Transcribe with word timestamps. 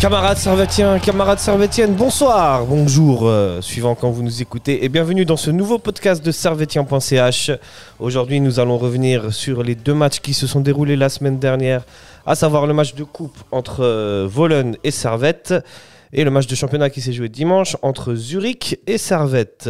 Camarades 0.00 0.38
servétiens, 0.38 0.98
camarades 0.98 1.40
servétiennes, 1.40 1.92
bonsoir, 1.92 2.64
bonjour, 2.64 3.28
euh, 3.28 3.60
suivant 3.60 3.94
quand 3.94 4.10
vous 4.10 4.22
nous 4.22 4.40
écoutez, 4.40 4.82
et 4.82 4.88
bienvenue 4.88 5.26
dans 5.26 5.36
ce 5.36 5.50
nouveau 5.50 5.78
podcast 5.78 6.24
de 6.24 6.30
servetien.ch. 6.30 7.50
Aujourd'hui, 7.98 8.40
nous 8.40 8.60
allons 8.60 8.78
revenir 8.78 9.30
sur 9.34 9.62
les 9.62 9.74
deux 9.74 9.92
matchs 9.92 10.20
qui 10.20 10.32
se 10.32 10.46
sont 10.46 10.62
déroulés 10.62 10.96
la 10.96 11.10
semaine 11.10 11.38
dernière, 11.38 11.84
à 12.24 12.34
savoir 12.34 12.66
le 12.66 12.72
match 12.72 12.94
de 12.94 13.04
coupe 13.04 13.36
entre 13.52 13.80
euh, 13.84 14.72
et 14.84 14.90
Servette, 14.90 15.52
et 16.14 16.24
le 16.24 16.30
match 16.30 16.46
de 16.46 16.54
championnat 16.54 16.88
qui 16.88 17.02
s'est 17.02 17.12
joué 17.12 17.28
dimanche 17.28 17.76
entre 17.82 18.14
Zurich 18.14 18.80
et 18.86 18.96
Servette. 18.96 19.68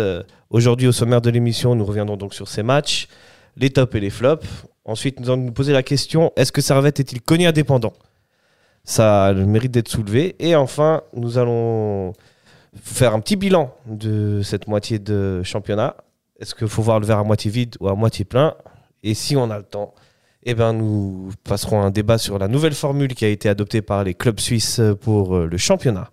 Aujourd'hui, 0.48 0.86
au 0.86 0.92
sommaire 0.92 1.22
de 1.22 1.30
l'émission, 1.30 1.74
nous 1.74 1.84
reviendrons 1.84 2.16
donc 2.16 2.34
sur 2.34 2.46
ces 2.46 2.62
matchs, 2.62 3.08
les 3.56 3.70
tops 3.70 3.96
et 3.96 4.00
les 4.00 4.10
flops. 4.10 4.46
Ensuite, 4.84 5.18
nous 5.18 5.28
allons 5.28 5.42
nous 5.42 5.52
poser 5.52 5.72
la 5.72 5.82
question 5.82 6.32
est-ce 6.36 6.52
que 6.52 6.60
Servette 6.60 7.00
est-il 7.00 7.20
connu 7.20 7.46
indépendant? 7.46 7.94
Ça 8.90 9.26
a 9.26 9.32
le 9.32 9.46
mérite 9.46 9.70
d'être 9.70 9.88
soulevé. 9.88 10.34
Et 10.38 10.56
enfin, 10.56 11.02
nous 11.14 11.38
allons 11.38 12.12
faire 12.82 13.14
un 13.14 13.20
petit 13.20 13.36
bilan 13.36 13.72
de 13.86 14.42
cette 14.42 14.66
moitié 14.66 14.98
de 14.98 15.42
championnat. 15.44 15.94
Est-ce 16.40 16.54
qu'il 16.54 16.68
faut 16.68 16.82
voir 16.82 16.98
le 17.00 17.06
verre 17.06 17.18
à 17.18 17.24
moitié 17.24 17.50
vide 17.50 17.76
ou 17.80 17.88
à 17.88 17.94
moitié 17.94 18.24
plein? 18.24 18.54
Et 19.02 19.14
si 19.14 19.36
on 19.36 19.50
a 19.50 19.58
le 19.58 19.62
temps, 19.64 19.94
eh 20.42 20.54
ben, 20.54 20.72
nous 20.72 21.30
passerons 21.44 21.82
un 21.82 21.90
débat 21.90 22.18
sur 22.18 22.38
la 22.38 22.48
nouvelle 22.48 22.74
formule 22.74 23.14
qui 23.14 23.24
a 23.24 23.28
été 23.28 23.48
adoptée 23.48 23.82
par 23.82 24.04
les 24.04 24.14
clubs 24.14 24.40
suisses 24.40 24.80
pour 25.00 25.36
euh, 25.36 25.46
le 25.46 25.56
championnat. 25.56 26.10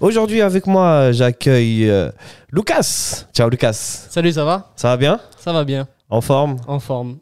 Aujourd'hui, 0.00 0.42
avec 0.42 0.66
moi, 0.66 1.12
j'accueille 1.12 1.88
euh, 1.88 2.10
Lucas. 2.50 3.26
Ciao, 3.32 3.48
Lucas. 3.48 3.72
Salut, 3.72 4.32
ça 4.32 4.44
va? 4.44 4.72
Ça 4.76 4.88
va 4.88 4.96
bien? 4.96 5.20
Ça 5.38 5.52
va 5.52 5.64
bien, 5.64 5.86
En 6.10 6.20
forme? 6.20 6.56
En 6.66 6.80
forme. 6.80 7.18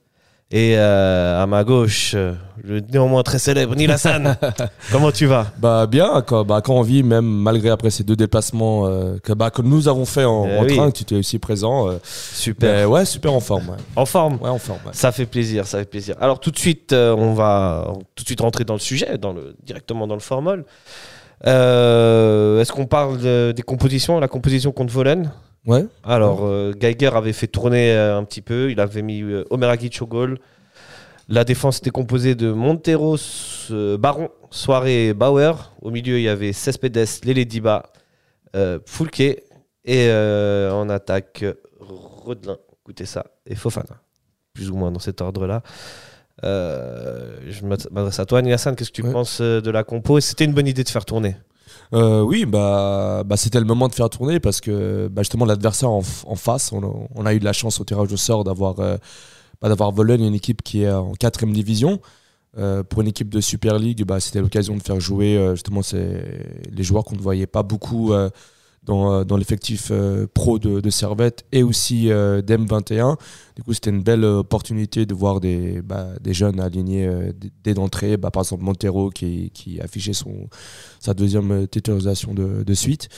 Et 0.52 0.75
euh, 0.78 1.42
à 1.42 1.47
ma 1.47 1.64
gauche, 1.64 2.12
euh, 2.14 2.33
le 2.62 2.78
néanmoins 2.78 3.25
très 3.25 3.41
célèbre 3.41 3.75
Neil 3.75 3.91
Hassan. 3.91 4.36
Comment 4.92 5.11
tu 5.11 5.27
vas? 5.27 5.48
Bah 5.58 5.88
bien, 5.88 6.22
quand, 6.25 6.44
bah, 6.44 6.61
quand 6.62 6.75
on 6.75 6.83
vit, 6.83 7.03
même 7.03 7.25
malgré 7.27 7.69
après 7.70 7.91
ces 7.91 8.05
deux 8.05 8.14
déplacements 8.14 8.86
euh, 8.86 9.19
que, 9.20 9.33
bah, 9.33 9.50
que 9.50 9.61
nous 9.61 9.88
avons 9.88 10.05
fait 10.05 10.25
en, 10.25 10.47
Eh 10.47 10.56
en 10.58 10.62
oui. 10.62 10.77
train, 10.77 10.91
que 10.92 10.97
tu 10.98 11.03
étais 11.03 11.16
aussi 11.16 11.41
présent. 11.41 11.88
Super. 12.05 12.84
ben 12.84 12.86
ouais, 12.86 13.05
super 13.05 13.33
en 13.33 13.41
forme. 13.41 13.70
Ouais, 13.70 13.77
En 13.97 14.06
forme? 14.06 14.38
Ouais, 14.41 14.48
en 14.48 14.58
forme. 14.58 14.78
ouais. 14.86 14.92
Ça 14.92 15.11
fait 15.11 15.27
plaisir, 15.27 15.66
ça 15.66 15.78
fait 15.78 15.84
plaisir. 15.84 16.14
Alors 16.20 16.38
tout 16.38 16.53
de 16.53 16.58
suite, 16.58 16.92
on 16.92 17.34
va 17.34 17.88
tout 18.14 18.22
de 18.22 18.28
suite 18.28 18.41
rentrer 18.41 18.62
dans 18.62 18.75
le 18.75 18.81
sujet, 18.81 19.19
dans 19.19 19.33
le, 19.33 19.56
directement 19.64 20.06
dans 20.06 20.14
le 20.14 20.20
formol. 20.20 20.64
Est-ce 21.44 22.70
qu'on 22.70 22.86
parle 22.86 23.19
de- 23.19 23.53
des 23.55 23.62
compositions, 23.62 24.20
la 24.20 24.28
composition 24.28 24.70
contre 24.70 24.92
Volen 24.92 25.33
Ouais. 25.67 25.84
Alors, 26.05 26.45
euh, 26.45 26.72
Geiger 26.78 27.11
avait 27.14 27.33
fait 27.33 27.48
tourner 27.48 27.91
euh, 27.92 28.17
un 28.19 28.25
petit 28.25 28.41
peu, 28.41 28.70
il 28.70 28.78
avait 28.81 29.03
mis 29.03 29.20
euh, 29.22 29.45
au 29.50 30.06
goal. 30.06 30.39
La 31.28 31.45
défense 31.45 31.78
était 31.78 31.91
composée 31.91 32.36
de 32.36 32.53
Monteros, 32.53 33.17
euh, 33.72 33.98
Baron, 33.98 34.31
Soirée 34.50 35.09
et 35.09 35.14
Bauer. 35.14 35.72
Au 35.83 35.91
milieu, 35.91 36.19
il 36.19 36.22
y 36.22 36.28
avait 36.28 36.53
Cespedes, 36.53 37.05
Lele 37.25 37.44
Diba, 37.47 37.91
Foulke. 38.87 39.42
Et 39.89 40.11
en 40.72 40.89
attaque, 40.89 41.44
Rodelin, 41.78 42.56
écoutez 42.83 43.06
ça, 43.06 43.25
et 43.47 43.55
Fofana. 43.55 44.00
Plus 44.53 44.70
ou 44.70 44.77
moins 44.77 44.91
dans 44.91 44.98
cet 45.00 45.20
ordre-là. 45.20 45.62
Je 46.42 47.64
m'adresse 47.64 48.19
à 48.19 48.25
toi, 48.27 48.41
Hassan. 48.41 48.75
Qu'est-ce 48.75 48.91
que 48.91 48.97
tu 48.97 49.03
Ouais. 49.03 49.12
penses 49.12 49.41
de 49.41 49.70
la 49.70 49.84
compo? 49.84 50.19
C'était 50.20 50.44
une 50.44 50.55
bonne 50.55 50.66
idée 50.66 50.83
de 50.84 50.88
faire 50.88 51.04
tourner. 51.04 51.37
Euh, 51.92 52.20
oui, 52.22 52.47
bah, 52.47 53.22
bah, 53.24 53.36
c'était 53.36 53.60
le 53.60 53.66
moment 53.66 53.88
de 53.88 53.94
faire 53.94 54.10
tourner 54.10 54.41
parce 54.41 54.60
que 54.60 55.08
bah, 55.08 55.22
l'adversaire 55.47 55.91
en, 55.91 56.02
face, 56.02 56.72
on 56.72 57.26
a, 57.26 57.34
eu 57.34 57.38
de 57.38 57.44
la 57.44 57.52
chance 57.52 57.80
au 57.80 57.84
tirage 57.84 58.12
au 58.12 58.16
sort 58.16 58.44
d'avoir 58.44 58.80
euh, 58.80 58.97
bah, 59.62 60.14
une 60.14 60.34
équipe 60.34 60.62
qui 60.62 60.82
est 60.82 60.91
en 60.91 61.12
quatrième 61.12 61.54
division. 61.54 62.00
Euh, 62.58 62.82
pour 62.82 63.02
une 63.02 63.08
équipe 63.08 63.28
de 63.28 63.41
Super 63.41 63.78
League, 63.78 64.02
c'était 64.20 64.41
l'occasion 64.41 64.76
de 64.76 64.82
faire 64.82 64.98
jouer 64.98 65.36
euh, 65.36 65.54
les 66.72 66.82
joueurs 66.82 67.04
qu'on 67.04 67.16
ne 67.16 67.20
voyait 67.20 67.47
pas 67.47 67.62
beaucoup 67.62 68.12
dans, 68.86 69.12
euh, 69.12 69.24
dans 69.24 69.36
l'effectif 69.36 69.88
euh, 69.91 70.26
pro 70.32 70.58
de, 70.58 70.80
de 70.80 70.91
Servette 70.91 71.44
et 71.52 71.62
aussi 71.62 72.10
euh, 72.10 72.41
d'M21. 72.41 73.16
Du 73.56 73.62
coup, 73.62 73.72
c'était 73.74 73.91
une 73.91 74.02
belle 74.02 74.24
opportunité 74.24 75.06
de 75.06 75.14
voir 75.14 75.41
des, 75.41 75.82
bah, 75.82 76.08
des 76.20 76.32
jeunes 76.32 76.60
alignés 76.60 77.06
euh, 77.06 77.32
dès 77.64 77.74
d'entrée. 77.74 78.16
Bah, 78.16 78.30
par 78.30 78.42
exemple, 78.44 78.62
Montero 78.64 79.10
qui, 79.10 79.50
qui 79.52 79.80
affichait 79.80 80.12
son, 80.12 80.48
sa 81.00 81.14
deuxième 81.14 81.66
titularisation 81.69 82.32
de, 82.32 82.62
de 82.62 82.74
suite. 82.74 83.08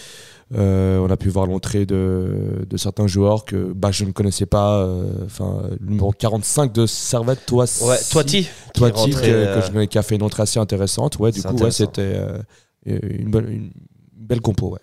On 0.54 1.08
a 1.10 1.16
pu 1.18 1.28
voir 1.28 1.46
l'entrée 1.46 1.84
de, 1.84 2.64
de 2.68 2.76
certains 2.78 3.06
joueurs 3.06 3.44
que 3.44 3.72
bah, 3.74 3.90
je 3.90 4.04
ne 4.04 4.12
connaissais 4.12 4.46
pas. 4.46 4.88
Enfin, 5.26 5.62
le 5.78 5.86
numéro 5.90 6.10
45 6.12 6.72
de 6.72 6.86
Servette, 6.86 7.44
toi, 7.46 7.66
Ouais, 7.82 7.96
Toiti. 8.10 8.42
qui 8.42 8.48
est 8.48 8.72
Toiti, 8.72 8.98
rentré, 8.98 9.26
que- 9.28 9.54
que 9.60 9.66
je 9.66 9.70
connais, 9.72 9.86
qui 9.88 9.98
a 9.98 10.02
fait 10.02 10.14
une 10.16 10.22
entrée 10.22 10.44
assez 10.44 10.58
intéressante. 10.58 11.18
Ouais, 11.18 11.32
du 11.32 11.42
coup, 11.42 11.48
ouais, 11.64 11.70
c'était 11.70 12.16
une, 12.86 13.30
bonne- 13.30 13.50
une 13.50 13.70
belle 14.16 14.40
compo. 14.40 14.70
Ouais. 14.70 14.78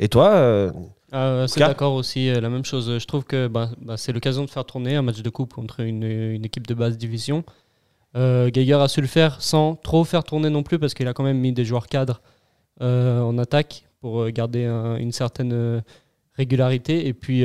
Et 0.00 0.08
toi 0.08 0.30
euh, 0.32 0.72
Euh, 1.12 1.46
c'est 1.46 1.60
d'accord 1.68 1.94
aussi, 1.94 2.28
euh, 2.28 2.40
la 2.40 2.48
même 2.48 2.64
chose. 2.64 2.98
Je 2.98 3.04
trouve 3.06 3.24
que 3.24 3.46
bah, 3.48 3.70
bah, 3.82 3.96
c'est 3.96 4.12
l'occasion 4.12 4.44
de 4.44 4.50
faire 4.50 4.64
tourner 4.64 4.96
un 4.96 5.02
match 5.02 5.22
de 5.22 5.30
coupe 5.30 5.52
contre 5.54 5.80
une, 5.80 6.02
une 6.04 6.44
équipe 6.44 6.66
de 6.66 6.74
basse 6.74 6.96
division. 6.96 7.44
Euh, 8.16 8.50
Geiger 8.50 8.74
a 8.74 8.88
su 8.88 9.00
le 9.00 9.06
faire 9.06 9.40
sans 9.42 9.76
trop 9.76 10.02
faire 10.04 10.24
tourner 10.24 10.50
non 10.50 10.62
plus 10.64 10.78
parce 10.78 10.94
qu'il 10.94 11.06
a 11.06 11.12
quand 11.12 11.22
même 11.24 11.38
mis 11.38 11.52
des 11.52 11.64
joueurs 11.64 11.86
cadres 11.86 12.20
en 12.80 13.36
attaque 13.38 13.84
pour 14.00 14.26
garder 14.30 14.64
un- 14.64 14.96
une 14.96 15.12
certaine 15.12 15.82
régularité. 16.34 17.06
Et 17.06 17.12
puis 17.12 17.44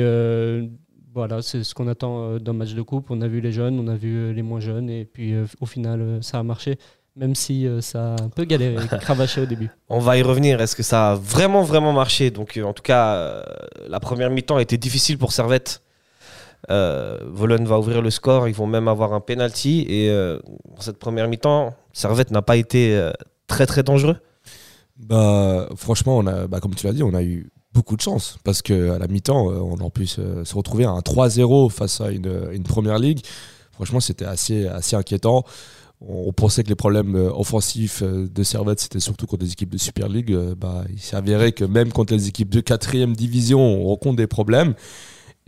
voilà, 1.12 1.42
c'est 1.42 1.62
ce 1.64 1.74
qu'on 1.74 1.88
attend 1.88 2.36
d'un 2.38 2.52
match 2.52 2.74
de 2.74 2.82
coupe. 2.82 3.10
On 3.10 3.20
a 3.20 3.28
vu 3.28 3.40
les 3.40 3.52
jeunes, 3.52 3.78
on 3.80 3.88
a 3.88 3.96
vu 3.96 4.32
les 4.32 4.42
moins 4.42 4.60
jeunes 4.60 4.88
et 4.90 5.04
puis 5.04 5.34
euh, 5.34 5.44
au 5.60 5.66
final 5.66 6.18
ça 6.22 6.38
a 6.38 6.42
marché. 6.42 6.78
Même 7.16 7.34
si 7.34 7.66
euh, 7.66 7.80
ça 7.80 8.14
a 8.14 8.22
un 8.22 8.28
peu 8.28 8.44
galéré, 8.44 8.86
cravaché 9.00 9.40
au 9.40 9.46
début. 9.46 9.70
On 9.88 9.98
va 10.00 10.18
y 10.18 10.22
revenir. 10.22 10.60
Est-ce 10.60 10.76
que 10.76 10.82
ça 10.82 11.12
a 11.12 11.14
vraiment, 11.14 11.62
vraiment 11.62 11.92
marché? 11.92 12.30
Donc, 12.30 12.56
euh, 12.56 12.62
en 12.62 12.74
tout 12.74 12.82
cas, 12.82 13.14
euh, 13.14 13.42
la 13.88 14.00
première 14.00 14.30
mi-temps 14.30 14.56
a 14.56 14.62
été 14.62 14.76
difficile 14.76 15.16
pour 15.16 15.32
Servette. 15.32 15.82
Euh, 16.70 17.18
Vologne 17.24 17.64
va 17.64 17.78
ouvrir 17.78 18.02
le 18.02 18.10
score. 18.10 18.48
Ils 18.48 18.54
vont 18.54 18.66
même 18.66 18.88
avoir 18.88 19.12
un 19.12 19.20
penalty. 19.20 19.86
Et 19.88 20.10
euh, 20.10 20.38
dans 20.74 20.80
cette 20.80 20.98
première 20.98 21.28
mi-temps, 21.28 21.74
Servette 21.92 22.30
n'a 22.30 22.42
pas 22.42 22.56
été 22.56 22.96
euh, 22.96 23.12
très, 23.46 23.66
très 23.66 23.82
dangereux. 23.82 24.16
Bah, 24.96 25.68
franchement, 25.76 26.18
on 26.18 26.26
a, 26.26 26.46
bah, 26.46 26.60
comme 26.60 26.74
tu 26.74 26.86
l'as 26.86 26.92
dit, 26.92 27.02
on 27.02 27.14
a 27.14 27.22
eu 27.22 27.50
beaucoup 27.72 27.96
de 27.96 28.00
chance 28.00 28.38
parce 28.42 28.62
que 28.62 28.92
à 28.92 28.98
la 28.98 29.06
mi-temps, 29.06 29.46
on 29.48 29.86
a 29.86 29.90
pu 29.90 30.06
se, 30.06 30.44
se 30.44 30.54
retrouver 30.54 30.84
à 30.84 30.90
un 30.90 31.00
3-0 31.00 31.70
face 31.70 32.00
à 32.00 32.10
une, 32.10 32.48
une 32.52 32.62
première 32.62 32.98
ligue. 32.98 33.20
Franchement, 33.72 34.00
c'était 34.00 34.24
assez, 34.24 34.66
assez 34.66 34.96
inquiétant. 34.96 35.44
On, 36.02 36.30
pensait 36.32 36.62
que 36.62 36.68
les 36.68 36.74
problèmes 36.74 37.16
euh, 37.16 37.30
offensifs 37.32 38.02
euh, 38.02 38.28
de 38.28 38.42
Servette, 38.42 38.80
c'était 38.80 39.00
surtout 39.00 39.26
contre 39.26 39.44
des 39.44 39.52
équipes 39.52 39.70
de 39.70 39.78
Super 39.78 40.08
League. 40.08 40.30
Euh, 40.30 40.54
bah, 40.54 40.84
il 40.90 41.16
avéré 41.16 41.52
que 41.52 41.64
même 41.64 41.90
contre 41.90 42.12
les 42.12 42.28
équipes 42.28 42.50
de 42.50 42.60
4 42.60 43.14
division, 43.14 43.60
on 43.60 43.84
rencontre 43.84 44.16
des 44.16 44.26
problèmes. 44.26 44.74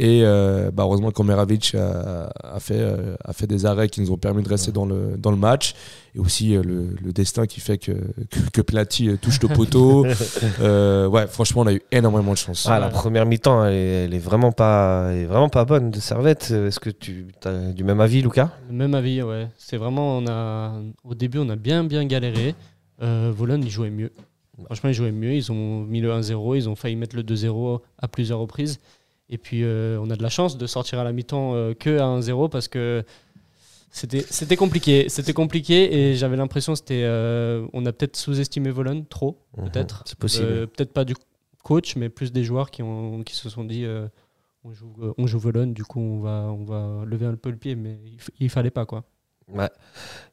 Et 0.00 0.20
euh, 0.22 0.70
bah, 0.72 0.84
heureusement 0.84 1.10
qu'Omeravic 1.10 1.74
a, 1.74 2.30
a, 2.44 2.60
fait, 2.60 2.78
euh, 2.78 3.16
a 3.24 3.32
fait 3.32 3.48
des 3.48 3.66
arrêts 3.66 3.88
qui 3.88 4.00
nous 4.00 4.12
ont 4.12 4.16
permis 4.16 4.44
de 4.44 4.48
rester 4.48 4.70
dans 4.70 4.86
le, 4.86 5.16
dans 5.18 5.32
le 5.32 5.36
match. 5.36 5.74
Et 6.14 6.20
aussi 6.20 6.54
euh, 6.54 6.62
le, 6.62 6.94
le 7.04 7.12
destin 7.12 7.46
qui 7.46 7.58
fait 7.58 7.78
que, 7.78 7.90
que, 8.30 8.38
que 8.52 8.60
Plati 8.60 9.08
euh, 9.08 9.16
touche 9.20 9.40
le 9.42 9.48
poteau. 9.48 10.06
Euh, 10.60 11.06
ouais, 11.08 11.26
franchement, 11.26 11.62
on 11.62 11.66
a 11.66 11.72
eu 11.72 11.82
énormément 11.92 12.32
de 12.32 12.36
chance. 12.38 12.66
Ah, 12.68 12.78
la 12.80 12.88
première 12.88 13.26
mi-temps, 13.26 13.64
elle, 13.64 13.74
est- 13.74 14.04
elle 14.04 14.14
est 14.14 14.18
vraiment 14.18 14.50
pas, 14.52 15.08
elle 15.10 15.18
est 15.18 15.24
vraiment 15.26 15.48
pas 15.48 15.64
bonne 15.64 15.90
de 15.90 15.98
Servette. 16.00 16.50
Est-ce 16.50 16.78
que 16.80 16.90
tu 16.90 17.26
as 17.44 17.72
du 17.72 17.84
même 17.84 18.00
avis, 18.00 18.22
Lucas 18.22 18.50
Le 18.68 18.74
Même 18.74 18.94
avis, 18.94 19.22
ouais. 19.22 19.48
C'est 19.56 19.76
vraiment, 19.76 20.18
on 20.18 20.26
a, 20.28 20.72
au 21.04 21.14
début, 21.14 21.38
on 21.38 21.48
a 21.48 21.56
bien, 21.56 21.84
bien 21.84 22.04
galéré. 22.06 22.54
Euh, 23.02 23.32
Vologne, 23.34 23.62
ils 23.64 23.70
jouaient 23.70 23.90
mieux. 23.90 24.10
Franchement, 24.66 24.90
ils 24.90 24.94
jouaient 24.94 25.12
mieux. 25.12 25.32
Ils 25.34 25.52
ont 25.52 25.80
mis 25.82 26.00
le 26.00 26.10
1-0, 26.10 26.56
ils 26.56 26.68
ont 26.68 26.74
failli 26.76 26.96
mettre 26.96 27.14
le 27.16 27.22
2-0 27.22 27.80
à 27.98 28.08
plusieurs 28.08 28.38
reprises. 28.40 28.78
Et 29.30 29.38
puis, 29.38 29.62
euh, 29.62 29.98
on 30.00 30.10
a 30.10 30.16
de 30.16 30.22
la 30.22 30.28
chance 30.30 30.56
de 30.56 30.66
sortir 30.66 30.98
à 30.98 31.04
la 31.04 31.12
mi-temps 31.12 31.54
euh, 31.54 31.74
que 31.74 31.98
à 31.98 32.04
1-0 32.04 32.48
parce 32.48 32.68
que 32.68 33.04
c'était 33.90 34.56
compliqué. 34.56 35.08
C'était 35.08 35.32
compliqué 35.32 35.94
et 36.10 36.14
j'avais 36.14 36.36
l'impression 36.36 36.74
c'était. 36.74 37.02
euh, 37.04 37.66
on 37.72 37.84
a 37.86 37.92
peut-être 37.92 38.16
sous-estimé 38.16 38.70
Vologne, 38.70 39.04
trop, 39.08 39.38
peut-être. 39.56 39.96
Mhm, 39.96 40.02
C'est 40.06 40.18
possible. 40.18 40.46
Euh, 40.48 40.66
peut-être 40.66 40.92
pas 40.92 41.04
du 41.04 41.14
coach, 41.62 41.96
mais 41.96 42.08
plus 42.08 42.32
des 42.32 42.44
joueurs 42.44 42.70
qui, 42.70 42.82
ont, 42.82 43.22
qui 43.22 43.34
se 43.34 43.48
sont 43.50 43.64
dit 43.64 43.84
euh, 43.84 44.06
on, 44.64 44.72
joue, 44.72 44.92
on 45.16 45.26
joue 45.26 45.38
Vologne, 45.38 45.72
du 45.72 45.84
coup 45.84 46.00
on 46.00 46.20
va, 46.20 46.46
on 46.50 46.64
va 46.64 47.04
lever 47.04 47.26
un 47.26 47.34
peu 47.34 47.50
le 47.50 47.56
pied, 47.56 47.74
mais 47.76 47.98
il, 48.06 48.18
il 48.40 48.50
fallait 48.50 48.70
pas 48.70 48.86
quoi. 48.86 49.04
Ouais. 49.52 49.70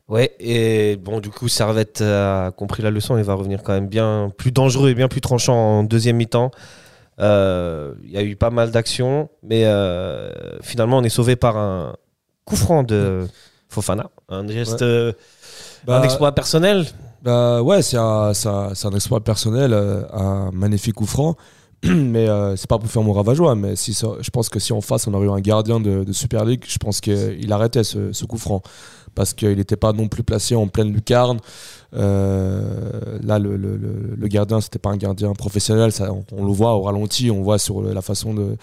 Ouais, 0.10 0.36
et 0.40 0.98
bon, 0.98 1.20
du 1.22 1.30
coup, 1.30 1.48
Servette 1.48 2.02
a 2.02 2.52
compris 2.52 2.84
la 2.84 2.92
leçon 2.92 3.18
et 3.18 3.24
va 3.24 3.34
revenir 3.34 3.64
quand 3.64 3.74
même 3.74 3.88
bien 3.88 4.30
plus 4.38 4.52
dangereux 4.52 4.90
et 4.90 4.94
bien 4.94 5.08
plus 5.08 5.22
tranchant 5.22 5.56
en 5.56 5.84
deuxième 5.84 6.18
mi-temps. 6.18 6.52
Euh, 7.20 7.94
Il 8.04 8.12
y 8.12 8.18
a 8.18 8.24
eu 8.24 8.36
pas 8.36 8.50
mal 8.50 8.72
d'actions, 8.72 9.30
mais 9.44 9.66
euh, 9.66 10.32
finalement, 10.62 10.98
on 10.98 11.04
est 11.04 11.10
sauvé 11.10 11.36
par 11.36 11.58
un 11.58 11.96
coup 12.46 12.56
franc 12.56 12.84
de, 12.84 13.28
Fofana. 13.70 14.10
Un 14.30 14.48
geste, 14.48 14.82
Ouais. 14.82 14.88
euh, 14.88 15.12
Bah, 15.86 16.00
un 16.00 16.04
exploit 16.04 16.34
personnel. 16.34 16.86
Bah 17.24 17.62
ouais, 17.64 17.82
c'est 17.82 17.98
un, 17.98 18.32
un, 18.46 18.92
exploit 18.96 19.24
personnel, 19.24 19.74
un 19.74 20.52
magnifique 20.54 20.96
coup 20.96 21.06
franc. 21.08 21.36
Mais 21.84 22.28
euh, 22.30 22.56
c'est 22.56 22.68
pas 22.70 22.78
pour 22.80 22.90
faire 22.90 23.04
mon 23.04 23.14
ravageois, 23.14 23.54
mais 23.54 23.76
si 23.76 23.94
ça- 23.94 24.16
je 24.20 24.30
pense 24.32 24.50
que 24.50 24.60
si 24.60 24.74
en 24.74 24.82
face 24.82 25.06
on 25.08 25.14
aurait 25.14 25.28
eu 25.28 25.30
un 25.30 25.40
gardien 25.42 25.80
de, 25.80 26.04
de 26.04 26.14
Super 26.14 26.44
League, 26.46 26.64
je 26.68 26.78
pense 26.78 27.00
qu'il 27.02 27.52
arrêtait 27.52 27.84
ce, 27.84 28.12
ce 28.12 28.26
coup 28.26 28.38
franc. 28.38 28.64
Parce 29.16 29.34
qu'il 29.34 29.56
n'était 29.56 29.78
pas 29.78 29.94
non 29.94 30.08
plus 30.08 30.24
placé 30.24 30.56
en 30.56 30.68
pleine 30.68 30.94
lucarne. 30.94 31.40
Euh, 31.96 33.18
là, 33.24 33.40
le, 33.40 33.56
le, 33.56 33.78
le, 33.78 34.28
gardien, 34.28 34.60
c'était 34.60 34.80
pas 34.80 34.90
un 34.90 34.98
gardien 34.98 35.32
professionnel. 35.34 35.92
On, 36.02 36.24
on 36.34 36.46
le 36.46 36.52
voit 36.52 36.74
au 36.76 36.82
ralenti, 36.82 37.32
on 37.32 37.42
voit 37.42 37.58
sur 37.58 37.82
la 37.82 38.02
façon 38.02 38.34
de. 38.34 38.58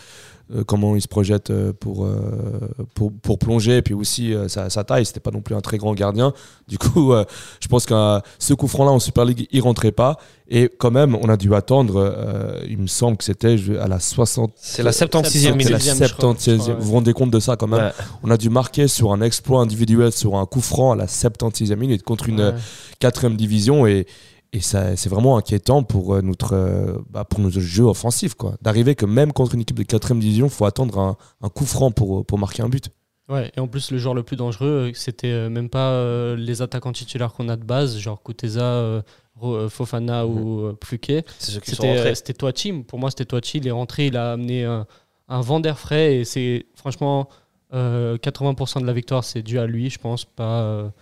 Euh, 0.54 0.64
comment 0.64 0.94
il 0.96 1.02
se 1.02 1.08
projette 1.08 1.50
euh, 1.50 1.72
pour, 1.72 2.04
euh, 2.04 2.60
pour, 2.94 3.12
pour 3.12 3.38
plonger, 3.38 3.78
et 3.78 3.82
puis 3.82 3.94
aussi 3.94 4.34
sa, 4.48 4.70
sa 4.70 4.84
taille, 4.84 5.04
c'était 5.06 5.20
pas 5.20 5.30
non 5.30 5.40
plus 5.40 5.54
un 5.54 5.60
très 5.60 5.78
grand 5.78 5.94
gardien. 5.94 6.32
Du 6.68 6.78
coup, 6.78 7.12
euh, 7.12 7.24
je 7.60 7.68
pense 7.68 7.86
que 7.86 8.20
ce 8.38 8.54
coup 8.54 8.68
franc-là 8.68 8.90
en 8.90 8.98
Super 8.98 9.24
League, 9.24 9.46
il 9.50 9.60
rentrait 9.60 9.92
pas. 9.92 10.16
Et 10.48 10.68
quand 10.78 10.90
même, 10.90 11.14
on 11.16 11.28
a 11.30 11.36
dû 11.38 11.54
attendre, 11.54 11.94
euh, 11.96 12.60
il 12.68 12.76
me 12.78 12.86
semble 12.86 13.16
que 13.16 13.24
c'était 13.24 13.56
à 13.80 13.88
la 13.88 13.98
60. 14.00 14.52
C'est 14.56 14.82
la 14.82 14.90
76e 14.90 15.24
C'est 15.30 15.48
la 15.48 15.54
minute. 15.56 15.72
76e, 15.72 16.06
je 16.08 16.14
crois, 16.14 16.32
76e. 16.34 16.50
je 16.50 16.56
crois, 16.56 16.68
ouais. 16.68 16.74
Vous 16.80 16.86
vous 16.86 16.92
rendez 16.92 17.12
compte 17.14 17.30
de 17.30 17.40
ça 17.40 17.56
quand 17.56 17.68
même? 17.68 17.80
Ouais. 17.84 17.92
On 18.22 18.30
a 18.30 18.36
dû 18.36 18.50
marquer 18.50 18.86
sur 18.88 19.12
un 19.12 19.22
exploit 19.22 19.60
individuel, 19.62 20.12
sur 20.12 20.36
un 20.36 20.44
coup 20.44 20.60
franc 20.60 20.92
à 20.92 20.96
la 20.96 21.06
76e 21.06 21.76
minute 21.76 22.02
contre 22.02 22.28
une 22.28 22.40
Ouais. 22.42 22.54
quatrième 22.98 23.36
division. 23.36 23.86
Et, 23.86 24.06
et 24.52 24.60
ça, 24.60 24.96
c'est 24.96 25.08
vraiment 25.08 25.36
inquiétant 25.38 25.82
pour, 25.82 26.14
euh, 26.14 26.20
notre, 26.22 26.54
euh, 26.54 26.98
bah, 27.10 27.24
pour 27.24 27.40
notre 27.40 27.58
jeu 27.60 27.84
offensif. 27.84 28.34
quoi. 28.34 28.54
D'arriver 28.60 28.94
que 28.94 29.06
même 29.06 29.32
contre 29.32 29.54
une 29.54 29.62
équipe 29.62 29.78
de 29.78 29.82
quatrième 29.82 30.20
division, 30.20 30.46
il 30.46 30.52
faut 30.52 30.64
attendre 30.66 30.98
un, 30.98 31.16
un 31.40 31.48
coup 31.48 31.64
franc 31.64 31.90
pour, 31.90 32.24
pour 32.26 32.38
marquer 32.38 32.62
un 32.62 32.68
but. 32.68 32.90
Ouais, 33.28 33.50
et 33.56 33.60
en 33.60 33.68
plus, 33.68 33.90
le 33.92 33.98
joueur 33.98 34.14
le 34.14 34.22
plus 34.24 34.36
dangereux, 34.36 34.90
euh, 34.90 34.92
c'était 34.94 35.30
euh, 35.30 35.48
même 35.48 35.70
pas 35.70 35.90
euh, 35.92 36.36
les 36.36 36.60
attaquants 36.60 36.92
titulaires 36.92 37.32
qu'on 37.32 37.48
a 37.48 37.56
de 37.56 37.64
base, 37.64 37.96
genre 37.96 38.22
Kuteza, 38.22 38.62
euh, 38.62 39.00
euh, 39.42 39.68
Fofana 39.70 40.26
ou 40.26 40.60
euh, 40.66 40.72
Pluquet. 40.74 41.24
C'est 41.38 41.52
ceux 41.52 41.60
qui 41.60 41.70
sont 41.70 41.82
C'était 42.14 42.32
euh, 42.32 42.36
Toachi. 42.36 42.72
Pour 42.82 42.98
moi, 42.98 43.08
c'était 43.10 43.24
Toachi. 43.24 43.58
Il 43.58 43.66
est 43.66 43.70
rentré, 43.70 44.08
il 44.08 44.16
a 44.18 44.32
amené 44.32 44.64
un, 44.64 44.86
un 45.28 45.40
vent 45.40 45.60
d'air 45.60 45.78
frais 45.78 46.16
et 46.16 46.24
c'est 46.24 46.66
franchement 46.74 47.28
euh, 47.72 48.18
80% 48.18 48.82
de 48.82 48.86
la 48.86 48.92
victoire, 48.92 49.24
c'est 49.24 49.40
dû 49.42 49.58
à 49.58 49.66
lui, 49.66 49.88
je 49.88 49.98
pense, 49.98 50.26
pas 50.26 50.92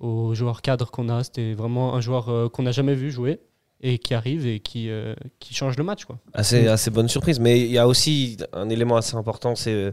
aux 0.00 0.34
joueurs 0.34 0.62
cadres 0.62 0.90
qu'on 0.90 1.08
a. 1.08 1.22
C'était 1.24 1.52
vraiment 1.54 1.94
un 1.94 2.00
joueur 2.00 2.28
euh, 2.28 2.48
qu'on 2.48 2.62
n'a 2.64 2.72
jamais 2.72 2.94
vu 2.94 3.10
jouer 3.10 3.40
et 3.82 3.98
qui 3.98 4.12
arrive 4.14 4.46
et 4.46 4.60
qui, 4.60 4.90
euh, 4.90 5.14
qui 5.38 5.54
change 5.54 5.76
le 5.76 5.84
match. 5.84 6.04
Quoi. 6.04 6.18
Assez, 6.34 6.66
assez 6.66 6.90
bonne 6.90 7.08
surprise. 7.08 7.38
Mais 7.40 7.60
il 7.60 7.70
y 7.70 7.78
a 7.78 7.86
aussi 7.86 8.36
un 8.52 8.68
élément 8.68 8.96
assez 8.96 9.16
important, 9.16 9.54
c'est 9.54 9.72
euh, 9.72 9.92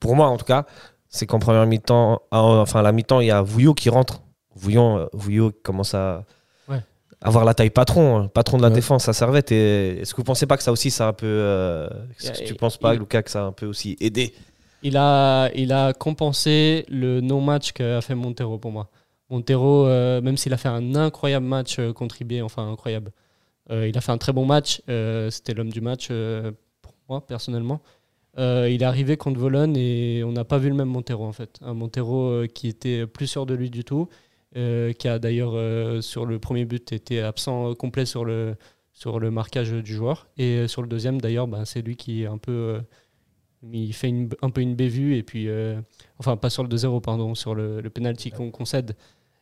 pour 0.00 0.14
moi 0.16 0.28
en 0.28 0.36
tout 0.36 0.44
cas, 0.46 0.64
c'est 1.08 1.26
qu'en 1.26 1.38
première 1.38 1.66
mi-temps, 1.66 2.20
ah, 2.30 2.42
enfin 2.42 2.80
à 2.80 2.82
la 2.82 2.92
mi-temps, 2.92 3.20
il 3.20 3.26
y 3.26 3.30
a 3.30 3.42
Vouillot 3.42 3.74
qui 3.74 3.88
rentre. 3.90 4.22
Vouillon, 4.54 5.08
Vouillot 5.12 5.52
commence 5.62 5.92
à 5.94 6.24
Ouais. 6.68 6.80
avoir 7.20 7.44
la 7.44 7.52
taille 7.54 7.68
patron, 7.70 8.16
hein, 8.18 8.28
patron 8.28 8.56
de 8.56 8.62
la 8.62 8.68
Ouais. 8.68 8.74
défense 8.74 9.06
à 9.08 9.12
Servette. 9.12 9.52
Et 9.52 10.00
est-ce 10.00 10.12
que 10.12 10.16
vous 10.16 10.24
pensez 10.24 10.46
pas 10.46 10.56
que 10.56 10.62
ça 10.62 10.72
aussi, 10.72 10.90
ça 10.90 11.06
a 11.06 11.08
un 11.10 11.12
peu, 11.12 11.26
euh, 11.26 11.88
est-ce 12.18 12.32
que 12.32 12.42
Et- 12.42 12.44
tu 12.46 12.54
penses 12.54 12.78
pas, 12.78 12.94
il- 12.94 13.00
Lucas, 13.00 13.22
que 13.22 13.30
ça 13.30 13.42
a 13.42 13.44
un 13.44 13.52
peu 13.52 13.66
aussi 13.66 13.96
aidé? 14.00 14.34
Il 14.82 14.96
a, 14.96 15.50
il 15.54 15.72
a 15.72 15.92
compensé 15.92 16.84
le 16.88 17.20
non-match 17.20 17.72
qu'a 17.72 18.00
fait 18.00 18.14
Montero 18.14 18.58
pour 18.58 18.72
moi. 18.72 18.88
Montero, 19.30 19.86
euh, 19.86 20.20
même 20.20 20.36
s'il 20.36 20.52
a 20.52 20.56
fait 20.56 20.68
un 20.68 20.94
incroyable 20.94 21.46
match 21.46 21.78
euh, 21.78 21.92
contre 21.92 22.20
IB, 22.22 22.42
enfin 22.42 22.70
incroyable, 22.70 23.12
euh, 23.70 23.88
il 23.88 23.96
a 23.98 24.00
fait 24.00 24.12
un 24.12 24.18
très 24.18 24.32
bon 24.32 24.46
match. 24.46 24.82
euh, 24.88 25.30
C'était 25.30 25.54
l'homme 25.54 25.70
du 25.72 25.80
match 25.80 26.08
pour 26.82 26.94
moi, 27.08 27.26
personnellement. 27.26 27.80
Il 28.38 28.82
est 28.82 28.84
arrivé 28.84 29.16
contre 29.16 29.40
Vologne 29.40 29.76
et 29.78 30.22
on 30.22 30.30
n'a 30.32 30.44
pas 30.44 30.58
vu 30.58 30.68
le 30.68 30.74
même 30.74 30.88
Montero 30.88 31.24
en 31.24 31.32
fait. 31.32 31.58
Un 31.62 31.72
Montero 31.72 32.42
qui 32.54 32.68
était 32.68 33.06
plus 33.06 33.26
sûr 33.26 33.46
de 33.46 33.54
lui 33.54 33.70
du 33.70 33.82
tout, 33.82 34.08
qui 34.54 35.08
a 35.08 35.18
d'ailleurs 35.18 36.02
sur 36.02 36.26
le 36.26 36.38
premier 36.38 36.66
but 36.66 36.92
été 36.92 37.22
absent 37.22 37.74
complet 37.74 38.04
sur 38.04 38.26
le, 38.26 38.56
sur 38.92 39.20
le 39.20 39.30
marquage 39.30 39.70
du 39.72 39.94
joueur. 39.94 40.28
Et 40.36 40.68
sur 40.68 40.82
le 40.82 40.88
deuxième 40.88 41.18
d'ailleurs, 41.18 41.48
ben, 41.48 41.64
c'est 41.64 41.80
lui 41.80 41.96
qui 41.96 42.24
est 42.24 42.26
un 42.26 42.36
peu... 42.36 42.78
il 43.62 43.92
fait 43.92 44.08
une- 44.08 44.28
un 44.42 44.50
peu 44.50 44.60
une 44.60 44.74
bévue 44.74 45.16
et 45.16 45.22
puis 45.22 45.48
euh, 45.48 45.80
enfin 46.18 46.36
pas 46.36 46.50
sur 46.50 46.62
le 46.62 46.68
2-0 46.68 47.00
pardon 47.00 47.34
sur 47.34 47.54
le, 47.54 47.80
le 47.80 47.90
penalty 47.90 48.30
qu'on 48.30 48.50
concède 48.50 48.94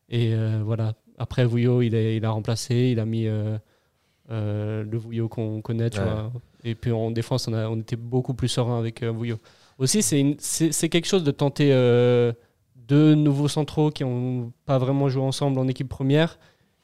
et 0.09 0.33
euh, 0.35 0.63
voilà 0.65 0.95
après 1.19 1.45
Vouillot 1.45 1.83
il 1.83 1.95
a, 1.95 2.13
il 2.13 2.25
a 2.25 2.31
remplacé 2.31 2.91
il 2.93 3.01
a 3.01 3.05
mis 3.05 3.27
euh, 3.27 3.59
euh, 4.31 4.85
le 4.85 4.99
Vouillot 4.99 5.29
qu'on 5.29 5.61
connaît 5.61 5.91
tu 5.91 5.99
Ouais. 5.99 6.05
vois. 6.05 6.33
et 6.63 6.75
puis 6.75 6.93
en 6.93 7.11
défense 7.11 7.49
on, 7.49 7.53
a, 7.53 7.69
on 7.69 7.79
était 7.81 7.97
beaucoup 7.97 8.35
plus 8.35 8.49
serein 8.49 8.79
avec 8.79 9.03
euh, 9.03 9.11
Vouillot 9.11 9.39
aussi 9.79 10.03
c'est 10.03 10.89
quelque 10.89 11.07
chose 11.07 11.25
de 11.25 11.31
tenter 11.31 11.71
euh, 11.73 12.33
deux 12.77 13.15
nouveaux 13.15 13.49
centraux 13.49 13.91
qui 13.91 14.05
ont 14.05 14.53
pas 14.65 14.79
vraiment 14.79 15.09
joué 15.09 15.23
ensemble 15.23 15.59
en 15.59 15.69
équipe 15.69 15.89
première 15.89 16.39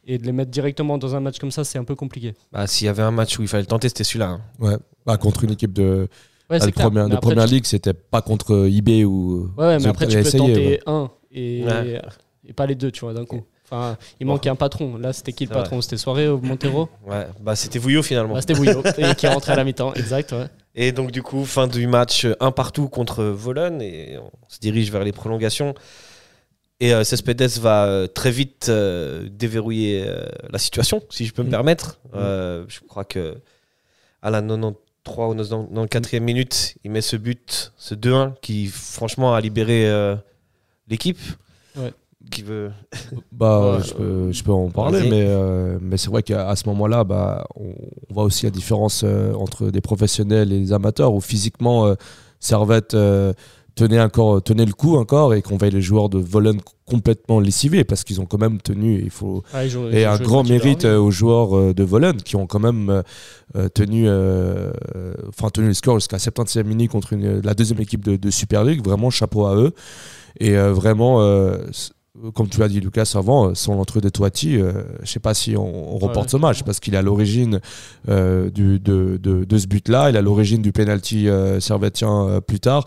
et 0.05 0.19
de 0.19 0.25
les 0.27 0.33
mettre 0.33 0.51
directement 0.51 0.99
dans 0.99 1.15
un 1.15 1.21
match 1.21 1.39
comme 1.39 1.51
ça 1.51 1.63
c'est 1.65 1.79
un 1.79 1.85
peu 1.85 1.95
compliqué 1.95 2.35
bah, 2.53 2.67
S'il 2.67 2.87
y 2.87 2.89
avait 2.89 3.03
un 3.03 3.11
match 3.11 3.39
où 3.39 3.43
il 3.43 3.49
fallait 3.49 3.63
le 3.63 3.67
tenter, 3.67 3.89
c'était 3.89 4.03
celui-là. 4.05 4.29
hein. 4.31 4.41
Ouais. 4.59 4.77
Bah, 5.07 5.19
contre 5.19 5.45
une 5.45 5.51
équipe 5.53 5.73
de, 5.75 6.09
ouais, 6.51 6.59
clair. 6.73 6.73
première, 6.87 7.09
de 7.09 7.15
après, 7.15 7.31
première 7.31 7.47
tu- 7.47 7.55
ligue, 7.55 7.65
c'était 7.67 7.95
pas 7.95 8.23
contre 8.23 8.67
IB 8.69 9.05
ou. 9.05 9.51
Ouais, 9.57 9.67
ouais, 9.67 9.79
mais 9.79 9.87
après, 9.89 10.07
tu 10.07 10.15
peux 10.15 10.21
essayé, 10.21 10.39
tenter 10.39 10.67
ouais. 10.67 10.81
un 10.87 11.11
et, 11.33 11.65
Ouais. 11.65 12.03
et 12.47 12.53
pas 12.53 12.67
les 12.67 12.75
deux, 12.75 12.91
tu 12.91 13.01
vois, 13.01 13.15
d'un 13.15 13.25
coup. 13.25 13.43
Enfin, 13.73 13.97
il 14.19 14.27
Bon. 14.27 14.33
manquait 14.33 14.49
un 14.51 14.57
patron. 14.57 14.97
Là, 14.97 15.13
c'était 15.13 15.33
qui 15.33 15.45
le 15.47 15.51
patron? 15.53 15.81
C'était 15.81 15.97
Soirée 15.97 16.27
au 16.27 16.39
Montero? 16.41 16.89
Ouais, 17.07 17.27
bah, 17.41 17.55
c'était 17.55 17.79
Vouillot 17.79 18.03
finalement. 18.03 18.35
Bah, 18.35 18.41
C'était 18.41 18.55
Bouillot, 18.55 18.83
et 18.99 19.15
qui 19.15 19.27
est 19.27 19.29
rentré 19.29 19.53
à 19.53 19.57
la 19.57 19.63
mi-temps, 19.63 19.95
exact, 19.95 20.33
ouais. 20.33 20.47
Et 20.75 20.91
donc, 20.91 21.13
du 21.13 21.23
coup, 21.23 21.45
fin 21.45 21.69
du 21.69 21.87
match, 21.87 22.27
un 22.41 22.51
partout 22.51 22.89
contre 22.89 23.23
Vologne. 23.23 23.81
Et 23.81 24.19
on 24.19 24.31
se 24.49 24.59
dirige 24.59 24.91
vers 24.91 25.05
les 25.05 25.13
prolongations. 25.13 25.75
Et 26.81 26.95
euh, 26.95 27.05
Cespedes 27.05 27.59
va 27.61 27.85
euh, 27.85 28.07
très 28.09 28.31
vite 28.33 28.67
euh, 28.71 29.29
déverrouiller 29.31 30.03
euh, 30.07 30.25
la 30.51 30.59
situation, 30.59 31.03
si 31.11 31.27
je 31.27 31.33
peux 31.33 31.43
me 31.43 31.49
Mm. 31.49 31.51
permettre. 31.51 32.01
Euh, 32.15 32.65
je 32.69 32.81
crois 32.81 33.05
que 33.05 33.37
à 34.23 34.31
la 34.31 34.41
93 35.05 35.53
ou 35.53 35.85
94e 35.85 36.21
minute, 36.21 36.77
il 36.85 36.91
met 36.91 37.01
ce 37.01 37.17
but, 37.17 37.73
ce 37.77 37.95
2-1, 37.95 38.35
qui 38.41 38.67
franchement 38.67 39.35
a 39.35 39.41
libéré 39.41 39.89
euh, 39.89 40.17
l'équipe. 40.89 41.21
Ouais. 41.77 41.93
Qui 42.31 42.43
veut. 42.43 42.71
Bah, 43.33 43.77
Ouais, 43.79 43.83
je, 43.83 43.95
peux, 43.95 44.33
je 44.33 44.45
peux 44.45 44.53
en 44.53 44.69
parler, 44.69 45.09
mais, 45.09 45.25
euh, 45.27 45.79
mais 45.81 45.97
c'est 45.97 46.11
vrai 46.11 46.23
qu'à 46.23 46.55
ce 46.55 46.69
moment-là, 46.69 47.05
bah, 47.05 47.47
on, 47.57 47.71
on 48.11 48.15
voit 48.15 48.25
aussi 48.25 48.45
la 48.45 48.51
différence 48.51 49.03
euh, 49.05 49.33
entre 49.35 49.71
des 49.71 49.81
professionnels 49.81 50.53
et 50.53 50.59
des 50.61 50.73
amateurs, 50.73 51.15
où 51.15 51.21
physiquement, 51.21 51.87
euh, 51.87 51.95
Servette 52.39 52.97
tenait, 53.89 54.01
encore, 54.01 54.41
le 54.47 54.73
coup 54.73 54.97
encore, 54.97 55.35
et 55.35 55.43
qu'on 55.43 55.57
voyait 55.57 55.73
les 55.75 55.81
joueurs 55.83 56.09
de 56.09 56.19
Vologne 56.19 56.61
complètement 56.87 57.41
lessivés, 57.41 57.85
parce 57.85 58.05
qu'ils 58.05 58.21
ont 58.21 58.27
quand 58.27 58.39
même 58.41 58.61
tenu, 58.61 59.01
il 59.03 59.11
faut, 59.11 59.43
ils 59.55 59.71
ils 59.93 59.95
et 59.99 60.05
un 60.05 60.19
grand 60.19 60.43
mérite 60.49 60.85
euh, 60.85 60.99
aux 60.99 61.11
joueurs 61.11 61.57
euh, 61.57 61.73
de 61.73 61.83
Vologne 61.85 62.17
qui 62.25 62.37
ont 62.37 62.47
quand 62.47 62.59
même 62.59 63.03
euh, 63.57 63.69
tenu, 63.69 64.05
euh, 64.07 64.73
enfin, 65.29 65.49
tenu 65.51 65.69
le 65.69 65.75
score 65.75 65.99
jusqu'à 65.99 66.17
70e 66.19 66.65
minute 66.65 66.91
contre 66.91 67.13
une- 67.13 67.41
la 67.43 67.55
deuxième 67.55 67.81
équipe 67.81 68.05
de, 68.05 68.17
de 68.17 68.31
Super 68.31 68.65
League. 68.65 68.85
Vraiment, 68.85 69.11
chapeau 69.11 69.47
à 69.47 69.55
eux. 69.57 69.73
Et 70.39 70.57
euh, 70.57 70.73
vraiment, 70.73 71.21
comme 72.35 72.49
tu 72.49 72.59
l'as 72.61 72.69
dit, 72.69 72.81
Lucas, 72.81 73.13
avant, 73.15 73.55
sans 73.55 73.75
l'entrée 73.77 74.01
de 74.01 74.09
Toiti, 74.09 74.57
euh, 74.61 74.73
je 75.03 75.11
sais 75.11 75.21
pas 75.21 75.33
si 75.35 75.57
on, 75.57 75.95
on 75.95 75.99
reporte 75.99 76.27
Ouais. 76.27 76.33
ce 76.33 76.37
match 76.37 76.63
parce 76.65 76.81
qu'il 76.81 76.95
est 76.95 76.99
à 76.99 77.03
l'origine 77.03 77.61
euh, 78.09 78.51
de, 78.51 78.77
de- 78.79 79.17
de 79.45 79.59
ce 79.59 79.67
but-là. 79.67 80.11
Il 80.11 80.17
est 80.17 80.19
à 80.19 80.23
l'origine 80.23 80.61
du 80.61 80.73
penalty 80.73 81.29
euh, 81.29 81.61
servetien 81.61 82.41
plus 82.47 82.61
tard. 82.61 82.85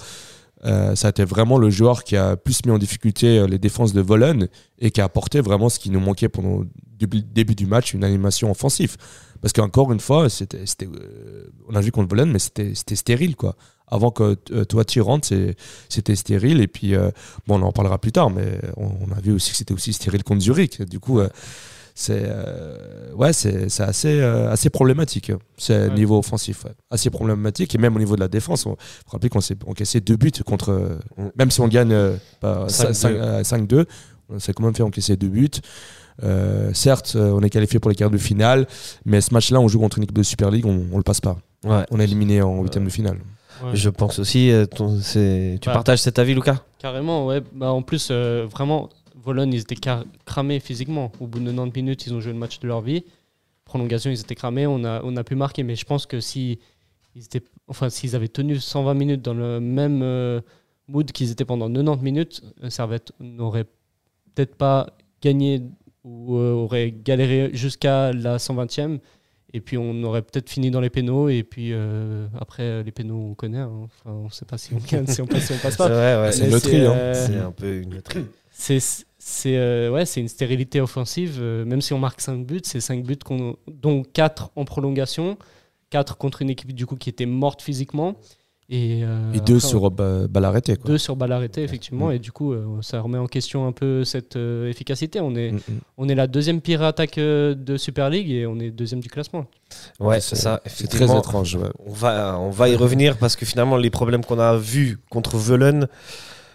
Euh, 0.65 0.95
ça 0.95 1.07
a 1.07 1.09
été 1.09 1.25
vraiment 1.25 1.57
le 1.57 1.69
joueur 1.69 2.03
qui 2.03 2.15
a 2.15 2.37
plus 2.37 2.65
mis 2.65 2.71
en 2.71 2.77
difficulté 2.77 3.39
euh, 3.39 3.47
les 3.47 3.59
défenses 3.59 3.93
de 3.93 4.01
Vologne 4.01 4.47
et 4.79 4.91
qui 4.91 5.01
a 5.01 5.03
apporté 5.03 5.41
vraiment 5.41 5.69
ce 5.69 5.77
qui 5.79 5.89
nous 5.89 5.99
manquait 5.99 6.29
pendant 6.29 6.59
le 6.59 6.67
début, 6.99 7.55
du 7.55 7.65
match, 7.65 7.93
une 7.93 8.03
animation 8.03 8.49
offensive. 8.49 8.95
Parce 9.41 9.51
qu'encore 9.51 9.91
une 9.91 9.99
fois, 9.99 10.29
c'était, 10.29 10.63
euh, 10.83 11.47
on 11.67 11.75
a 11.75 11.81
vu 11.81 11.91
contre 11.91 12.09
Vologne, 12.09 12.31
mais 12.31 12.39
c'était, 12.39 12.73
stérile. 12.95 13.35
Quoi. 13.35 13.57
Avant 13.87 14.09
que 14.09 14.37
euh, 14.51 14.63
Toiti 14.63 15.01
rentre, 15.01 15.27
c'est- 15.27 15.55
c'était 15.89 16.15
stérile. 16.15 16.61
Et 16.61 16.67
puis, 16.67 16.93
bon, 17.45 17.59
on 17.59 17.63
en 17.63 17.73
parlera 17.73 17.99
plus 17.99 18.13
tard, 18.13 18.29
mais 18.29 18.57
on, 18.77 19.11
a 19.11 19.19
vu 19.19 19.33
aussi 19.33 19.51
que 19.51 19.57
c'était 19.57 19.73
aussi 19.73 19.91
stérile 19.91 20.23
contre 20.23 20.41
Zurich. 20.41 20.81
Du 20.83 21.01
coup, 21.01 21.19
c'est, 21.95 22.23
euh, 22.25 23.11
ouais, 23.15 23.33
c'est, 23.33 23.69
c'est 23.69 23.83
assez, 23.83 24.19
euh, 24.19 24.51
assez 24.51 24.69
problématique. 24.69 25.31
C'est 25.57 25.87
Ouais. 25.89 25.93
niveau 25.93 26.17
offensif, 26.17 26.65
ouais. 26.65 26.71
assez 26.89 27.09
problématique. 27.09 27.75
Et 27.75 27.77
même 27.77 27.95
au 27.95 27.99
niveau 27.99 28.15
de 28.15 28.21
la 28.21 28.27
défense, 28.27 28.65
on 28.65 28.75
faut 28.77 29.11
rappeler 29.11 29.29
qu'on 29.29 29.41
s'est 29.41 29.57
encaissé 29.67 29.99
deux 30.01 30.15
buts 30.17 30.31
contre. 30.45 30.97
Même 31.37 31.51
si 31.51 31.61
on 31.61 31.67
gagne 31.67 31.93
euh, 31.93 32.15
pas 32.39 32.67
5-2. 32.67 32.93
5 32.93 33.11
euh, 33.11 33.43
5-2, 33.43 33.85
on 34.29 34.39
s'est 34.39 34.53
quand 34.53 34.63
même 34.63 34.75
fait 34.75 34.83
encaisser 34.83 35.15
deux 35.17 35.27
buts. 35.29 35.49
Euh, 36.23 36.71
certes, 36.73 37.15
on 37.15 37.41
est 37.41 37.49
qualifié 37.49 37.79
pour 37.79 37.89
les 37.89 37.95
quarts 37.95 38.11
de 38.11 38.17
finale, 38.17 38.67
mais 39.05 39.19
ce 39.21 39.33
match-là, 39.33 39.59
on 39.59 39.67
joue 39.67 39.79
contre 39.79 39.97
une 39.97 40.03
équipe 40.03 40.15
de 40.17 40.23
Super 40.23 40.51
League, 40.51 40.65
on, 40.65 40.85
on 40.91 40.97
le 40.97 41.03
passe 41.03 41.21
pas. 41.21 41.37
Ouais. 41.65 41.85
On 41.91 41.99
est 41.99 42.03
éliminé 42.03 42.41
en 42.41 42.61
huitième 42.61 42.85
de 42.85 42.89
finale. 42.91 43.17
Ouais. 43.63 43.71
Je 43.75 43.89
pense 43.89 44.19
aussi. 44.19 44.51
ton- 44.75 44.99
tu 44.99 45.17
Ouais. 45.19 45.59
partages 45.63 45.99
cet 46.01 46.19
avis, 46.19 46.33
Lucas 46.35 46.57
Carrément, 46.79 47.25
ouais. 47.25 47.41
Bah, 47.53 47.71
en 47.71 47.81
plus, 47.81 48.09
euh, 48.11 48.45
vraiment, 48.51 48.89
Vologne, 49.23 49.53
ils 49.53 49.61
étaient 49.61 49.75
cramés 50.25 50.59
physiquement. 50.59 51.11
Au 51.19 51.27
bout 51.27 51.39
de 51.39 51.45
90 51.45 51.81
minutes, 51.81 52.05
ils 52.07 52.13
ont 52.13 52.19
joué 52.21 52.33
le 52.33 52.37
match 52.39 52.59
de 52.59 52.67
leur 52.67 52.81
vie. 52.81 53.03
Prolongation, 53.65 54.09
ils 54.11 54.19
étaient 54.19 54.35
cramés. 54.35 54.67
On 54.67 54.83
a, 54.83 55.01
on 55.03 55.15
a 55.15 55.23
pu 55.23 55.35
marquer, 55.35 55.63
mais 55.63 55.75
je 55.75 55.85
pense 55.85 56.05
que 56.05 56.19
si 56.19 56.59
ils 57.15 57.23
étaient, 57.23 57.43
enfin, 57.67 57.89
s'ils 57.89 58.15
avaient 58.15 58.27
tenu 58.27 58.59
120 58.59 58.93
minutes 58.93 59.21
dans 59.21 59.33
le 59.33 59.59
même, 59.59 60.01
euh, 60.03 60.41
mood 60.87 61.11
qu'ils 61.11 61.31
étaient 61.31 61.45
pendant 61.45 61.67
90 61.71 62.03
minutes, 62.03 62.41
euh, 62.63 62.69
Servette 62.69 63.11
n'aurait 63.19 63.65
peut-être 64.35 64.55
pas 64.55 64.87
gagné 65.21 65.61
ou 66.03 66.35
euh, 66.37 66.51
aurait 66.51 66.91
galéré 66.91 67.51
jusqu'à 67.53 68.11
la 68.11 68.37
120e. 68.37 68.99
Et 69.55 69.61
puis 69.61 69.77
on 69.77 70.01
aurait 70.03 70.23
peut-être 70.23 70.49
fini 70.49 70.71
dans 70.71 70.81
les 70.81 70.89
pénaux. 70.89 71.29
Et 71.29 71.43
puis 71.43 71.69
euh, 71.71 72.27
après, 72.39 72.83
les 72.83 72.91
pénaux, 72.91 73.29
on 73.31 73.35
connaît. 73.35 73.59
hein. 73.59 73.71
Enfin, 73.83 74.11
on 74.11 74.25
ne 74.25 74.29
sait 74.31 74.45
pas 74.45 74.57
si 74.57 74.73
on 74.73 74.77
gagne, 74.91 75.07
si 75.07 75.21
on 75.21 75.27
passe, 75.27 75.45
si 75.45 75.53
on 75.53 75.57
passe 75.59 75.73
C'est 75.73 75.77
pas. 75.77 75.87
vrai, 75.89 76.21
ouais. 76.21 76.31
C'est 76.31 76.41
Mais 76.41 76.47
une 76.47 76.53
loterie, 76.53 76.85
hein. 76.87 77.13
C'est 77.13 77.37
un 77.37 77.51
peu 77.51 77.77
une 77.81 77.93
loterie. 77.93 78.25
c'est 78.51 78.79
c'est 79.25 79.55
euh, 79.55 79.89
ouais, 79.89 80.05
c'est 80.05 80.19
une 80.19 80.27
stérilité 80.27 80.81
offensive. 80.81 81.37
euh, 81.39 81.63
même 81.63 81.79
si 81.81 81.93
on 81.93 81.99
marque 81.99 82.19
5 82.19 82.45
buts, 82.45 82.59
c'est 82.63 82.81
5 82.81 83.03
buts 83.03 83.17
dont 83.67 84.03
4 84.03 84.51
en 84.57 84.65
prolongation, 84.65 85.37
4 85.91 86.17
contre 86.17 86.41
une 86.41 86.49
équipe 86.49 86.73
du 86.73 86.85
coup 86.85 86.97
qui 86.97 87.09
était 87.09 87.25
morte 87.25 87.61
physiquement 87.61 88.15
et, 88.69 89.01
euh, 89.03 89.31
Et 89.33 89.39
deux 89.39 89.57
après, 89.57 89.67
sur 89.67 89.91
bah, 89.91 90.27
balle 90.29 90.45
arrêtée. 90.45 90.75
Quoi. 90.75 90.89
deux 90.91 90.97
sur 90.97 91.15
balle 91.15 91.31
arrêtée 91.31 91.63
effectivement 91.63 92.07
Mm. 92.09 92.13
et 92.13 92.19
du 92.19 92.31
coup 92.31 92.53
euh, 92.53 92.81
ça 92.81 92.99
remet 93.01 93.17
en 93.17 93.27
question 93.27 93.65
un 93.67 93.71
peu 93.71 94.03
cette 94.03 94.35
euh, 94.35 94.69
efficacité. 94.69 95.19
On 95.21 95.35
est 95.35 95.51
Mm, 95.51 95.55
mm. 95.57 95.79
on 95.97 96.09
est 96.09 96.15
la 96.15 96.27
deuxième 96.27 96.59
pire 96.59 96.81
attaque 96.81 97.17
euh, 97.17 97.55
de 97.55 97.77
Super 97.77 98.09
League 98.09 98.29
et 98.29 98.45
on 98.45 98.59
est 98.59 98.71
deuxième 98.71 98.99
du 99.01 99.09
classement. 99.09 99.45
Ouais, 100.01 100.19
c'est 100.19 100.35
ça. 100.35 100.61
C'est 100.65 100.87
très 100.87 101.05
étrange. 101.17 101.55
ouais. 101.55 101.69
On 101.85 101.91
va, 101.93 102.37
on 102.39 102.49
va 102.49 102.67
y 102.69 102.75
revenir 102.75 103.17
parce 103.17 103.35
que 103.37 103.45
finalement, 103.45 103.77
les 103.77 103.89
problèmes 103.89 104.23
qu'on 104.25 104.39
a 104.39 104.57
vus 104.57 104.97
contre 105.09 105.37
Velen 105.37 105.87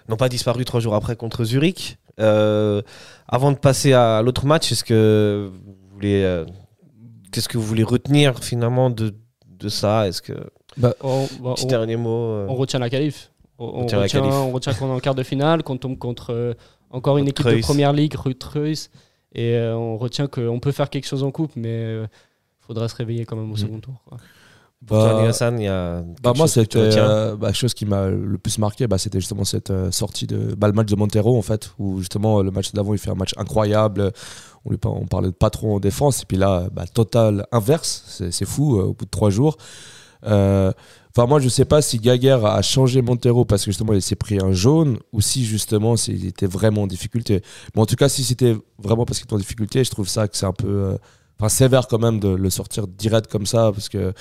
n'ont 0.09 0.17
pas 0.17 0.29
disparu 0.31 0.65
trois 0.65 0.81
jours 0.81 0.95
après 0.95 1.15
contre 1.17 1.45
Zurich. 1.45 1.99
Euh, 2.21 2.83
avant 3.29 3.53
de 3.53 3.57
passer 3.59 3.93
à 3.93 4.23
l'autre 4.23 4.47
match, 4.47 4.73
est-ce 4.73 4.85
que 4.85 5.51
vous 5.53 5.75
voulez, 5.95 6.23
euh, 6.25 6.45
qu'est-ce 7.33 7.49
que 7.49 7.59
vous 7.59 7.65
voulez 7.65 7.83
retenir 7.85 8.39
finalement 8.43 8.91
de, 8.91 9.15
de 9.59 9.69
ça? 9.69 10.09
Est-ce 10.09 10.23
que 10.23 10.33
On, 11.03 11.27
bah, 11.41 11.55
petit 11.55 11.65
on- 11.65 11.69
dernier 11.69 11.97
mot 11.97 12.31
euh, 12.31 12.47
on 12.49 12.55
retient 12.55 12.79
la 12.79 12.89
qualif. 12.91 13.31
On, 13.59 13.65
on 13.65 13.81
retient 13.87 13.99
on 13.99 14.79
qu'on 14.79 14.87
est 14.89 14.93
en 14.97 15.01
quart 15.01 15.15
de 15.15 15.23
finale, 15.23 15.63
qu'on 15.63 15.77
tombe 15.77 15.99
contre 15.99 16.57
encore 16.91 17.19
une 17.19 17.29
équipe 17.29 17.47
de 17.47 17.61
première 17.61 17.93
ligue, 17.93 18.15
Ruth-Creuse, 18.15 18.89
et 19.35 19.59
on 19.59 19.97
retient 19.97 20.27
qu'on 20.29 20.59
peut 20.61 20.73
faire 20.73 20.89
quelque 20.91 21.07
chose 21.07 21.23
en 21.25 21.31
coupe, 21.31 21.53
mais 21.57 22.03
il 22.03 22.09
faudra 22.61 22.89
se 22.89 22.95
réveiller 22.97 23.27
quand 23.27 23.37
même 23.37 23.51
au 23.51 23.55
Mm. 23.55 23.59
second 23.59 23.81
tour. 23.81 23.95
quoi. 24.07 24.19
Pour 24.87 24.97
toi, 24.99 25.15
Bah, 25.15 25.33
San, 25.33 25.59
il 25.59 25.65
y 25.65 25.69
a 25.69 26.01
Bah 26.03 26.07
quelque 26.23 26.37
moi, 26.37 26.47
chose 26.47 26.53
c'était 26.53 26.79
euh, 26.79 27.37
bah, 27.37 27.53
chose 27.53 27.75
qui 27.75 27.85
m'a 27.85 28.07
le 28.09 28.39
plus 28.39 28.59
marqué, 28.59 28.87
bah, 28.87 28.97
c'était 28.99 29.21
justement 29.21 29.45
cette 29.45 29.71
euh, 29.71 29.91
sortie 29.91 30.27
de 30.27 30.55
bah, 30.57 30.67
le 30.69 30.73
match 30.73 30.89
de 30.89 30.97
Montero 30.97 31.37
en 31.37 31.43
fait, 31.43 31.73
où 31.79 31.99
justement 31.99 32.43
le 32.43 32.51
match 32.51 32.73
d'avant 32.73 32.93
il 32.95 32.99
fait 32.99 33.11
un 33.11 33.15
match 33.17 33.35
incroyable. 33.37 34.13
On, 34.65 34.71
lui, 34.71 34.79
on 34.85 35.07
parlait 35.07 35.29
de 35.29 35.35
patron 35.35 35.77
en 35.77 35.81
défense 35.81 36.23
et 36.23 36.27
puis 36.27 36.37
là, 36.37 36.69
bah, 36.73 36.85
total 36.87 37.47
inverse, 37.53 38.23
c'est 38.31 38.45
fou 38.45 38.79
euh, 38.79 38.85
au 38.85 38.95
bout 38.95 39.05
de 39.05 39.11
trois 39.11 39.31
jours. 39.31 39.57
Enfin 40.25 41.27
moi 41.27 41.41
je 41.41 41.49
sais 41.49 41.65
pas 41.65 41.83
si 41.83 41.99
Gaguerre 41.99 42.45
a 42.45 42.63
changé 42.63 43.03
Montero 43.03 43.45
parce 43.45 43.65
que 43.65 43.71
justement 43.71 43.93
il 43.93 44.03
s'est 44.03 44.15
pris 44.17 44.39
un 44.41 44.53
jaune 44.53 44.99
ou 45.13 45.21
si 45.21 45.45
justement 45.45 45.97
il 46.07 46.27
était 46.27 46.47
vraiment 46.47 46.83
en 46.83 46.87
difficulté. 46.87 47.43
Mais 47.75 47.83
en 47.83 47.87
tout 47.87 47.97
cas 47.97 48.09
si 48.09 48.23
c'était 48.23 48.57
vraiment 48.79 49.05
parce 49.05 49.19
qu'il 49.19 49.27
était 49.27 49.35
en 49.35 49.39
difficulté, 49.39 49.83
je 49.83 49.91
trouve 49.91 50.09
ça 50.09 50.29
que 50.29 50.37
c'est 50.37 50.47
un 50.47 50.53
peu 50.53 50.97
enfin 51.41 51.49
sévère 51.49 51.87
quand 51.89 51.99
même 51.99 52.21
de 52.21 52.29
le 52.29 52.51
sortir 52.51 52.87
direct 52.87 53.31
comme 53.31 53.47
ça 53.47 53.71
parce 53.73 53.89
que 53.89 54.13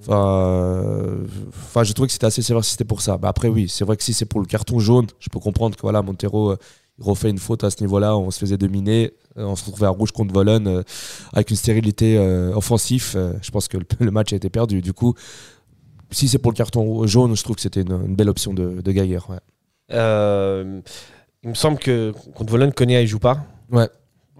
enfin 0.00 0.24
euh, 0.26 1.24
enfin 1.50 1.84
je 1.84 1.92
trouvais 1.92 2.06
que 2.06 2.12
c'était 2.12 2.26
assez 2.26 2.42
sévère 2.42 2.64
si 2.64 2.72
c'était 2.72 2.84
pour 2.84 3.02
ça. 3.02 3.18
Après 3.22 3.48
oui, 3.48 3.68
c'est 3.68 3.84
vrai 3.84 3.96
que 3.96 4.02
si 4.02 4.12
c'est 4.12 4.26
pour 4.26 4.40
le 4.40 4.46
carton 4.46 4.78
jaune, 4.78 5.06
je 5.20 5.28
peux 5.28 5.40
comprendre 5.40 5.76
que 5.76 5.82
voilà 5.82 6.02
Montero 6.02 6.52
euh, 6.52 6.56
il 6.98 7.04
refait 7.04 7.30
une 7.30 7.38
faute 7.38 7.62
à 7.64 7.70
ce 7.70 7.80
niveau-là, 7.82 8.16
on 8.16 8.30
se 8.30 8.38
faisait 8.38 8.56
dominer, 8.56 9.12
euh, 9.36 9.44
on 9.44 9.56
se 9.56 9.64
retrouvait 9.64 9.86
à 9.86 9.90
rouge 9.90 10.12
contre 10.12 10.32
Volen 10.32 10.66
euh, 10.66 10.82
avec 11.32 11.50
une 11.50 11.56
stérilité 11.56 12.16
euh, 12.16 12.54
offensif. 12.54 13.14
euh, 13.16 13.34
je 13.42 13.50
pense 13.50 13.68
que 13.68 13.76
le, 13.76 13.84
le 14.00 14.10
match 14.10 14.32
a 14.32 14.36
été 14.36 14.48
perdu. 14.48 14.80
Du 14.80 14.92
coup, 14.92 15.14
si 16.10 16.28
c'est 16.28 16.38
pour 16.38 16.52
le 16.52 16.56
carton 16.56 17.06
jaune, 17.06 17.36
je 17.36 17.42
trouve 17.42 17.56
que 17.56 17.62
c'était 17.62 17.82
une, 17.82 17.92
une 17.92 18.16
belle 18.16 18.28
option 18.30 18.54
de, 18.54 18.80
de. 18.80 18.92
Ouais. 18.92 19.40
Il 21.42 21.50
me 21.50 21.54
semble 21.54 21.78
que 21.78 22.12
contre 22.34 22.50
Volen, 22.50 22.72
Konya, 22.72 23.02
il 23.02 23.06
joue 23.06 23.18
pas. 23.18 23.44
Et, 23.74 23.86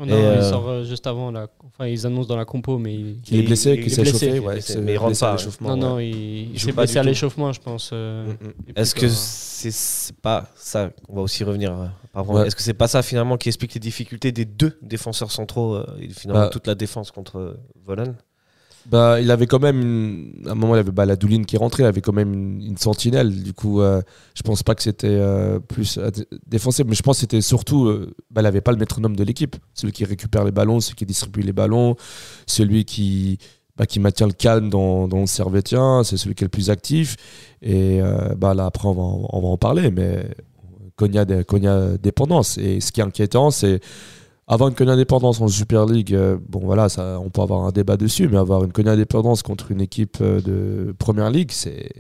non, 0.05 0.15
euh, 0.15 0.37
il 0.39 0.43
sort 0.45 0.69
euh, 0.69 0.85
juste 0.85 1.07
avant. 1.07 1.31
La... 1.31 1.47
Enfin, 1.65 1.87
ils 1.87 2.07
annoncent 2.07 2.29
dans 2.29 2.37
la 2.37 2.45
compo, 2.45 2.77
mais 2.77 2.95
il- 2.95 3.21
Qu'il 3.23 3.37
est 3.39 3.41
Il- 3.41 3.47
blessé, 3.47 3.71
il 3.73 3.77
qu'il 3.77 3.87
est 3.87 3.95
s'est 3.95 4.27
il 4.27 4.35
est 4.37 4.39
Ouais, 4.41 4.59
mais 4.83 4.93
il 4.93 4.99
rentre 4.99 5.07
blessé 5.11 5.25
à 5.25 5.29
pas, 5.29 5.33
ouais. 5.33 5.39
l'échauffement, 5.39 5.69
non, 5.71 5.75
ouais. 5.75 5.81
non, 5.81 5.99
il, 6.01 6.53
il 6.55 6.61
s'est 6.61 6.73
blessé 6.73 6.99
à 6.99 7.03
l'échauffement, 7.03 7.53
je 7.53 7.61
pense. 7.61 7.91
euh, 7.93 8.27
Mm, 8.27 8.31
mm. 8.49 8.53
Est-ce 8.77 8.95
que- 8.95 9.09
c'est 9.09 10.17
pas 10.21 10.49
ça 10.55 10.91
On 11.09 11.17
va 11.17 11.23
aussi 11.23 11.43
revenir. 11.45 11.73
euh, 11.73 12.23
Ouais. 12.23 12.47
Est-ce 12.47 12.57
que 12.57 12.63
c'est 12.63 12.75
pas 12.75 12.89
ça 12.89 13.03
finalement 13.03 13.37
qui 13.37 13.49
explique 13.49 13.75
les 13.75 13.81
difficultés 13.81 14.33
des 14.33 14.45
deux 14.45 14.79
défenseurs 14.83 15.31
centraux 15.31 15.77
euh, 15.77 15.87
et 16.01 16.09
finalement 16.09 16.45
Bah. 16.45 16.51
toute 16.51 16.67
la 16.67 16.75
défense 16.75 17.11
contre 17.11 17.39
euh, 17.39 17.61
Volen? 17.85 18.15
Bah, 18.91 19.21
il 19.21 19.31
avait 19.33 19.47
quand 19.47 19.59
même 19.59 19.81
une- 19.81 20.47
à 20.47 20.53
un 20.53 20.55
moment 20.55 20.77
il 20.77 20.79
avait 20.79 20.93
bah, 20.93 21.07
la 21.07 21.17
Douline 21.17 21.45
qui 21.45 21.57
rentrait, 21.57 21.83
il 21.83 21.87
avait 21.87 22.01
quand 22.01 22.13
même 22.13 22.61
une, 22.61 22.77
sentinelle. 22.77 23.43
Du 23.43 23.53
coup, 23.53 23.81
euh, 23.81 24.01
je 24.35 24.43
pense 24.43 24.63
pas 24.63 24.75
que 24.77 24.83
c'était 24.83 25.09
euh, 25.09 25.59
plus 25.59 25.99
dé- 25.99 26.27
défensif, 26.47 26.85
mais 26.87 26.95
je 26.95 27.03
pense 27.03 27.17
que 27.17 27.21
c'était 27.23 27.41
surtout, 27.41 27.87
euh, 27.87 28.15
bah, 28.31 28.43
il 28.43 28.47
avait 28.47 28.61
pas 28.61 28.71
le 28.73 28.79
métronome 28.79 29.17
de 29.17 29.25
l'équipe, 29.25 29.57
celui 29.75 29.93
qui 29.93 30.05
récupère 30.05 30.45
les 30.45 30.53
ballons, 30.53 30.79
celui 30.81 30.95
qui 30.97 31.07
distribue 31.07 31.41
les 31.41 31.53
ballons, 31.53 31.97
celui 32.47 32.85
qui 32.85 33.39
bah, 33.77 33.87
qui 33.87 33.99
maintient 34.01 34.27
le 34.27 34.33
calme 34.33 34.71
dans, 34.71 35.09
dans 35.09 35.21
le 35.21 35.27
servetien, 35.27 36.03
c'est 36.05 36.17
celui 36.17 36.35
qui 36.35 36.45
est 36.45 36.47
le 36.47 36.51
plus 36.51 36.71
actif. 36.71 37.17
Et 37.63 38.01
euh, 38.01 38.35
bah 38.37 38.55
là 38.55 38.67
après 38.67 38.87
on 38.89 38.93
va, 38.95 39.03
on 39.33 39.41
va 39.41 39.49
en 39.49 39.59
parler, 39.59 39.91
mais 39.91 40.25
dé- 40.99 41.45
Konya 41.45 41.99
dépendance. 41.99 42.59
Et 42.59 42.81
ce 42.81 42.93
qui 42.93 43.01
est 43.01 43.05
inquiétant, 43.05 43.51
c'est 43.51 43.81
avoir 44.49 44.69
une 44.69 44.77
Konya 44.77 44.95
dépendance 44.95 45.41
en 45.41 45.49
Super 45.49 45.87
League, 45.87 46.15
euh, 46.15 46.37
bon 46.49 46.61
voilà, 46.61 46.89
ça, 46.89 47.19
on 47.21 47.31
peut 47.31 47.41
avoir 47.41 47.65
un 47.65 47.73
débat 47.73 47.97
dessus, 47.97 48.29
mais 48.29 48.39
avoir 48.39 48.63
une 48.63 48.71
Konya 48.71 48.95
dépendance 48.95 49.43
contre 49.43 49.73
une 49.73 49.81
équipe 49.81 50.19
euh, 50.21 50.41
de 50.41 50.95
Première 50.99 51.31
Ligue, 51.31 51.51
c'est 51.51 51.91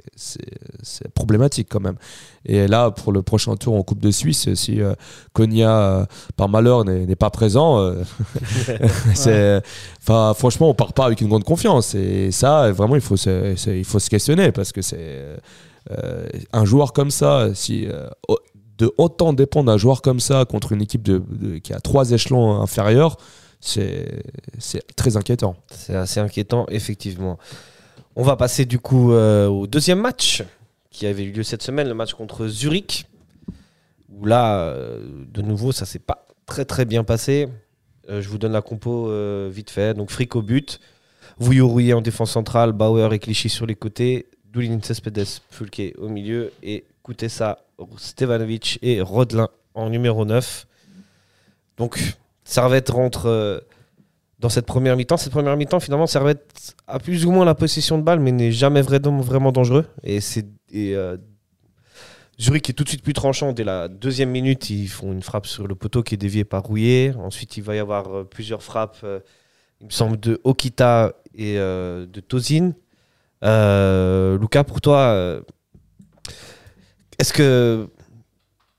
problématique 1.14 1.66
quand 1.68 1.80
même. 1.80 1.96
Et 2.44 2.68
là, 2.68 2.92
pour 2.92 3.12
le 3.12 3.22
prochain 3.22 3.56
tour 3.56 3.74
en 3.74 3.82
Coupe 3.82 3.98
de 3.98 4.12
Suisse, 4.12 4.54
si 4.54 4.80
euh, 4.80 4.94
Konya, 5.32 5.70
euh, 5.70 6.06
par 6.36 6.48
malheur, 6.48 6.84
n'est 6.84 7.16
pas 7.16 7.30
présent, 7.30 7.80
euh, 7.80 8.04
c'est, 9.14 9.60
franchement, 10.00 10.70
on 10.70 10.74
part 10.74 10.92
pas 10.92 11.06
avec 11.06 11.20
une 11.20 11.28
grande 11.28 11.44
confiance. 11.44 11.96
Et 11.96 12.30
ça, 12.30 12.70
vraiment, 12.70 12.94
il 12.94 13.00
faut 13.00 13.16
se, 13.16 13.70
il 13.70 13.84
faut 13.84 13.98
se 13.98 14.08
questionner 14.08 14.52
parce 14.52 14.70
que 14.70 14.82
c'est 14.82 15.36
euh, 15.90 16.26
un 16.52 16.64
joueur 16.64 16.92
comme 16.92 17.10
ça, 17.10 17.48
si 17.54 17.86
euh, 17.86 18.08
de 18.78 18.92
autant 18.98 19.32
dépendre 19.32 19.72
d'un 19.72 19.78
joueur 19.78 20.02
comme 20.02 20.20
ça 20.20 20.44
contre 20.44 20.72
une 20.72 20.82
équipe 20.82 21.08
qui 21.62 21.72
a 21.72 21.80
trois 21.80 22.10
échelons 22.10 22.60
inférieurs, 22.60 23.16
c'est 23.60 24.22
très 24.96 25.16
inquiétant. 25.16 25.56
C'est 25.70 25.94
assez 25.94 26.20
inquiétant, 26.20 26.66
effectivement. 26.68 27.38
On 28.14 28.22
va 28.22 28.36
passer 28.36 28.64
du 28.64 28.78
coup 28.78 29.12
euh, 29.12 29.46
au 29.46 29.66
deuxième 29.66 30.00
match 30.00 30.42
qui 30.90 31.06
avait 31.06 31.24
eu 31.24 31.32
lieu 31.32 31.42
cette 31.42 31.62
semaine, 31.62 31.88
le 31.88 31.94
match 31.94 32.14
contre 32.14 32.48
Zurich. 32.48 33.06
Où 34.08 34.24
là, 34.24 34.60
euh, 34.60 35.04
de 35.30 35.42
nouveau, 35.42 35.72
ça 35.72 35.84
s'est 35.84 35.98
pas 35.98 36.26
très 36.46 36.64
très 36.64 36.86
bien 36.86 37.04
passé. 37.04 37.48
Euh, 38.08 38.22
je 38.22 38.28
vous 38.28 38.38
donne 38.38 38.52
la 38.52 38.62
compo 38.62 39.10
vite 39.50 39.70
fait. 39.70 39.94
Donc 39.94 40.10
Frick 40.10 40.34
au 40.36 40.42
but, 40.42 40.80
Vouillot 41.38 41.68
Rouillet 41.68 41.92
en 41.92 42.00
défense 42.00 42.30
centrale, 42.30 42.72
Bauer 42.72 43.12
et 43.12 43.18
Clichy 43.18 43.48
sur 43.48 43.66
les 43.66 43.74
côtés, 43.74 44.26
Doulin 44.50 44.78
Cespedes, 44.82 45.42
Fulke 45.50 45.94
au 45.98 46.08
milieu 46.08 46.52
et 46.62 46.84
Koutessa, 47.06 47.58
Stevanovic 47.98 48.80
et 48.82 49.00
Rodelin 49.00 49.48
en 49.74 49.90
numéro 49.90 50.24
9. 50.24 50.66
Donc 51.76 52.00
Servette 52.42 52.90
rentre 52.90 53.26
euh, 53.26 53.60
dans 54.40 54.48
cette 54.48 54.66
première 54.66 54.96
mi-temps. 54.96 55.16
Cette 55.16 55.30
première 55.30 55.56
mi-temps, 55.56 55.78
finalement, 55.78 56.08
Servette 56.08 56.74
a 56.88 56.98
plus 56.98 57.24
ou 57.24 57.30
moins 57.30 57.44
la 57.44 57.54
possession 57.54 57.96
de 57.96 58.02
balle, 58.02 58.18
mais 58.18 58.32
n'est 58.32 58.50
jamais 58.50 58.82
vraiment, 58.82 59.52
dangereux. 59.52 59.86
Et 60.02 60.20
c'est 60.20 60.46
euh, 60.74 61.16
Zurich 62.40 62.68
est 62.70 62.72
tout 62.72 62.82
de 62.82 62.88
suite 62.88 63.04
plus 63.04 63.12
tranchant. 63.12 63.52
Dès 63.52 63.62
la 63.62 63.86
deuxième 63.86 64.30
minute, 64.30 64.68
ils 64.70 64.88
font 64.88 65.12
une 65.12 65.22
frappe 65.22 65.46
sur 65.46 65.68
le 65.68 65.76
poteau 65.76 66.02
qui 66.02 66.14
est 66.14 66.18
déviée 66.18 66.44
par 66.44 66.64
Rouillet. 66.64 67.14
Ensuite, 67.20 67.56
il 67.56 67.62
va 67.62 67.76
y 67.76 67.78
avoir 67.78 68.12
euh, 68.12 68.24
plusieurs 68.24 68.64
frappes, 68.64 69.06
il 69.80 69.86
me 69.86 69.92
semble, 69.92 70.18
de 70.18 70.40
Okita 70.42 71.12
et 71.36 71.54
de 71.54 72.20
Tozin. 72.26 72.72
Euh, 73.44 74.36
Lucas, 74.38 74.64
pour 74.64 74.80
toi, 74.80 75.40
est-ce 77.18 77.32
que 77.32 77.88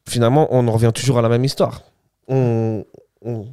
finalement, 0.08 0.48
on 0.52 0.68
en 0.68 0.72
revient 0.72 0.92
toujours 0.94 1.18
à 1.20 1.22
la 1.22 1.30
même 1.30 1.44
histoire? 1.44 1.84
On, 2.28 2.86
on- 3.24 3.48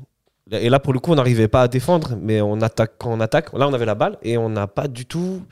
Et 0.51 0.69
là, 0.69 0.79
pour 0.81 0.93
le 0.93 0.99
coup, 1.01 1.13
on 1.13 1.15
n'arrivait 1.15 1.49
pas 1.49 1.63
à 1.63 1.69
défendre, 1.69 2.17
mais 2.21 2.41
on 2.41 2.61
attaque 2.61 2.93
quand 2.99 3.13
on 3.13 3.21
attaque. 3.21 3.53
Là, 3.53 3.69
on 3.69 3.73
avait 3.75 3.87
la 3.87 3.95
balle 3.95 4.19
et 4.23 4.37
on 4.37 4.49
n'a 4.49 4.67
pas 4.67 4.89
du 4.89 5.07
tout 5.07 5.43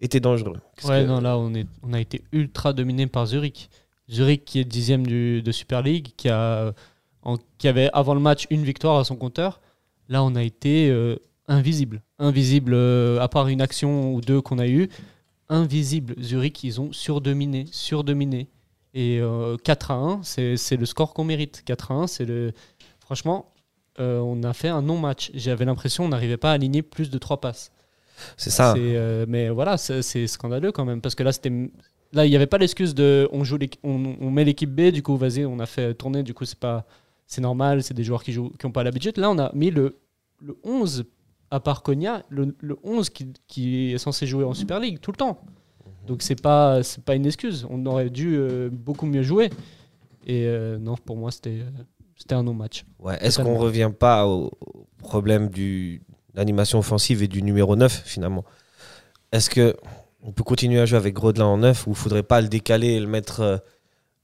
été 0.00 0.20
dangereux. 0.20 0.56
Ouais, 0.84 1.02
que- 1.02 1.06
non, 1.06 1.20
là, 1.20 1.36
on, 1.38 1.54
est, 1.54 1.66
on 1.82 1.92
a 1.92 2.00
été 2.00 2.22
ultra 2.32 2.72
dominé 2.72 3.06
par 3.06 3.26
Zurich. 3.26 3.68
Zurich 4.10 4.44
qui 4.44 4.58
est 4.60 4.64
dixième 4.64 5.06
du, 5.06 5.42
de 5.42 5.52
Super 5.52 5.82
League, 5.82 6.08
qui, 6.16 6.28
a, 6.30 6.72
en- 7.22 7.36
qui 7.58 7.68
avait 7.68 7.90
avant 7.92 8.14
le 8.14 8.20
match 8.20 8.46
une 8.50 8.62
victoire 8.64 8.98
à 8.98 9.04
son 9.04 9.16
compteur. 9.16 9.60
Là, 10.08 10.22
on 10.24 10.34
a 10.34 10.42
été 10.42 10.88
euh, 10.88 11.16
invisible. 11.46 12.00
Invisible, 12.18 12.72
euh, 12.74 13.20
à 13.20 13.28
part 13.28 13.48
une 13.48 13.60
action 13.60 14.14
ou 14.14 14.20
deux 14.22 14.40
qu'on 14.40 14.58
a 14.58 14.66
eues. 14.66 14.88
Invisible. 15.50 16.14
Zurich, 16.22 16.64
ils 16.64 16.80
ont 16.80 16.92
surdominé, 16.92 17.66
surdominé. 17.70 18.48
Et 18.94 19.18
euh, 19.20 19.56
4 19.56 19.90
à 19.90 19.94
1, 19.94 20.22
c'est 20.22 20.76
le 20.76 20.86
score 20.86 21.14
qu'on 21.14 21.24
mérite. 21.24 21.62
4 21.64 21.92
à 21.92 21.94
1, 21.94 22.06
c'est 22.06 22.24
le. 22.24 22.52
Franchement, 23.00 23.52
euh, 24.00 24.18
on 24.18 24.42
a 24.42 24.52
fait 24.52 24.68
un 24.68 24.82
non-match. 24.82 25.30
J'avais 25.34 25.64
l'impression 25.64 26.04
qu'on 26.04 26.10
n'arrivait 26.10 26.36
pas 26.36 26.50
à 26.50 26.54
aligner 26.54 26.82
plus 26.82 27.10
de 27.10 27.18
3 27.18 27.40
passes. 27.40 27.70
C'est 28.36 28.50
ça. 28.50 28.74
Euh, 28.76 29.26
mais 29.28 29.48
voilà, 29.48 29.76
c'est 29.76 30.26
scandaleux 30.26 30.72
quand 30.72 30.84
même, 30.84 31.00
parce 31.00 31.14
que 31.14 31.22
là, 31.22 31.32
c'était 31.32 31.52
là, 32.12 32.26
il 32.26 32.30
n'y 32.30 32.36
avait 32.36 32.46
pas 32.46 32.58
l'excuse 32.58 32.94
de 32.94 33.28
on, 33.32 33.44
joue 33.44 33.58
on, 33.84 34.16
on 34.20 34.30
met 34.30 34.44
l'équipe 34.44 34.70
B, 34.70 34.90
du 34.90 35.02
coup, 35.02 35.16
vas-y, 35.16 35.44
on 35.44 35.60
a 35.60 35.66
fait 35.66 35.94
tourner, 35.94 36.22
du 36.22 36.34
coup, 36.34 36.44
c'est 36.44 36.58
pas 36.58 36.86
c'est 37.28 37.42
normal, 37.42 37.82
c'est 37.82 37.94
des 37.94 38.04
joueurs 38.04 38.24
qui 38.24 38.32
jouent 38.32 38.50
qui 38.58 38.66
n'ont 38.66 38.72
pas 38.72 38.82
l'habitude. 38.82 39.18
Là, 39.18 39.30
on 39.30 39.38
a 39.38 39.52
mis 39.54 39.70
le, 39.70 39.98
le 40.40 40.56
11, 40.64 41.04
à 41.50 41.60
part 41.60 41.82
Konya, 41.82 42.24
le, 42.28 42.56
le 42.58 42.76
11 42.82 43.10
qui, 43.10 43.32
qui 43.46 43.92
est 43.92 43.98
censé 43.98 44.26
jouer 44.26 44.44
en 44.44 44.54
Super 44.54 44.80
League 44.80 44.98
tout 45.00 45.12
le 45.12 45.16
temps. 45.16 45.40
Donc, 46.08 46.22
c'est 46.22 46.40
pas, 46.40 46.82
c'est 46.82 47.04
pas 47.04 47.14
une 47.14 47.26
excuse. 47.26 47.66
On 47.70 47.84
aurait 47.86 48.10
dû 48.10 48.36
euh, 48.36 48.68
beaucoup 48.72 49.06
mieux 49.06 49.22
jouer. 49.22 49.50
Et 50.26 50.46
euh, 50.46 50.78
non, 50.78 50.96
pour 50.96 51.16
moi, 51.16 51.30
c'était 51.30 51.60
euh, 51.60 51.82
c'était 52.16 52.34
un 52.34 52.42
non-match. 52.42 52.84
Ouais, 52.98 53.16
Est-ce 53.20 53.40
qu'on 53.40 53.56
revient 53.56 53.90
pas 53.96 54.26
au, 54.26 54.50
problème 54.98 55.48
du 55.48 56.02
l'animation 56.34 56.78
offensive 56.80 57.22
et 57.22 57.28
du 57.28 57.42
numéro 57.42 57.76
9 57.76 58.02
finalement? 58.04 58.44
Est-ce 59.30 59.48
que 59.50 59.76
on 60.22 60.32
peut 60.32 60.42
continuer 60.42 60.80
à 60.80 60.86
jouer 60.86 60.98
avec 60.98 61.14
Grodelin 61.14 61.46
en 61.46 61.58
9 61.58 61.86
ou 61.86 61.94
faudrait 61.94 62.24
pas 62.24 62.40
le 62.40 62.48
décaler 62.48 62.88
et 62.88 63.00
le 63.00 63.06
mettre 63.06 63.62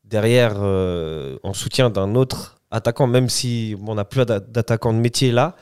derrière 0.05 0.55
euh, 0.59 1.39
en 1.43 1.53
soutien 1.55 1.91
d'un 1.91 2.15
autre 2.15 2.59
attaquant, 2.71 3.07
même 3.07 3.29
si 3.29 3.77
bon, 3.77 3.93
on 3.93 3.95
n'a 3.95 4.05
plus 4.05 4.25
d'a- 4.25 4.41
d'attaquant 4.41 4.93
de 4.93 4.99
métier 4.99 5.31
là, 5.31 5.55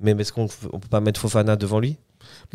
mais 0.00 0.12
est-ce 0.12 0.32
qu'on 0.32 0.48
on 0.72 0.80
peut 0.80 0.88
pas 0.88 1.00
mettre 1.00 1.20
Fofana 1.20 1.56
devant 1.56 1.80
lui? 1.80 1.96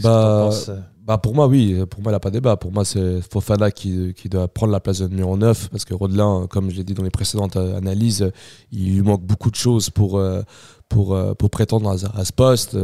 Bah, 0.01 0.49
euh 0.69 0.79
Bah 1.05 1.17
pour 1.17 1.35
moi, 1.35 1.47
oui. 1.47 1.83
Pour 1.89 2.01
moi, 2.01 2.11
il 2.11 2.13
n'y 2.13 2.15
a 2.15 2.19
pas 2.19 2.31
débat. 2.31 2.55
Pour 2.57 2.71
moi, 2.71 2.85
c'est 2.85 3.21
Fofana 3.21 3.71
qui, 3.71 4.13
qui 4.13 4.29
doit 4.29 4.47
prendre 4.47 4.71
la 4.71 4.79
place 4.79 4.99
de 4.99 5.07
numéro 5.07 5.35
9 5.37 5.69
parce 5.69 5.85
que 5.85 5.93
Rodelin, 5.93 6.47
comme 6.49 6.69
je 6.71 6.77
l'ai 6.77 6.83
dit 6.83 6.93
dans 6.93 7.03
les 7.03 7.09
précédentes 7.11 7.57
euh, 7.57 7.77
analyses, 7.77 8.31
il 8.71 8.95
lui 8.95 9.01
manque 9.01 9.21
beaucoup 9.23 9.51
de 9.51 9.55
choses 9.55 9.89
pour, 9.89 10.17
euh, 10.17 10.41
pour, 10.89 11.17
pour 11.37 11.49
prétendre 11.49 11.89
à, 11.89 12.19
à 12.19 12.25
ce 12.25 12.31
poste. 12.33 12.77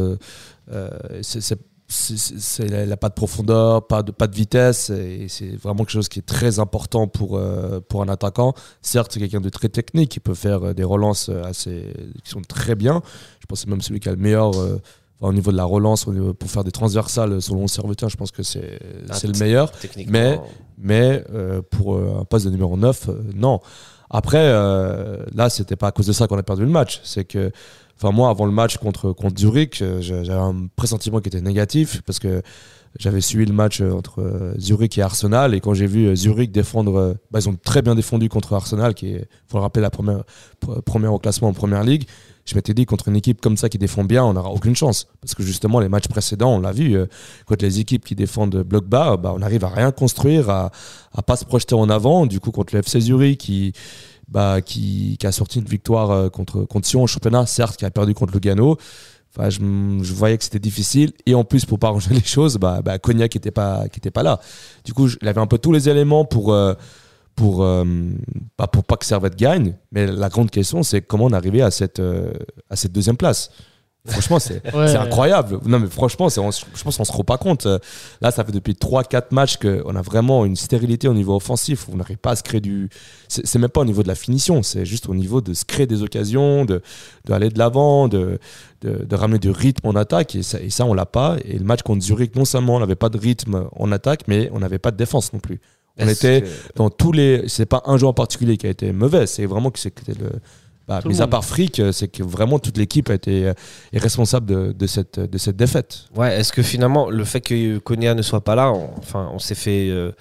C'est- 1.92 2.68
il 2.68 2.72
n'a 2.88 2.98
pas 2.98 3.10
de 3.10 3.16
profondeur, 3.16 3.88
pas 3.88 4.04
de, 4.04 4.12
pas 4.12 4.28
de 4.28 4.36
vitesse, 4.36 4.92
et 4.92 5.26
c'est 5.28 5.56
vraiment 5.56 5.80
quelque 5.86 5.90
chose 5.94 6.08
qui 6.08 6.20
est 6.20 6.26
très 6.26 6.60
important 6.60 7.08
pour, 7.08 7.36
euh, 7.36 7.80
pour 7.80 8.04
un 8.04 8.10
attaquant. 8.10 8.54
Certes, 8.84 9.12
c'est 9.12 9.20
quelqu'un 9.20 9.42
de 9.42 9.50
très 9.50 9.70
technique, 9.70 10.12
qui 10.12 10.20
peut 10.20 10.36
faire 10.36 10.76
des 10.76 10.84
relances 10.84 11.30
assez, 11.30 11.92
qui 12.24 12.30
sont 12.30 12.42
très 12.42 12.76
bien. 12.76 13.02
Je 13.40 13.48
pense 13.48 13.60
que 13.62 13.66
c'est 13.66 13.70
même 13.72 13.82
celui 13.82 14.00
qui 14.00 14.08
a 14.08 14.12
le 14.12 14.20
meilleur 14.20 14.56
euh, 14.60 14.80
enfin, 15.20 15.30
au 15.30 15.34
niveau 15.34 15.52
de 15.52 15.58
la 15.58 15.66
relance, 15.66 16.06
pour 16.40 16.50
faire 16.52 16.64
des 16.64 16.72
transversales 16.72 17.42
selon 17.42 17.62
le 17.62 17.68
serviteur, 17.68 18.10
je 18.10 18.18
pense 18.18 18.32
que 18.32 18.44
c'est 18.44 18.80
Ah, 19.10 19.14
c'est 19.14 19.28
le 19.28 19.34
meilleur. 19.40 19.72
mais- 20.12 20.40
Mais 20.82 21.24
euh, 21.34 21.62
pour 21.70 21.96
euh, 21.96 22.20
un 22.22 22.26
poste 22.26 22.46
de 22.46 22.52
numéro 22.52 22.78
9, 22.78 23.10
euh, 23.10 23.22
non. 23.36 23.60
Après, 24.10 24.38
euh, 24.42 25.26
là, 25.36 25.50
c'était 25.50 25.76
pas 25.76 25.88
à 25.88 25.92
cause 25.92 26.08
de 26.08 26.14
ça 26.14 26.26
qu'on 26.28 26.38
a 26.38 26.44
perdu 26.44 26.64
le 26.64 26.70
match. 26.72 27.02
C'est 27.04 27.26
que, 27.26 27.52
enfin, 27.98 28.12
moi, 28.12 28.30
avant 28.30 28.46
le 28.46 28.52
match 28.52 28.78
contre, 28.78 29.12
contre 29.12 29.38
Zurich, 29.40 29.82
euh, 29.82 30.02
j'avais 30.02 30.32
un 30.32 30.68
pressentiment 30.76 31.20
qui 31.20 31.28
était 31.28 31.42
négatif 31.42 32.02
parce 32.06 32.18
que 32.18 32.42
j'avais 32.98 33.22
suivi 33.22 33.46
le 33.46 33.54
match 33.54 33.82
euh, 33.82 33.92
entre 33.92 34.22
euh, 34.22 34.54
Zurich 34.58 34.98
et 34.98 35.02
Arsenal. 35.04 35.54
Et 35.54 35.60
quand 35.60 35.76
j'ai 35.76 35.86
vu 35.86 36.08
euh, 36.08 36.16
Zurich 36.16 36.52
défendre, 36.52 36.96
euh, 36.98 37.14
bah, 37.30 37.40
ils 37.40 37.48
ont 37.50 37.56
très 37.62 37.82
bien 37.84 37.94
défendu 37.94 38.30
contre 38.30 38.54
Arsenal, 38.54 38.96
qui 38.96 39.10
est, 39.14 39.28
faut 39.48 39.58
le 39.58 39.62
rappeler, 39.62 39.82
la 39.84 39.92
première, 39.92 40.24
pr- 40.66 40.82
première 40.82 41.14
au 41.14 41.20
classement 41.20 41.50
en 41.50 41.54
première 41.54 41.84
ligue. 41.84 42.06
Je 42.46 42.56
m'étais 42.56 42.74
dit, 42.74 42.86
contre 42.86 43.10
une 43.10 43.16
équipe 43.16 43.42
comme 43.42 43.58
ça 43.58 43.70
qui 43.70 43.78
défend 43.78 44.04
bien, 44.04 44.24
on 44.24 44.34
n'aura 44.34 44.50
aucune 44.50 44.76
chance. 44.76 45.08
Parce 45.22 45.36
que 45.36 45.44
justement, 45.44 45.80
les 45.80 45.90
matchs 45.90 46.08
précédents, 46.08 46.56
on 46.56 46.60
l'a 46.60 46.72
vu, 46.72 46.96
euh, 46.96 47.06
contre 47.46 47.64
les 47.64 47.80
équipes 47.80 48.04
qui 48.04 48.16
défendent 48.16 48.64
bloc 48.64 48.86
bas, 48.86 49.18
bah, 49.18 49.34
on 49.36 49.42
arrive 49.42 49.64
à 49.66 49.70
rien 49.70 49.92
construire, 49.92 50.50
à, 50.50 50.72
à 51.14 51.22
pas 51.22 51.36
se 51.36 51.46
projeter 51.46 51.76
en 51.76 51.90
avant. 51.90 52.26
Du 52.26 52.40
coup, 52.40 52.52
contre 52.52 52.74
le 52.74 52.80
FC 52.80 53.00
Zurich, 53.02 53.40
qui, 53.40 53.74
bah, 54.30 54.62
qui, 54.62 55.18
a 55.24 55.32
sorti 55.32 55.60
une 55.60 55.66
victoire 55.66 56.12
euh, 56.12 56.30
contre, 56.30 56.64
contre 56.64 56.88
Sion 56.88 57.04
en 57.04 57.08
championnat, 57.08 57.46
certes, 57.46 57.78
qui 57.78 57.86
a 57.86 57.92
perdu 57.92 58.14
contre 58.14 58.34
Lugano. 58.34 58.78
Je, 59.38 60.14
voyais 60.14 60.38
que 60.38 60.44
c'était 60.44 60.60
difficile. 60.60 61.14
Et 61.26 61.34
en 61.34 61.44
plus, 61.44 61.66
pour 61.66 61.80
pas 61.80 61.88
arranger 61.88 62.10
les 62.14 62.24
choses, 62.24 62.58
bah, 62.58 62.82
bah, 62.84 63.00
Cognac 63.00 63.34
n'était 63.34 63.52
pas, 63.52 63.86
pas 64.14 64.24
là. 64.24 64.40
Du 64.86 64.94
coup, 64.94 65.08
il 65.22 65.28
avait 65.28 65.42
un 65.42 65.48
peu 65.48 65.58
tous 65.58 65.72
les 65.72 65.90
éléments 65.90 66.26
pour, 66.26 66.54
euh, 66.54 66.74
pour, 67.36 67.64
euh, 67.64 67.86
pas 68.58 68.68
pour 68.68 68.84
pas 68.84 68.98
que 68.98 69.06
Servette 69.06 69.36
gagne. 69.36 69.76
Mais 69.92 70.08
la 70.08 70.30
grande 70.30 70.52
question, 70.52 70.84
c'est 70.84 71.02
comment 71.02 71.26
on 71.26 71.30
est 71.32 71.36
arrivé 71.36 71.62
à 71.62 71.72
cette, 71.72 72.00
euh, 72.00 72.32
à 72.70 72.76
cette 72.76 72.92
deuxième 72.92 73.18
place. 73.18 73.50
Franchement, 74.08 74.40
c'est 74.40 74.64
Ouais. 74.74 74.96
incroyable. 74.96 75.60
Non, 75.66 75.78
mais 75.80 75.88
franchement, 75.88 76.28
on- 76.38 76.52
je 76.52 76.84
pense 76.84 76.98
qu'on 76.98 77.04
se 77.04 77.12
rend 77.12 77.24
pas 77.26 77.38
compte. 77.38 77.66
Euh, 77.66 77.80
Là, 78.22 78.32
ça 78.32 78.44
fait 78.46 78.52
depuis 78.54 78.74
3-4 78.74 79.32
matchs 79.34 79.58
qu'on 79.58 79.94
a 79.96 80.02
vraiment 80.02 80.46
une 80.46 80.56
stérilité 80.56 81.08
au 81.10 81.14
niveau 81.14 81.36
offensif. 81.36 81.86
On 81.92 81.98
n'arrive 81.98 82.18
pas 82.18 82.32
à 82.32 82.36
se 82.38 82.42
créer 82.44 82.62
du. 82.62 82.90
C'est 83.28 83.60
même 83.60 83.70
pas 83.70 83.82
au 83.82 83.86
niveau 83.86 84.02
de 84.02 84.08
la 84.08 84.16
finition, 84.16 84.64
c'est 84.64 84.86
juste 84.86 85.08
au 85.10 85.14
niveau 85.16 85.42
de 85.42 85.54
se 85.54 85.66
créer 85.66 85.86
des 85.86 86.02
occasions, 86.02 86.64
de 86.66 86.82
d'aller 87.26 87.50
de 87.50 87.60
l'avant, 87.60 88.08
de, 88.08 88.40
de, 88.82 89.06
de 89.06 89.16
ramener 89.16 89.38
du 89.40 89.52
rythme 89.52 89.86
en 89.88 89.96
attaque. 89.96 90.34
Et 90.36 90.44
ça, 90.44 90.60
et 90.62 90.70
ça 90.70 90.86
on 90.86 90.94
l'a 90.94 91.06
pas. 91.06 91.36
Et 91.44 91.58
le 91.60 91.66
match 91.66 91.82
contre 91.84 92.02
Zurich, 92.02 92.36
non 92.38 92.46
seulement 92.46 92.78
on 92.78 92.80
n'avait 92.80 92.96
pas 92.96 93.10
de 93.10 93.18
rythme 93.18 93.68
en 93.76 93.92
attaque, 93.92 94.22
mais 94.28 94.50
on 94.54 94.60
n'avait 94.60 94.80
pas 94.80 94.92
de 94.92 94.98
défense 94.98 95.34
non 95.34 95.40
plus. 95.40 95.60
On 96.02 96.08
était 96.08 96.42
que- 96.42 96.48
dans 96.76 96.90
tous 96.90 97.12
les. 97.12 97.44
C'est 97.48 97.66
pas 97.66 97.82
un 97.86 97.98
joueur 97.98 98.12
en 98.12 98.14
particulier 98.14 98.58
qui 98.58 98.68
a 98.68 98.70
été 98.70 98.92
mauvais, 98.92 99.28
c'est 99.28 99.46
vraiment 99.46 99.72
que 99.72 99.80
c'était 99.80 100.14
le. 100.20 100.30
Bah, 100.88 101.02
le 101.04 101.12
mis 101.12 101.22
à 101.22 101.28
part 101.28 101.46
Frick, 101.46 101.80
c'est 101.92 102.08
que 102.08 102.24
vraiment 102.24 102.58
toute 102.58 102.76
l'équipe 102.78 103.12
a 103.12 103.14
été 103.14 103.46
euh, 103.48 103.54
est 103.94 104.00
responsable 104.00 104.48
de, 104.48 104.72
de 104.72 104.88
cette, 104.88 105.20
de 105.20 105.38
cette 105.38 105.56
défaite. 105.56 106.06
Ouais, 106.16 106.40
est-ce 106.40 106.52
que 106.52 106.64
finalement, 106.64 107.12
le 107.12 107.24
fait 107.26 107.42
que 107.42 107.78
Konya 107.78 108.16
ne 108.16 108.24
soit 108.24 108.44
pas 108.44 108.56
là, 108.56 108.72
on, 108.72 108.90
enfin, 108.98 109.30
on 109.32 109.38
s'est 109.38 109.54
fait 109.54 109.90
euh, 109.92 110.12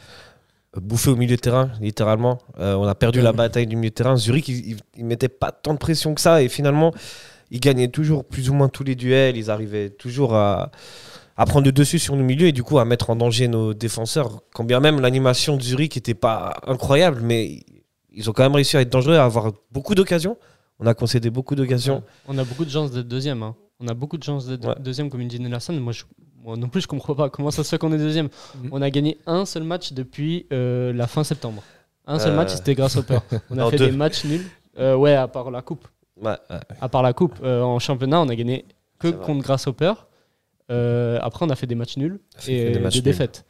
bouffer 0.77 1.09
au 1.09 1.17
milieu 1.17 1.37
de 1.37 1.41
terrain, 1.41 1.71
littéralement. 1.81 2.37
Euh, 2.61 2.75
on 2.75 2.87
a 2.87 2.95
perdu 2.95 3.23
la 3.23 3.33
bataille 3.33 3.67
du 3.67 3.77
milieu 3.77 3.89
de 3.89 3.95
terrain. 3.95 4.17
Zurich, 4.17 4.47
ils 4.49 4.77
ne 4.99 5.05
mettaient 5.05 5.29
pas 5.31 5.53
tant 5.53 5.73
de 5.73 5.79
pression 5.79 6.15
que 6.15 6.21
ça. 6.21 6.43
Et 6.43 6.49
finalement, 6.51 6.93
ils 7.51 7.61
gagnaient 7.61 7.89
toujours 7.89 8.27
plus 8.27 8.51
ou 8.51 8.53
moins 8.53 8.69
tous 8.69 8.85
les 8.85 8.95
duels. 8.95 9.39
Ils 9.39 9.51
arrivaient 9.51 9.89
toujours 9.89 10.35
à, 10.35 10.71
à 11.39 11.47
prendre 11.47 11.65
le 11.65 11.73
dessus 11.73 11.99
sur 11.99 12.15
nos 12.17 12.23
milieux 12.25 12.49
et 12.49 12.53
du 12.53 12.63
coup 12.63 12.79
à 12.79 12.85
mettre 12.85 13.09
en 13.11 13.17
danger 13.17 13.49
nos 13.49 13.73
défenseurs. 13.73 14.43
Quand 14.53 14.65
bien 14.65 14.81
même 14.81 15.01
l'animation 15.01 15.57
de 15.57 15.63
Zurich 15.63 15.97
n'était 15.97 16.15
pas 16.15 16.61
incroyable, 16.67 17.21
mais 17.23 17.63
ils 18.13 18.29
ont 18.29 18.33
quand 18.33 18.43
même 18.43 18.55
réussi 18.55 18.77
à 18.77 18.81
être 18.83 18.91
dangereux, 18.91 19.15
à 19.17 19.25
avoir 19.25 19.53
beaucoup 19.73 19.95
d'occasions. 19.95 20.37
On 20.81 20.87
a 20.87 20.95
concédé 20.95 21.31
beaucoup 21.31 21.55
d'occasions. 21.55 22.03
On 22.27 22.37
a 22.39 22.45
beaucoup 22.45 22.65
de 22.65 22.71
chances 22.71 22.91
d'être 22.91 23.09
deuxième. 23.09 23.43
hein. 23.43 23.55
On 23.81 23.87
a 23.89 23.95
beaucoup 23.95 24.19
de 24.19 24.25
chances 24.25 24.47
d'être 24.47 24.67
Ouais. 24.67 24.75
deuxième 24.81 25.09
comme 25.11 25.21
une 25.21 25.31
Gene 25.31 25.49
Larson. 25.49 25.73
Moi, 25.75 25.93
je- 25.93 26.05
moi 26.43 26.57
non 26.57 26.69
plus, 26.69 26.81
je 26.81 26.89
comprends 26.89 27.15
pas 27.15 27.31
comment 27.31 27.51
ça 27.53 27.63
se 27.65 27.69
fait 27.69 27.79
qu'on 27.79 27.93
est 27.93 27.99
deuxième. 27.99 28.29
Mhm. 28.63 28.69
On 28.73 28.83
a 28.83 28.91
gagné 28.91 29.19
un 29.27 29.45
seul 29.47 29.63
match 29.63 29.93
depuis 29.93 30.47
euh, 30.53 30.93
la 30.93 31.07
fin 31.07 31.23
septembre. 31.25 31.63
Un 32.07 32.19
seul 32.19 32.33
Euh. 32.33 32.37
match, 32.37 32.51
c'était 32.55 32.75
grâce 32.75 32.97
au 32.97 33.03
peur. 33.03 33.23
On 33.51 33.55
a 33.59 33.61
Non, 33.63 33.71
fait 33.71 33.77
deux. 33.77 33.87
des 33.91 33.97
matchs 33.97 34.25
nuls. 34.25 34.45
Euh, 34.79 34.97
ouais, 34.97 35.15
à 35.15 35.29
part 35.29 35.51
la 35.53 35.63
coupe. 35.63 35.87
Ouais, 36.21 36.31
ouais. 36.51 36.57
À 36.81 36.89
part 36.89 37.03
la 37.03 37.13
coupe, 37.13 37.37
euh, 37.45 37.63
en 37.63 37.79
championnat, 37.79 38.21
on 38.21 38.29
a 38.29 38.35
gagné 38.35 38.65
que 38.99 39.09
contre 39.09 39.43
Grasshopper. 39.45 39.93
Euh, 40.71 41.19
après, 41.23 41.47
on 41.47 41.51
a 41.51 41.57
fait 41.57 41.67
des 41.67 41.75
matchs 41.75 41.97
nuls 41.97 42.21
et 42.47 42.71
des 42.73 42.79
matchs 42.81 42.95
des 42.95 42.99
nuls. 42.99 43.05
défaites. 43.05 43.45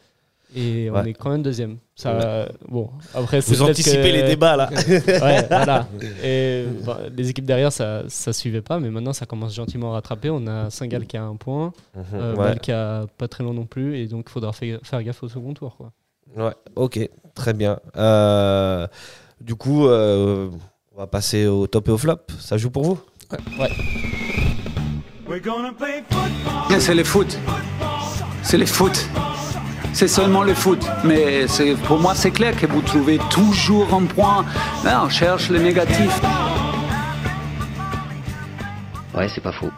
Et 0.57 0.89
on 0.91 0.95
Ouais. 0.95 1.11
est 1.11 1.13
quand 1.13 1.29
même 1.31 1.43
deuxième. 1.43 1.77
Ça, 1.95 2.49
bon, 2.69 2.89
après, 3.15 3.41
Vous 3.41 3.61
anticipez 3.61 3.97
que- 3.99 4.17
les 4.17 4.23
débats 4.23 4.57
là. 4.57 4.71
Ouais, 5.07 5.47
voilà. 5.47 5.87
Et 6.25 6.65
bah, 6.87 7.01
les 7.15 7.29
équipes 7.29 7.45
derrière, 7.45 7.71
ça, 7.71 8.05
ça 8.09 8.33
suivait 8.33 8.63
pas, 8.63 8.79
mais 8.81 8.89
maintenant, 8.89 9.13
ça 9.13 9.27
commence 9.27 9.55
gentiment 9.55 9.91
à 9.91 9.95
rattraper. 9.97 10.31
On 10.31 10.47
a 10.47 10.71
Saint-Gall 10.71 11.07
qui 11.07 11.19
a 11.19 11.23
un 11.25 11.37
point, 11.37 11.75
euh, 12.15 12.31
Ouais. 12.33 12.37
Bâle 12.39 12.61
qui 12.61 12.73
a 12.73 13.05
pas 13.19 13.29
très 13.29 13.45
long 13.45 13.53
non 13.53 13.67
plus, 13.67 13.99
et 13.99 14.07
donc 14.07 14.25
il 14.29 14.33
faudra 14.33 14.53
fa- 14.53 14.65
faire 14.83 15.03
gaffe 15.03 15.23
au 15.23 15.29
second 15.29 15.53
tour. 15.53 15.77
Quoi. 15.77 15.93
Ouais, 16.37 16.55
ok, 16.77 17.11
très 17.35 17.53
bien. 17.53 17.79
Euh, 17.99 18.87
du 19.43 19.55
coup, 19.55 19.87
euh, 19.87 20.49
on 20.95 20.99
va 20.99 21.07
passer 21.07 21.47
au 21.47 21.67
top 21.67 21.89
et 21.89 21.91
au 21.91 21.99
flop. 21.99 22.21
Ça 22.39 22.57
joue 22.57 22.71
pour 22.71 22.85
vous? 22.85 22.99
Bien, 23.57 23.67
C'est 26.79 26.95
le 26.95 27.05
foot. 27.05 27.39
C'est 28.43 28.57
le 28.57 28.65
foot. 28.67 29.07
C'est 29.93 30.09
seulement 30.09 30.43
le 30.43 30.55
foot. 30.55 30.83
Mais 31.05 31.47
c'est- 31.49 31.75
pour 31.87 31.99
moi, 31.99 32.15
c'est 32.15 32.31
clair 32.31 32.57
que 32.57 32.67
vous 32.67 32.81
trouvez 32.81 33.19
toujours 33.31 33.93
un 33.93 34.05
point. 34.07 34.45
Là, 34.85 35.03
on 35.05 35.09
cherche 35.09 35.51
le 35.51 35.59
négatif. 35.59 36.21
Ouais, 39.15 39.29
c'est 39.29 39.41
pas 39.43 39.53
faux. 39.53 39.71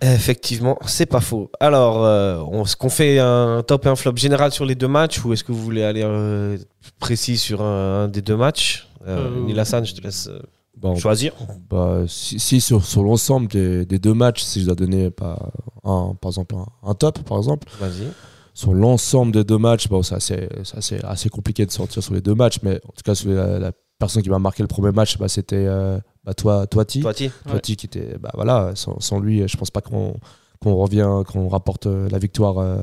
Effectivement, 0.00 0.76
c'est 0.86 1.06
pas 1.06 1.20
faux. 1.20 1.50
Alors, 1.60 2.04
euh, 2.04 2.62
est-ce 2.62 2.76
qu'on 2.76 2.88
fait 2.90 3.18
un 3.18 3.62
top 3.66 3.86
et 3.86 3.88
un 3.88 3.96
flop 3.96 4.16
général 4.16 4.50
sur 4.52 4.64
les 4.64 4.74
deux 4.74 4.88
matchs 4.88 5.24
ou 5.24 5.32
est-ce 5.32 5.44
que 5.44 5.52
vous 5.52 5.62
voulez 5.62 5.84
aller 5.84 6.02
euh, 6.04 6.56
précis 6.98 7.38
sur 7.38 7.62
un, 7.62 8.04
un 8.04 8.08
des 8.08 8.22
deux 8.22 8.36
matchs? 8.36 8.88
Euh, 9.06 9.28
Euh, 9.28 9.44
Nilassan, 9.46 9.84
je 9.86 9.94
te 9.94 10.00
laisse 10.02 10.28
Bon, 10.76 10.94
choisir. 10.96 11.32
bah, 11.70 12.02
si, 12.06 12.38
si 12.38 12.60
sur, 12.60 12.84
sur 12.84 13.02
l'ensemble 13.02 13.48
des, 13.48 13.86
des 13.86 13.98
deux 13.98 14.12
matchs, 14.14 14.42
si 14.42 14.60
je 14.60 14.66
dois 14.66 14.74
donner 14.74 15.10
pas 15.10 15.50
un, 15.84 16.14
par 16.20 16.30
exemple 16.30 16.54
un, 16.56 16.66
un 16.90 16.94
top, 16.94 17.20
par 17.20 17.38
exemple, 17.38 17.66
Vas-y. 17.80 18.08
sur 18.52 18.74
l'ensemble 18.74 19.32
des 19.32 19.44
deux 19.44 19.56
matchs, 19.58 19.88
bon, 19.88 20.02
c'est 20.02 20.14
assez, 20.16 20.48
c'est 20.64 20.76
assez, 20.76 21.00
assez 21.02 21.28
compliqué 21.30 21.64
de 21.64 21.70
sortir 21.70 22.02
sur 22.02 22.12
les 22.12 22.20
deux 22.20 22.34
matchs, 22.34 22.58
mais 22.62 22.76
en 22.84 22.92
tout 22.92 23.02
cas, 23.04 23.14
sur 23.14 23.30
la, 23.30 23.58
la 23.58 23.72
personne 23.98 24.22
qui 24.22 24.28
m'a 24.28 24.38
marqué 24.38 24.62
le 24.62 24.68
premier 24.68 24.92
match, 24.92 25.16
bah, 25.18 25.28
c'était 25.28 25.64
euh, 25.66 25.98
bah, 26.24 26.34
toi, 26.34 26.66
Toiti. 26.66 27.00
Toiti 27.48 27.76
qui 27.76 27.86
était, 27.86 28.18
bah, 28.20 28.30
voilà, 28.34 28.72
sans, 28.74 29.00
sans 29.00 29.18
lui, 29.18 29.48
je 29.48 29.56
pense 29.56 29.70
pas 29.70 29.80
qu'on 29.80 30.14
qu'on 30.62 30.74
revient, 30.74 31.22
qu'on 31.30 31.48
rapporte 31.48 31.86
euh, 31.86 32.08
la 32.10 32.18
victoire, 32.18 32.58
euh, 32.58 32.78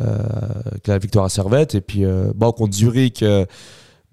euh, 0.00 0.18
la 0.86 0.98
victoire 0.98 1.24
à 1.24 1.28
Servette. 1.30 1.74
Et 1.74 1.80
puis, 1.80 2.04
euh, 2.04 2.30
bon, 2.34 2.52
contre 2.52 2.74
Zurich, 2.74 3.22
euh, 3.22 3.46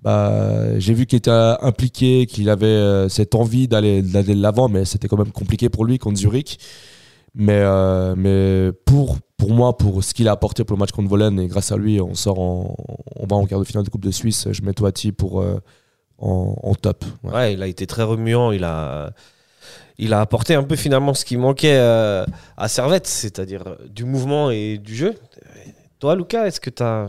bah, 0.02 0.78
j'ai 0.80 0.94
vu 0.94 1.06
qu'il 1.06 1.18
était 1.18 1.32
euh, 1.32 1.56
impliqué, 1.62 2.28
qu'il 2.28 2.50
avait 2.50 2.66
euh, 2.68 3.10
cette 3.10 3.34
envie 3.36 3.68
d'aller 3.68 4.02
de 4.02 4.42
l'avant, 4.42 4.70
mais 4.70 4.86
c'était 4.86 5.08
quand 5.08 5.18
même 5.18 5.32
compliqué 5.32 5.70
pour 5.70 5.86
lui 5.86 5.98
contre 5.98 6.18
Zurich. 6.18 6.60
Mais, 7.34 7.62
euh, 7.62 8.16
mais 8.16 8.72
pour, 8.86 9.18
pour 9.38 9.52
moi, 9.52 9.78
pour 9.78 10.04
ce 10.04 10.14
qu'il 10.14 10.28
a 10.28 10.32
apporté 10.32 10.64
pour 10.64 10.76
le 10.76 10.80
match 10.80 10.92
contre 10.92 11.10
Volen, 11.10 11.40
et 11.40 11.48
grâce 11.48 11.72
à 11.72 11.78
lui, 11.78 12.00
on 12.00 12.14
sort 12.14 12.40
en, 12.40 12.76
on 13.16 13.26
va 13.28 13.36
en 13.36 13.46
quart 13.46 13.60
de 13.60 13.64
finale 13.64 13.84
de 13.84 13.90
Coupe 13.90 14.06
de 14.06 14.12
Suisse. 14.12 14.48
Je 14.52 14.62
mets 14.62 14.74
Toati 14.74 15.12
pour 15.12 15.44
en, 16.20 16.76
top. 16.76 17.06
Ouais. 17.24 17.54
Il 17.54 17.62
a 17.62 17.68
été 17.68 17.86
très 17.86 18.04
remuant. 18.04 18.52
Il 18.52 18.64
a, 18.64 19.12
il 20.00 20.14
a 20.14 20.22
apporté 20.22 20.56
un 20.56 20.64
peu 20.64 20.76
finalement 20.76 21.14
ce 21.14 21.26
qui 21.26 21.38
manquait 21.38 21.78
à 21.78 22.68
Servette, 22.68 23.06
c'est-à-dire 23.08 23.78
du 23.88 24.06
mouvement 24.06 24.50
et 24.50 24.80
du 24.80 24.96
jeu. 24.96 25.14
Toi, 26.00 26.16
Lucas, 26.16 26.46
est-ce 26.46 26.60
que 26.60 26.72
tu 26.72 26.82
as 26.82 27.08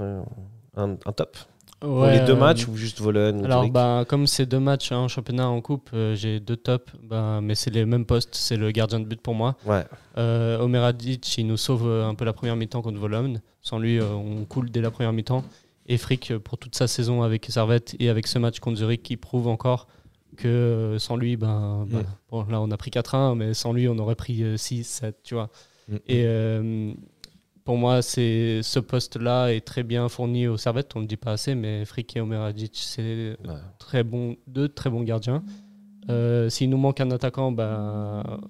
un 0.77 1.13
top? 1.17 1.39
Pour 1.81 2.07
les 2.07 2.21
deux 2.21 2.33
euh, 2.33 2.37
matchs 2.37 2.67
ou 2.67 2.77
juste 2.77 3.01
Volen 3.01 3.41
ou 3.41 3.45
Alors, 3.45 3.69
bah, 3.71 4.05
comme 4.09 4.27
c'est 4.27 4.47
deux 4.47 4.59
matchs 4.61 4.93
hein, 4.93 4.99
en 4.99 5.09
championnat, 5.09 5.49
en 5.49 5.61
coupe, 5.61 5.91
euh, 5.95 6.15
j'ai 6.15 6.41
deux 6.41 6.57
tops, 6.57 6.93
bah, 7.03 7.41
mais 7.43 7.55
c'est 7.55 7.71
les 7.71 7.85
mêmes 7.85 8.05
postes. 8.07 8.35
C'est 8.35 8.57
le 8.57 8.71
gardien 8.71 9.01
de 9.01 9.05
but 9.05 9.21
pour 9.21 9.35
moi. 9.35 9.57
Ouais. 9.65 9.85
Euh, 10.17 10.59
Omer 10.59 10.83
Adic, 10.83 11.39
il 11.39 11.47
nous 11.47 11.57
sauve 11.57 11.89
un 11.89 12.15
peu 12.15 12.25
la 12.25 12.33
première 12.33 12.57
mi-temps 12.57 12.83
contre 12.83 12.99
Vologne. 12.99 13.41
Sans 13.63 13.79
lui, 13.79 14.01
on 14.01 14.45
coule 14.45 14.71
dès 14.71 14.81
la 14.81 14.91
première 14.91 15.13
mi-temps. 15.13 15.45
Et 15.87 15.97
Frick, 15.97 16.37
pour 16.39 16.59
toute 16.59 16.75
sa 16.75 16.87
saison 16.87 17.23
avec 17.23 17.47
Servette 17.49 17.97
et 17.99 18.09
avec 18.09 18.27
ce 18.27 18.39
match 18.39 18.61
contre 18.61 18.79
Zurich, 18.79 19.03
qui 19.03 19.17
prouve 19.17 19.49
encore 19.49 19.87
que 20.37 20.97
sans 20.99 21.17
lui, 21.17 21.37
ben, 21.37 21.87
ben, 21.89 22.01
Mm. 22.01 22.05
bon, 22.31 22.45
là 22.45 22.61
on 22.61 22.71
a 22.71 22.77
pris 22.77 22.91
4-1, 22.91 23.35
mais 23.35 23.55
sans 23.55 23.73
lui, 23.73 23.89
on 23.89 23.99
aurait 23.99 24.15
pris 24.15 24.43
euh, 24.43 24.57
6, 24.57 24.85
7, 24.85 25.17
tu 25.25 25.35
vois. 25.35 25.49
Mm. 25.89 25.97
Et 26.09 26.25
pour 27.69 27.77
moi, 27.77 28.01
c'est 28.01 28.63
ce 28.63 28.79
poste-là 28.79 29.49
est 29.49 29.61
très 29.61 29.83
bien 29.83 30.09
fourni 30.09 30.47
au 30.49 30.57
Servette. 30.57 30.97
On 30.97 31.01
ne 31.01 31.05
le 31.05 31.07
dit 31.07 31.19
pas 31.19 31.33
assez, 31.33 31.55
mais 31.55 31.85
Frick 31.85 32.17
et 32.17 32.21
Omer 32.23 32.41
Adic, 32.41 32.73
c'est 32.77 33.37
très 33.79 34.03
bon, 34.05 34.37
deux 34.47 34.71
très 34.71 34.89
bons 34.89 35.03
gardiens. 35.03 35.43
Euh, 36.09 36.49
S'il 36.49 36.71
nous 36.71 36.79
manque 36.79 36.99
un 37.03 37.11
attaquant, 37.11 37.53
bah, 37.53 38.41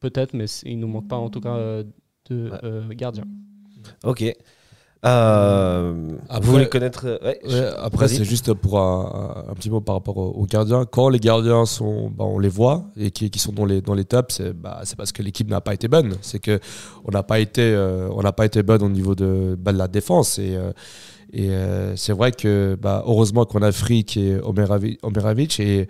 peut-être, 0.00 0.32
mais 0.32 0.46
il 0.62 0.78
nous 0.78 0.88
manque 0.88 1.08
pas 1.08 1.16
en 1.16 1.28
tout 1.28 1.42
cas 1.42 1.56
euh, 1.56 1.84
de 2.30 2.48
Ouais. 2.52 2.58
euh, 2.64 2.88
gardiens. 2.88 3.26
Ok. 4.02 4.24
Euh, 5.04 6.08
Après- 6.28 6.40
vous 6.46 6.52
voulez 6.52 6.68
connaître 6.68 7.02
euh, 7.06 7.18
ouais, 7.22 7.38
Ouais, 7.46 7.70
après, 7.78 8.08
c'est 8.08 8.24
juste 8.24 8.52
pour 8.54 8.78
un, 8.78 9.44
un 9.50 9.54
petit 9.54 9.68
mot 9.68 9.80
par 9.80 9.96
rapport 9.96 10.16
aux, 10.16 10.46
gardiens. 10.46 10.84
Quand 10.86 11.08
les 11.10 11.18
gardiens 11.18 11.66
sont, 11.66 12.08
bah, 12.10 12.24
on 12.24 12.38
les 12.38 12.48
voit 12.48 12.84
et 12.96 13.10
qui, 13.10 13.30
qui 13.30 13.38
sont 13.38 13.52
dans 13.52 13.66
les, 13.66 13.80
dans 13.82 13.94
les 13.94 14.04
tops, 14.04 14.34
c'est 14.36 14.52
bah, 14.52 14.80
c'est 14.84 14.96
parce 14.96 15.12
que 15.12 15.22
l'équipe 15.22 15.48
n'a 15.48 15.60
pas 15.60 15.74
été 15.74 15.88
bonne. 15.88 16.14
C'est 16.22 16.38
que 16.38 16.58
on 17.04 17.10
n'a 17.10 17.22
pas 17.22 17.38
été, 17.38 17.62
euh, 17.62 18.08
on 18.12 18.22
n'a 18.22 18.32
pas 18.32 18.46
été 18.46 18.62
bonne 18.62 18.82
au 18.82 18.88
niveau 18.88 19.14
de, 19.14 19.56
bah, 19.58 19.72
de 19.72 19.78
la 19.78 19.88
défense. 19.88 20.38
Et, 20.38 20.56
euh, 20.56 20.72
et 21.32 21.50
c'est 21.96 22.12
vrai 22.12 22.30
que 22.32 22.78
bah, 22.80 23.02
heureusement 23.06 23.44
qu'on 23.44 23.60
a 23.62 23.68
et 24.16 24.36
Omeravi- 24.38 24.98
Omeravic 25.02 25.58
et 25.60 25.88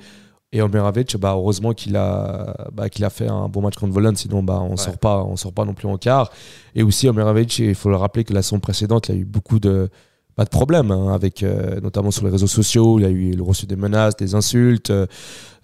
et 0.55 0.63
Omeravic, 0.63 1.17
bah, 1.19 1.33
heureusement 1.37 1.73
qu'il 1.73 1.97
a, 1.97 2.55
bah, 2.73 2.89
qu'il 2.89 3.05
a 3.05 3.11
fait 3.11 3.29
un 3.29 3.49
bon 3.49 3.61
match 3.61 3.75
contre 3.75 3.93
Volen, 3.93 4.15
sinon 4.15 4.43
bah, 4.43 4.61
on 4.63 4.71
ne 4.73 4.77
sort, 4.77 4.97
pas- 4.99 5.25
on 5.25 5.35
sort 5.37 5.53
pas 5.53 5.65
non 5.65 5.75
plus 5.75 5.89
en 5.89 5.99
quart. 5.99 6.31
Et 6.77 6.83
aussi 6.85 7.09
Omeravic, 7.09 7.59
il 7.59 7.75
faut 7.75 7.91
le 7.91 7.97
rappeler 7.97 8.23
que 8.25 8.33
la 8.33 8.41
saison 8.43 8.61
précédente, 8.61 9.09
il 9.09 9.13
a 9.17 9.19
eu 9.19 9.25
beaucoup 9.25 9.59
de, 9.59 9.91
pas 10.37 10.45
de 10.45 10.51
problème, 10.51 10.91
hein, 10.91 11.15
avec, 11.15 11.43
euh, 11.43 11.81
notamment 11.81 12.11
sur 12.11 12.25
les 12.25 12.31
réseaux 12.31 12.47
sociaux. 12.49 12.99
Il 12.99 13.05
a 13.05 13.09
eu 13.11 13.31
il 13.33 13.41
a 13.41 13.45
reçu 13.45 13.67
des 13.67 13.77
menaces, 13.77 14.17
des 14.17 14.35
insultes. 14.35 14.91
euh, 14.91 15.07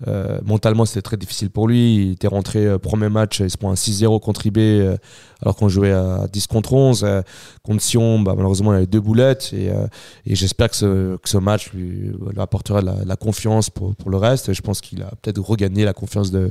euh, 0.09 0.39
mentalement, 0.45 0.87
c'était 0.87 1.03
très 1.03 1.17
difficile 1.19 1.51
pour 1.51 1.69
lui. 1.69 1.97
Il 2.07 2.13
était 2.13 2.29
rentré 2.29 2.67
euh, 2.67 2.79
premier 2.79 3.09
match, 3.11 3.41
il 3.41 3.51
se 3.51 3.59
prend 3.59 3.71
un 3.71 3.77
6-0 3.77 4.19
contre 4.21 4.47
IB, 4.47 4.59
euh, 4.59 4.97
alors 5.43 5.57
qu'on 5.57 5.69
jouait 5.69 5.93
à 5.93 6.27
10 6.33 6.47
contre 6.47 6.73
11. 6.73 7.03
euh, 7.05 7.21
contre 7.63 7.83
Sion, 7.83 8.21
bah, 8.21 8.33
malheureusement, 8.37 8.73
il 8.73 8.77
avait 8.77 8.87
deux 8.87 9.01
boulettes. 9.01 9.51
Et, 9.53 9.67
et 10.27 10.35
j'espère 10.35 10.71
que 10.71 10.77
ce, 10.77 11.17
que 11.17 11.29
ce 11.29 11.39
match 11.39 11.73
lui, 11.73 11.91
lui 12.13 12.41
apportera 12.41 12.81
la, 12.81 12.95
la 13.05 13.17
confiance 13.17 13.69
pour, 13.71 13.95
pour 13.95 14.11
le 14.11 14.17
reste. 14.17 14.53
Je 14.53 14.63
pense 14.63 14.81
qu'il 14.81 15.03
a 15.03 15.11
peut-être 15.21 15.41
regagné 15.41 15.85
la 15.85 15.93
confiance 15.93 16.31
de, 16.31 16.51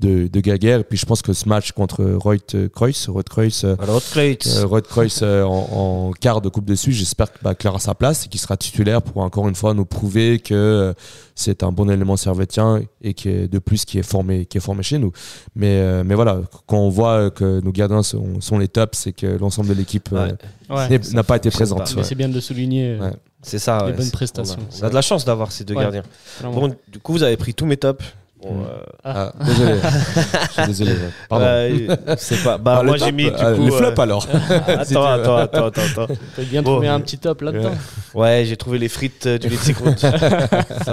de, 0.00 0.26
de 0.28 0.40
Gaguerre. 0.40 0.80
Et 0.80 0.84
puis 0.84 0.98
je 0.98 1.06
pense 1.06 1.22
que 1.22 1.32
ce 1.32 1.48
match 1.48 1.72
contre 1.72 2.02
Reut 2.04 2.68
Kreuz, 2.74 3.08
Reut 3.08 3.22
Kreuz, 3.28 3.64
Alors, 3.80 4.02
Kreutz. 4.02 4.56
euh, 4.64 4.80
Kreuz 4.80 5.20
euh, 5.22 5.44
en, 5.44 6.08
en 6.08 6.12
quart 6.12 6.40
de 6.40 6.48
Coupe 6.48 6.64
de 6.64 6.74
Suisse, 6.74 6.96
j'espère 6.96 7.32
qu'il 7.32 7.40
bah, 7.42 7.54
sa 7.78 7.94
place 7.94 8.26
et 8.26 8.28
qu'il 8.28 8.40
sera 8.40 8.56
titulaire 8.56 9.02
pour 9.02 9.22
encore 9.22 9.48
une 9.48 9.54
fois 9.54 9.74
nous 9.74 9.84
prouver 9.84 10.38
que 10.38 10.54
euh, 10.54 10.92
c'est 11.34 11.62
un 11.62 11.72
bon 11.72 11.88
élément 11.90 12.16
servétien 12.16 12.82
et 13.02 13.14
qui 13.14 13.28
est 13.28 13.48
de 13.48 13.58
plus 13.58 13.84
qui 13.84 13.98
est 13.98 14.02
formé, 14.02 14.46
qui 14.46 14.58
est 14.58 14.60
formé 14.60 14.82
chez 14.82 14.98
nous. 14.98 15.12
Mais, 15.54 15.76
euh, 15.80 16.02
mais 16.04 16.14
voilà, 16.14 16.40
quand 16.66 16.78
on 16.78 16.88
voit 16.90 17.30
que 17.30 17.60
nos 17.60 17.72
gardiens 17.72 18.02
sont, 18.02 18.40
sont 18.40 18.58
les 18.58 18.68
tops, 18.68 18.98
c'est 18.98 19.12
que 19.12 19.26
l'ensemble 19.26 19.68
de 19.68 19.74
l'équipe 19.74 20.08
euh, 20.12 20.30
Ouais. 20.68 21.00
n'a 21.12 21.24
pas 21.24 21.36
été 21.36 21.50
présente. 21.50 21.94
ouais. 21.96 22.04
c'est 22.04 22.14
bien 22.14 22.28
de 22.28 22.34
le 22.34 22.40
souligner. 22.40 22.96
Ouais. 23.00 23.10
C'est 23.42 23.58
ça. 23.58 23.78
les 23.78 23.84
ouais, 23.86 23.92
bonnes 23.94 24.04
c'est- 24.04 24.12
prestations. 24.12 24.58
On 24.70 24.76
a, 24.76 24.78
on 24.82 24.86
a 24.86 24.90
de 24.90 24.94
la 24.94 25.02
chance 25.02 25.24
d'avoir 25.24 25.50
ces 25.50 25.64
deux 25.64 25.74
Ouais. 25.74 25.82
gardiens. 25.82 26.02
Bon, 26.44 26.74
du 26.88 26.98
coup, 27.00 27.12
vous 27.12 27.22
avez 27.22 27.36
pris 27.36 27.54
tous 27.54 27.66
mes 27.66 27.76
tops. 27.76 28.04
Bon, 28.42 28.54
Mm. 28.54 28.62
euh, 28.64 28.78
Ah, 29.04 29.32
désolé, 29.44 29.74
je 29.82 30.52
suis 30.52 30.66
désolé. 30.66 30.90
ouais. 30.92 30.98
Pardon. 31.28 31.44
euh, 31.46 31.96
c'est 32.18 32.42
pas. 32.42 32.58
Bah, 32.58 32.78
Ah, 32.80 32.82
moi, 32.82 32.96
j'ai 32.96 33.12
mis 33.12 33.24
du 33.24 33.30
ah, 33.38 33.52
coup. 33.52 33.66
les 33.66 33.72
euh, 33.72 33.76
flops 33.78 33.98
alors. 33.98 34.26
attends, 34.68 35.04
attends, 35.06 35.36
attends, 35.36 35.64
attends, 35.66 35.82
attends. 35.82 36.14
T'as 36.36 36.42
bien 36.42 36.62
Bon. 36.62 36.72
trouvé 36.72 36.88
un 36.88 37.00
petit 37.00 37.18
top 37.18 37.42
là-dedans. 37.42 37.72
Ouais, 38.14 38.44
j'ai 38.46 38.56
trouvé 38.56 38.78
les 38.78 38.88
frites 38.88 39.26
euh, 39.26 39.38
du 39.38 39.48
Letzigrund. 39.48 39.98
ça, 39.98 40.12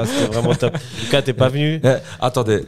c'était 0.05 0.31
vraiment 0.33 0.53
top. 0.55 0.77
Lucas, 1.01 1.21
t'es 1.21 1.33
pas 1.33 1.47
venu 1.49 1.79
Eh, 1.83 1.93
attendez, 2.19 2.63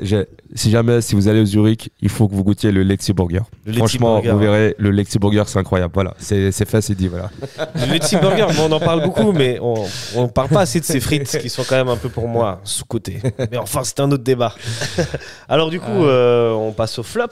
si 0.55 0.71
jamais 0.71 1.01
si 1.01 1.15
vous 1.15 1.27
allez 1.27 1.41
au 1.41 1.45
Zurich, 1.45 1.91
il 2.01 2.09
faut 2.09 2.27
que 2.27 2.33
vous 2.35 2.43
goûtiez 2.43 2.71
le 2.71 2.83
Lexi 2.83 3.13
Burger. 3.13 3.41
Le 3.65 3.73
Franchement, 3.73 4.21
vous 4.21 4.29
ouais. 4.29 4.35
verrez, 4.37 4.75
le 4.77 4.91
Lexi 4.91 5.19
Burger, 5.19 5.43
c'est 5.47 5.59
incroyable. 5.59 5.91
Voilà, 5.93 6.13
c'est 6.19 6.51
fait, 6.65 6.81
c'est 6.81 6.95
dit. 6.95 7.07
Voilà. 7.07 7.29
Le 7.75 7.91
Letzi 7.93 8.15
Burger, 8.17 8.47
bon, 8.55 8.67
on 8.69 8.71
en 8.71 8.79
parle 8.79 9.03
beaucoup, 9.03 9.31
mais 9.31 9.57
on, 9.61 9.75
on 10.15 10.27
parle 10.27 10.49
pas 10.49 10.61
assez 10.61 10.79
de 10.79 10.85
ces 10.85 10.99
frites 10.99 11.37
qui 11.41 11.49
sont 11.49 11.63
quand 11.67 11.75
même 11.75 11.89
un 11.89 11.97
peu 11.97 12.09
pour 12.09 12.27
moi 12.27 12.61
sous-côté. 12.63 13.19
Mais 13.51 13.57
enfin, 13.57 13.81
c'est 13.83 13.99
un 13.99 14.11
autre 14.11 14.23
débat. 14.23 14.53
Alors, 15.49 15.69
du 15.69 15.79
coup, 15.79 16.05
euh, 16.05 16.51
on 16.51 16.71
passe 16.71 16.99
au 16.99 17.03
flop. 17.03 17.27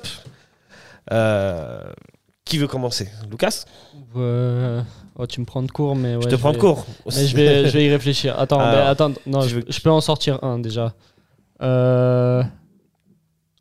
Euh, 1.11 1.81
qui 2.45 2.57
veut 2.57 2.67
commencer? 2.67 3.09
Lucas? 3.29 3.65
Euh, 4.15 4.81
oh, 5.17 5.25
tu 5.27 5.39
me 5.41 5.45
prends 5.45 5.61
de 5.63 5.71
court, 5.71 5.95
mais 5.95 6.15
ouais, 6.15 6.21
Je 6.23 6.29
te 6.29 6.35
prends 6.35 6.49
de 6.51 6.55
vais- 6.55 6.59
cours. 6.61 6.85
Mais 7.07 7.27
je 7.27 7.35
vais, 7.35 7.67
je 7.67 7.73
vais 7.73 7.85
y 7.85 7.89
réfléchir. 7.89 8.39
Attends, 8.39 8.59
mais 8.59 8.77
attends, 8.77 9.11
non, 9.25 9.41
tu 9.41 9.49
je, 9.49 9.55
veux- 9.55 9.65
je 9.67 9.79
peux 9.81 9.91
en 9.91 10.01
sortir 10.01 10.43
un 10.43 10.59
déjà. 10.59 10.93
Euh, 11.61 12.43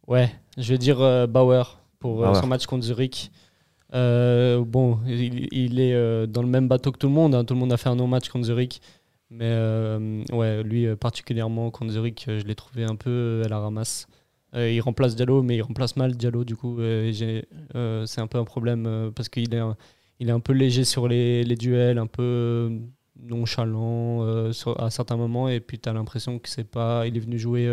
Ouais, 0.07 0.33
je 0.57 0.73
vais 0.73 0.79
dire 0.79 1.01
euh, 1.01 1.27
Bauer 1.27 1.81
pour 1.99 2.23
euh, 2.23 2.27
Bauer. 2.29 2.37
son 2.41 2.47
match 2.47 2.67
contre 2.67 2.85
Zurich. 2.85 3.33
Euh, 3.95 4.63
bon, 4.65 4.99
il, 5.07 5.49
il 5.53 5.81
est 5.81 5.95
euh, 5.95 6.27
dans 6.27 6.43
le 6.43 6.49
même 6.49 6.69
bateau 6.69 6.93
que 6.93 6.99
tout 6.99 7.09
le 7.09 7.13
monde. 7.13 7.35
hein. 7.35 7.45
Tout 7.45 7.55
le 7.55 7.61
monde 7.61 7.73
a 7.73 7.77
fait 7.77 7.89
un 7.89 7.97
non-match 7.97 8.29
contre 8.29 8.45
Zurich. 8.47 8.81
Mais 9.31 9.45
euh, 9.47 10.23
ouais, 10.33 10.63
lui 10.63 10.87
euh, 10.87 10.97
particulièrement 10.97 11.71
contre 11.71 11.93
Zurich, 11.93 12.27
euh, 12.29 12.39
je 12.39 12.45
l'ai 12.47 12.55
trouvé 12.55 12.85
un 12.85 12.95
peu 12.97 13.43
à 13.45 13.49
la 13.49 13.59
ramasse. 13.59 14.07
Il 14.55 14.81
remplace 14.81 15.17
Diallo, 15.17 15.43
mais 15.43 15.57
il 15.57 15.63
remplace 15.63 15.97
mal 15.97 16.17
Diallo. 16.17 16.43
Du 16.45 16.57
coup, 16.57 16.79
c'est 16.81 18.21
un 18.21 18.27
peu 18.27 18.39
un 18.39 18.45
problème 18.45 19.11
parce 19.15 19.29
qu'il 19.29 19.53
est, 19.55 19.59
un- 19.59 19.77
il 20.19 20.29
est 20.31 20.33
un 20.33 20.41
peu 20.41 20.55
léger 20.55 20.85
sur 20.85 21.09
les, 21.09 21.45
les 21.45 21.57
duels, 21.57 21.99
un 21.99 22.07
peu 22.07 22.71
nonchalant 23.21 24.51
sur- 24.55 24.81
à 24.81 24.89
certains 24.91 25.17
moments. 25.19 25.49
Et 25.51 25.61
puis, 25.61 25.79
tu 25.79 25.89
as 25.91 25.93
l'impression 25.93 26.39
que 26.39 26.49
c'est 26.49 26.65
pas. 26.71 27.07
Il 27.07 27.17
est 27.19 27.21
venu 27.21 27.39
jouer 27.39 27.69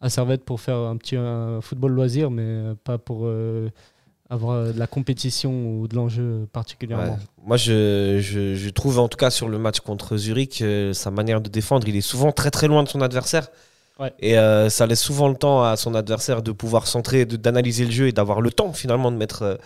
à 0.00 0.08
Servette 0.08 0.44
pour 0.44 0.60
faire 0.60 0.76
un 0.76 0.96
petit 0.98 1.16
football 1.62 1.92
loisir, 1.92 2.30
mais 2.30 2.74
pas 2.84 2.98
pour 2.98 3.28
avoir 4.30 4.56
euh, 4.56 4.72
de 4.72 4.78
la 4.78 4.86
compétition 4.86 5.50
ou 5.50 5.88
de 5.88 5.94
l'enjeu 5.94 6.46
particulièrement. 6.52 7.14
Ouais. 7.14 7.18
Moi, 7.46 7.56
je, 7.56 8.18
je, 8.20 8.54
je 8.54 8.70
trouve 8.70 8.98
en 8.98 9.08
tout 9.08 9.18
cas 9.18 9.30
sur 9.30 9.48
le 9.48 9.58
match 9.58 9.80
contre 9.80 10.16
Zurich, 10.16 10.62
euh, 10.62 10.92
sa 10.92 11.10
manière 11.10 11.40
de 11.40 11.48
défendre, 11.48 11.86
il 11.88 11.96
est 11.96 12.00
souvent 12.00 12.32
très 12.32 12.50
très 12.50 12.68
loin 12.68 12.82
de 12.82 12.88
son 12.88 13.00
adversaire. 13.00 13.48
Ouais. 14.00 14.12
Et 14.18 14.38
euh, 14.38 14.68
ça 14.70 14.86
laisse 14.86 15.02
souvent 15.02 15.28
le 15.28 15.36
temps 15.36 15.62
à 15.62 15.76
son 15.76 15.94
adversaire 15.94 16.42
de 16.42 16.50
pouvoir 16.50 16.86
centrer, 16.86 17.26
d'analyser 17.26 17.84
le 17.84 17.92
jeu 17.92 18.08
et 18.08 18.12
d'avoir 18.12 18.40
le 18.40 18.50
temps 18.50 18.72
finalement 18.72 19.12
de 19.12 19.16
mettre 19.16 19.42
euh, 19.42 19.56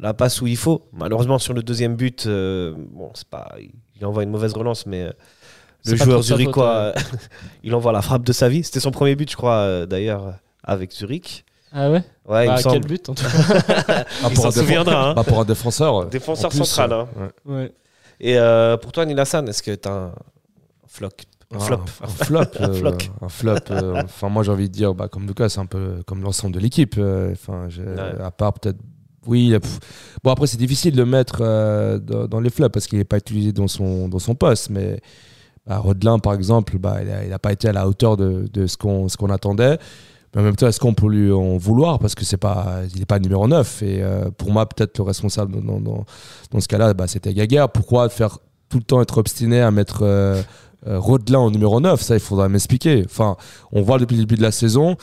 la 0.00 0.14
passe 0.14 0.40
où 0.40 0.46
il 0.46 0.56
faut. 0.56 0.88
Malheureusement, 0.92 1.38
sur 1.38 1.54
le 1.54 1.62
deuxième 1.62 1.94
but, 1.94 2.26
bon, 2.26 3.10
c'est 3.14 3.28
pas, 3.28 3.54
il 3.96 4.06
envoie 4.06 4.22
une 4.22 4.30
mauvaise 4.30 4.52
relance, 4.52 4.86
mais 4.86 5.08
le 5.84 5.96
joueur 5.96 6.22
zurichois, 6.22 6.94
il 7.64 7.74
envoie 7.74 7.90
la 7.92 8.02
frappe 8.02 8.22
de 8.22 8.32
sa 8.32 8.48
vie. 8.48 8.62
C'était 8.62 8.78
son 8.78 8.92
premier 8.92 9.16
but, 9.16 9.28
je 9.28 9.36
crois, 9.36 9.86
d'ailleurs, 9.86 10.34
avec 10.62 10.92
Zurich. 10.92 11.44
Ah 11.72 11.90
ouais 11.90 12.02
Ouais, 12.26 12.44
il 12.46 12.48
Bah, 12.48 12.56
me 12.56 12.70
Quel 12.70 12.80
but 12.84 13.08
en 13.08 13.14
tout 13.14 13.24
cas 13.86 13.86
Ah, 13.88 14.04
Il 14.30 14.34
pour, 14.34 14.46
un 14.46 14.50
souviendra. 14.50 15.10
hein. 15.10 15.14
bah, 15.14 15.24
pour 15.24 15.40
un 15.40 15.44
défenseur. 15.44 16.06
Défenseur 16.06 16.50
plus, 16.50 16.64
central. 16.64 16.92
hein. 16.92 17.08
ouais. 17.46 17.54
ouais. 17.54 17.72
Et 18.20 18.36
euh, 18.38 18.76
pour 18.76 18.92
toi, 18.92 19.04
Nilassan, 19.06 19.48
est-ce 19.48 19.62
que 19.62 19.74
tu 19.74 19.88
as 19.88 19.92
un 19.92 20.12
flop? 20.86 21.08
Un 21.54 21.56
Ah, 21.56 21.60
flop 21.60 21.80
Un, 22.00 22.04
un 22.04 22.08
flop. 22.08 22.40
Un 22.60 22.70
euh, 22.70 22.92
un 23.22 23.28
flop, 23.28 23.54
euh, 23.70 24.02
Enfin, 24.04 24.28
moi, 24.28 24.42
j'ai 24.42 24.50
envie 24.52 24.68
de 24.68 24.74
dire, 24.74 24.94
bah, 24.94 25.08
comme 25.08 25.26
Lucas, 25.26 25.48
c'est 25.50 25.60
un 25.60 25.66
peu 25.66 26.02
comme 26.06 26.22
l'ensemble 26.22 26.54
de 26.54 26.60
l'équipe. 26.60 26.94
Enfin, 26.98 27.68
Ouais. 27.68 28.22
à 28.22 28.30
part 28.30 28.54
peut-être. 28.54 28.78
Oui, 29.26 29.50
pff. 29.58 29.78
bon 30.24 30.30
après 30.30 30.46
c'est 30.46 30.56
difficile 30.56 30.92
de 30.92 30.98
le 31.02 31.04
mettre 31.04 31.38
euh, 31.42 31.98
dans, 31.98 32.26
dans 32.28 32.40
les 32.40 32.48
flops 32.48 32.72
parce 32.72 32.86
qu'il 32.86 32.96
n'est 32.98 33.04
pas 33.04 33.18
utilisé 33.18 33.52
dans 33.52 33.68
son, 33.68 34.08
dans 34.08 34.18
son 34.20 34.34
poste. 34.34 34.70
Mais 34.70 35.00
bah, 35.66 35.76
Rodelin, 35.78 36.18
par 36.18 36.32
exemple, 36.32 36.78
bah, 36.78 36.98
il 37.02 37.28
n'a 37.28 37.38
pas 37.38 37.52
été 37.52 37.68
à 37.68 37.72
la 37.72 37.86
hauteur 37.88 38.16
de, 38.16 38.46
de 38.50 38.66
ce 38.66 38.76
qu'on 38.78 39.08
ce 39.08 39.16
qu'on 39.18 39.28
attendait. 39.28 39.78
Mais 40.34 40.40
en 40.42 40.44
même 40.44 40.56
temps, 40.56 40.66
est-ce 40.68 40.78
qu'on 40.80 40.94
peut 40.94 41.08
lui 41.08 41.32
en 41.32 41.56
vouloir? 41.56 41.98
Parce 41.98 42.14
que 42.14 42.24
c'est 42.24 42.36
pas, 42.36 42.80
il 42.92 42.98
n'est 42.98 43.06
pas 43.06 43.18
numéro 43.18 43.48
9. 43.48 43.82
Et 43.82 44.02
euh, 44.02 44.30
pour 44.36 44.50
moi, 44.52 44.66
peut-être 44.68 44.98
le 44.98 45.04
responsable 45.04 45.62
dans, 45.64 45.80
dans, 45.80 46.04
dans 46.50 46.60
ce 46.60 46.68
cas-là, 46.68 46.92
bah, 46.94 47.06
c'était 47.06 47.32
Gaguerre. 47.34 47.68
Pourquoi 47.70 48.08
faire 48.08 48.38
tout 48.68 48.78
le 48.78 48.84
temps 48.84 49.00
être 49.00 49.16
obstiné 49.18 49.60
à 49.60 49.70
mettre 49.70 50.00
euh, 50.02 50.42
euh, 50.86 50.98
Rodelin 50.98 51.38
en 51.38 51.50
numéro 51.50 51.80
9 51.80 52.00
Ça, 52.00 52.14
il 52.14 52.20
faudra 52.20 52.48
m'expliquer. 52.48 53.02
Enfin, 53.06 53.36
on 53.72 53.82
voit 53.82 53.98
depuis 53.98 54.16
le 54.16 54.22
début 54.24 54.36
de 54.36 54.42
la 54.42 54.52
saison, 54.52 54.96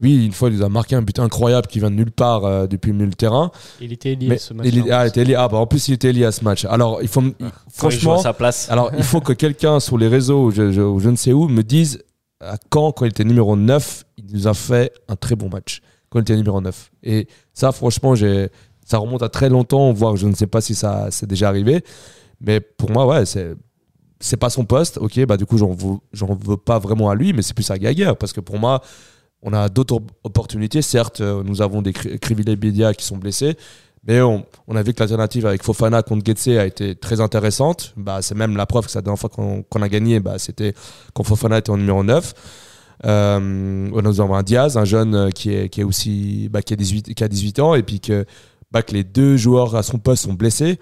Lui, 0.00 0.26
une 0.26 0.32
fois, 0.32 0.48
il 0.50 0.56
nous 0.56 0.64
a 0.64 0.68
marqué 0.68 0.96
un 0.96 1.02
but 1.02 1.20
incroyable 1.20 1.68
qui 1.68 1.78
vient 1.78 1.90
de 1.90 1.94
nulle 1.96 2.10
part 2.10 2.44
euh, 2.44 2.66
depuis 2.66 2.90
le 2.90 2.96
milieu 2.98 3.10
de 3.10 3.14
terrain. 3.14 3.52
Il 3.80 3.92
était 3.92 4.16
lié 4.16 4.26
Mais 4.28 4.38
ce 4.38 4.52
match. 4.52 4.66
il 4.68 4.90
ah, 4.92 5.04
il 5.06 5.08
était 5.08 5.24
lié. 5.24 5.36
Ah, 5.36 5.46
bah, 5.46 5.58
en 5.58 5.66
plus, 5.68 5.86
il 5.86 5.94
était 5.94 6.12
lié 6.12 6.24
à 6.24 6.32
ce 6.32 6.42
match. 6.42 6.64
Alors, 6.64 6.98
il 7.00 7.06
faut, 7.08 7.22
il 7.22 7.32
joue 7.38 7.50
franchement, 7.72 8.14
à 8.18 8.18
sa 8.18 8.32
place. 8.32 8.68
alors, 8.72 8.90
il 8.98 9.04
faut 9.04 9.20
que 9.20 9.32
quelqu'un 9.32 9.78
sur 9.78 9.96
les 9.96 10.08
réseaux 10.08 10.46
ou 10.46 10.50
je, 10.50 10.72
je- 10.72 10.80
ou 10.82 10.98
je 10.98 11.08
ne 11.10 11.16
sais 11.16 11.32
où 11.32 11.46
me 11.48 11.62
dise 11.62 12.02
à 12.40 12.56
quand, 12.68 12.92
quand 12.92 13.04
il 13.06 13.08
était 13.10 13.24
numéro 13.24 13.56
9, 13.56 14.04
il 14.13 14.13
nous 14.34 14.46
a 14.48 14.54
fait 14.54 14.92
un 15.08 15.16
très 15.16 15.36
bon 15.36 15.48
match. 15.48 15.80
Quand 16.10 16.18
il 16.18 16.22
était 16.22 16.36
numéro 16.36 16.60
9. 16.60 16.90
Et 17.02 17.26
ça, 17.52 17.72
franchement, 17.72 18.14
ça 18.84 18.98
remonte 18.98 19.22
à 19.22 19.28
très 19.28 19.48
longtemps, 19.48 19.92
voire 19.92 20.16
je 20.16 20.26
ne 20.26 20.34
sais 20.34 20.46
pas 20.46 20.60
si 20.60 20.74
ça 20.74 21.08
c'est 21.10 21.26
déjà 21.26 21.48
arrivé. 21.48 21.82
Mais 22.40 22.60
pour 22.60 22.90
moi, 22.90 23.06
ouais, 23.06 23.26
c'est, 23.26 23.54
c'est 24.20 24.36
pas 24.36 24.50
son 24.50 24.64
poste. 24.64 24.98
Ok, 24.98 25.24
bah 25.26 25.36
du 25.36 25.46
coup, 25.46 25.58
j'en 25.58 25.72
veux, 25.72 25.98
veux 26.12 26.56
pas 26.56 26.78
vraiment 26.78 27.10
à 27.10 27.14
lui, 27.14 27.32
mais 27.32 27.42
c'est 27.42 27.54
plus 27.54 27.70
à 27.70 27.78
Gaguerre. 27.78 28.16
Parce 28.16 28.32
que 28.32 28.40
pour 28.40 28.58
moi, 28.58 28.80
on 29.42 29.52
a 29.52 29.68
d'autres 29.68 29.96
op- 29.96 30.10
opportunités. 30.22 30.82
Certes, 30.82 31.20
euh, 31.20 31.42
nous 31.44 31.62
avons 31.62 31.82
des 31.82 31.92
Cri- 31.92 32.18
Krivile 32.18 32.54
Bedia 32.56 32.94
qui 32.94 33.04
sont 33.04 33.16
blessés. 33.16 33.56
Mais 34.06 34.20
on, 34.20 34.44
a 34.74 34.82
vu 34.82 34.92
que 34.92 35.00
l'alternative 35.00 35.46
avec 35.46 35.62
Fofana 35.62 36.02
contre 36.02 36.24
Getse 36.26 36.48
a 36.48 36.66
été 36.66 36.94
très 36.94 37.20
intéressante. 37.22 37.94
Bah, 37.96 38.20
c'est 38.20 38.34
même 38.34 38.54
la 38.56 38.66
preuve 38.66 38.86
que 38.86 38.92
la 38.94 39.00
dernière 39.00 39.18
fois 39.18 39.30
qu'on 39.30 39.62
qu'on 39.62 39.80
a 39.80 39.88
gagné, 39.88 40.20
bah, 40.20 40.38
c'était 40.38 40.74
quand 41.14 41.24
Fofana 41.24 41.56
était 41.58 41.70
en 41.70 41.78
numéro 41.78 42.04
9. 42.04 42.34
Euh, 43.04 43.38
nous 43.40 44.20
avons 44.20 44.34
un 44.34 44.42
Diaz, 44.42 44.76
un 44.76 44.84
jeune 44.84 45.14
euh, 45.14 45.30
qui 45.30 45.52
est, 45.52 45.68
qui 45.68 45.80
est 45.80 45.84
aussi 45.84 46.48
bah, 46.50 46.62
qui, 46.62 46.72
a 46.72 46.76
18, 46.76 47.14
qui 47.14 47.24
a 47.24 47.28
18 47.28 47.58
ans, 47.60 47.74
et 47.74 47.82
puis 47.82 48.00
que, 48.00 48.24
bah, 48.70 48.82
que 48.82 48.92
les 48.92 49.04
deux 49.04 49.36
joueurs 49.36 49.74
à 49.76 49.82
son 49.82 49.98
poste 49.98 50.24
sont 50.24 50.34
blessés 50.34 50.78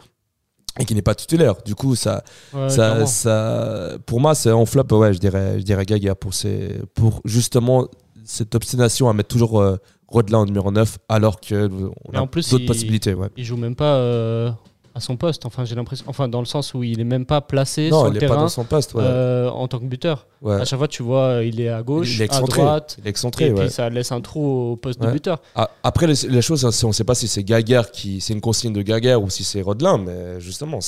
et 0.79 0.85
qui 0.85 0.94
n'est 0.94 1.03
pas 1.03 1.14
titulaire. 1.14 1.57
Du 1.64 1.75
coup, 1.75 1.94
ça, 1.94 2.22
Ouais, 2.55 2.68
ça, 2.70 3.98
pour 4.07 4.20
moi, 4.20 4.35
c'est 4.35 4.51
en 4.53 4.64
flop, 4.66 4.85
ouais, 4.92 5.12
je 5.12 5.18
dirais, 5.18 5.55
je 5.59 5.64
dirais 5.64 5.85
Gaga 5.85 6.14
pour, 6.14 6.33
ses, 6.35 6.81
pour 6.94 7.20
justement 7.25 7.88
cette 8.25 8.55
obstination 8.55 9.09
à 9.09 9.12
mettre 9.12 9.29
toujours 9.29 9.61
euh, 9.61 9.77
Rodelin 10.09 10.38
en 10.38 10.44
numéro 10.46 10.70
9 10.70 10.98
alors 11.09 11.40
que 11.40 11.68
on 11.68 12.12
Mais 12.12 12.18
a 12.18 12.20
d'autres 12.27 12.59
il- 12.61 12.66
possibilités. 12.66 13.14
Ouais. 13.14 13.29
Il 13.37 13.44
joue 13.44 13.57
même 13.57 13.75
pas 13.75 13.96
euh, 13.96 14.51
à 14.95 15.01
son 15.01 15.17
poste. 15.17 15.47
Enfin, 15.47 15.65
j'ai 15.65 15.75
l'impression. 15.75 16.05
Enfin, 16.09 16.29
dans 16.29 16.41
le 16.41 16.47
sens 16.47 16.75
où 16.75 16.83
il 16.83 17.01
est 17.01 17.05
même 17.05 17.25
pas 17.27 17.41
placé 17.41 17.89
Non, 17.91 18.01
sur 18.01 18.09
il 18.09 18.15
le 18.15 18.21
n'est 18.21 18.27
pas 18.27 18.37
dans 18.37 18.49
son 18.49 18.65
poste. 18.65 18.95
Ouais. 18.95 19.03
euh, 19.05 19.49
en 19.51 19.69
tant 19.69 19.79
que 19.79 19.85
buteur. 19.87 20.27
Ouais. 20.43 20.57
À 20.61 20.65
chaque 20.65 20.79
fois, 20.79 20.89
tu 20.89 21.03
vois, 21.03 21.41
il 21.45 21.61
est 21.61 21.69
à 21.69 21.83
gauche, 21.83 22.15
il 22.17 22.21
est 22.21 22.23
à 22.23 22.27
excentré. 22.27 22.61
droite. 22.63 22.97
Il 22.99 23.07
est 23.07 23.11
excentré, 23.11 23.47
et 23.47 23.53
ouais. 23.53 23.61
puis 23.61 23.71
ça 23.71 23.89
laisse 23.91 24.11
un 24.11 24.21
trou 24.21 24.73
au 24.73 24.77
poste 24.77 25.01
de 25.01 25.09
buteur. 25.11 25.41
Ah, 25.55 25.71
Après, 25.85 26.07
les, 26.09 26.15
les 26.29 26.43
choses, 26.43 26.69
c'est- 26.71 26.85
on 26.85 26.89
ne 26.89 26.93
sait 26.93 27.05
pas 27.05 27.15
si 27.15 27.29
c'est 27.29 27.45
Gaguerre 27.45 27.91
qui. 27.93 28.21
C'est 28.21 28.33
une 28.33 28.41
consigne 28.41 28.73
de 28.73 28.83
Gaguerre 28.83 29.23
ou 29.23 29.31
si 29.31 29.45
c'est 29.45 29.63
Rodelin, 29.63 29.99
mais 29.99 30.41
justement, 30.41 30.81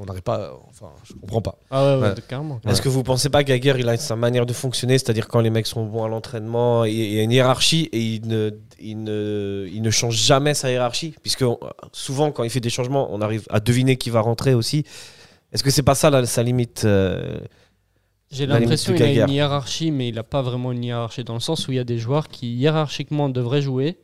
on 0.00 0.04
n'arrive 0.04 0.22
pas. 0.22 0.52
Enfin, 0.70 0.86
je 1.02 1.14
comprends 1.14 1.42
pas. 1.42 1.56
Ah 1.70 1.84
ouais, 1.96 2.02
ouais, 2.02 2.08
Ouais. 2.10 2.14
carrément. 2.28 2.60
Est-ce 2.68 2.80
que 2.80 2.88
vous 2.88 3.02
pensez 3.02 3.28
pas 3.30 3.42
que 3.42 3.48
Gaguerre, 3.48 3.78
il 3.78 3.88
a 3.88 3.96
sa 3.96 4.14
manière 4.16 4.46
de 4.46 4.52
fonctionner, 4.52 4.96
c'est-à-dire 4.98 5.26
quand 5.28 5.40
les 5.40 5.50
mecs 5.50 5.66
sont 5.66 5.84
bons 5.86 6.04
à 6.04 6.08
l'entraînement, 6.08 6.84
il 6.84 7.00
il 7.00 7.14
y 7.14 7.18
a 7.18 7.22
une 7.22 7.32
hiérarchie 7.32 7.88
et 7.92 7.98
il 8.00 8.28
ne, 8.28 8.50
il 8.80 9.02
ne, 9.04 9.68
il 9.72 9.82
ne 9.82 9.90
change 9.90 10.16
jamais 10.16 10.54
sa 10.54 10.70
hiérarchie 10.70 11.14
Puisque 11.22 11.42
on- 11.42 11.58
souvent, 11.92 12.30
quand 12.32 12.44
il 12.44 12.50
fait 12.50 12.60
des 12.60 12.70
changements, 12.70 13.12
on 13.12 13.20
arrive 13.20 13.46
à 13.50 13.60
deviner 13.60 13.96
qui 13.96 14.10
va 14.10 14.20
rentrer 14.20 14.54
aussi. 14.54 14.84
Est-ce 15.52 15.62
que 15.64 15.70
c'est 15.70 15.82
pas 15.82 15.94
ça 15.94 16.10
la- 16.10 16.26
sa 16.26 16.42
limite 16.42 16.82
euh, 16.84 17.40
J'ai 18.30 18.46
l'impression 18.60 18.92
qu'il 18.98 19.02
a 19.02 19.06
une 19.26 19.30
hiérarchie, 19.34 19.90
mais 19.90 20.08
il 20.08 20.14
n'a 20.14 20.22
pas 20.22 20.42
vraiment 20.42 20.72
une 20.72 20.84
hiérarchie 20.84 21.24
dans 21.24 21.34
le 21.34 21.40
sens 21.40 21.66
où 21.68 21.72
il 21.72 21.76
y 21.76 21.80
a 21.80 21.84
des 21.84 21.98
joueurs 21.98 22.28
qui 22.28 22.54
hiérarchiquement 22.54 23.28
devraient 23.28 23.62
jouer 23.62 23.98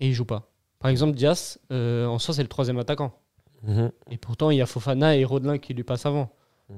et 0.00 0.06
ils 0.08 0.14
jouent 0.14 0.24
pas. 0.24 0.50
Par 0.78 0.90
exemple, 0.90 1.16
Diaz, 1.16 1.58
euh, 1.72 2.06
en 2.06 2.18
soi, 2.20 2.34
c'est 2.34 2.42
le 2.42 2.48
troisième 2.48 2.78
attaquant. 2.78 3.12
Et 4.10 4.18
pourtant, 4.18 4.50
il 4.52 4.58
y 4.58 4.62
a 4.62 4.66
Fofana 4.66 5.16
et 5.16 5.24
Rodelin 5.24 5.58
qui 5.58 5.74
lui 5.74 5.82
passent 5.82 6.06
avant. 6.06 6.30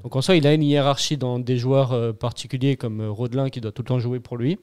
Donc 0.03 0.17
en 0.17 0.23
soi, 0.23 0.37
il 0.37 0.47
a 0.47 0.55
une 0.55 0.63
hiérarchie 0.63 1.19
dans 1.19 1.39
des 1.39 1.59
joueurs 1.59 1.93
euh, 1.93 2.13
particuliers 2.15 2.77
comme 2.77 3.01
euh, 3.03 3.11
Rodelin 3.11 3.51
qui 3.51 3.61
doit 3.61 3.73
tout 3.73 3.83
le 3.83 3.89
temps 3.89 3.99
jouer 3.99 4.19
pour 4.21 4.39
lui. 4.39 4.59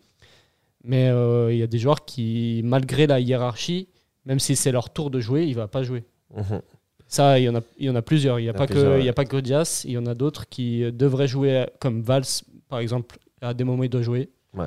Mais 0.88 1.10
euh, 1.10 1.52
il 1.54 1.60
y 1.60 1.64
a 1.64 1.68
des 1.68 1.78
joueurs 1.80 2.06
qui, 2.06 2.62
malgré 2.64 3.06
la 3.08 3.20
hiérarchie, 3.20 3.90
même 4.26 4.40
si 4.40 4.56
c'est 4.56 4.72
leur 4.72 4.90
tour 4.90 5.10
de 5.12 5.20
jouer, 5.20 5.46
il 5.46 5.54
va 5.54 5.68
pas 5.68 5.84
jouer. 5.84 6.06
Mhm. 6.36 6.62
Ça, 7.10 7.40
il 7.40 7.44
y 7.44 7.50
en 7.50 7.56
a, 7.56 7.62
il 7.78 7.86
y 7.86 7.90
en 7.90 7.96
a 7.96 8.02
plusieurs. 8.02 8.40
Il 8.40 8.44
n'y 8.44 8.50
a, 8.50 8.54
pas 8.54 8.68
que, 8.68 8.94
ouais. 8.96 9.00
il 9.02 9.06
y 9.06 9.10
a 9.10 9.14
pas 9.14 9.26
que 9.26 9.38
Diaz, 9.38 9.84
il 9.86 9.92
y 9.92 9.98
en 9.98 10.06
a 10.06 10.14
d'autres 10.16 10.48
qui 10.50 10.84
euh, 10.84 10.92
devraient 10.92 11.28
jouer, 11.28 11.52
euh, 11.58 11.66
comme 11.80 12.02
Valls, 12.02 12.24
par 12.70 12.80
exemple. 12.80 13.18
À 13.42 13.54
des 13.54 13.64
moments, 13.66 13.84
il 13.84 13.90
doit 13.90 14.02
jouer. 14.02 14.30
Ouais. 14.54 14.66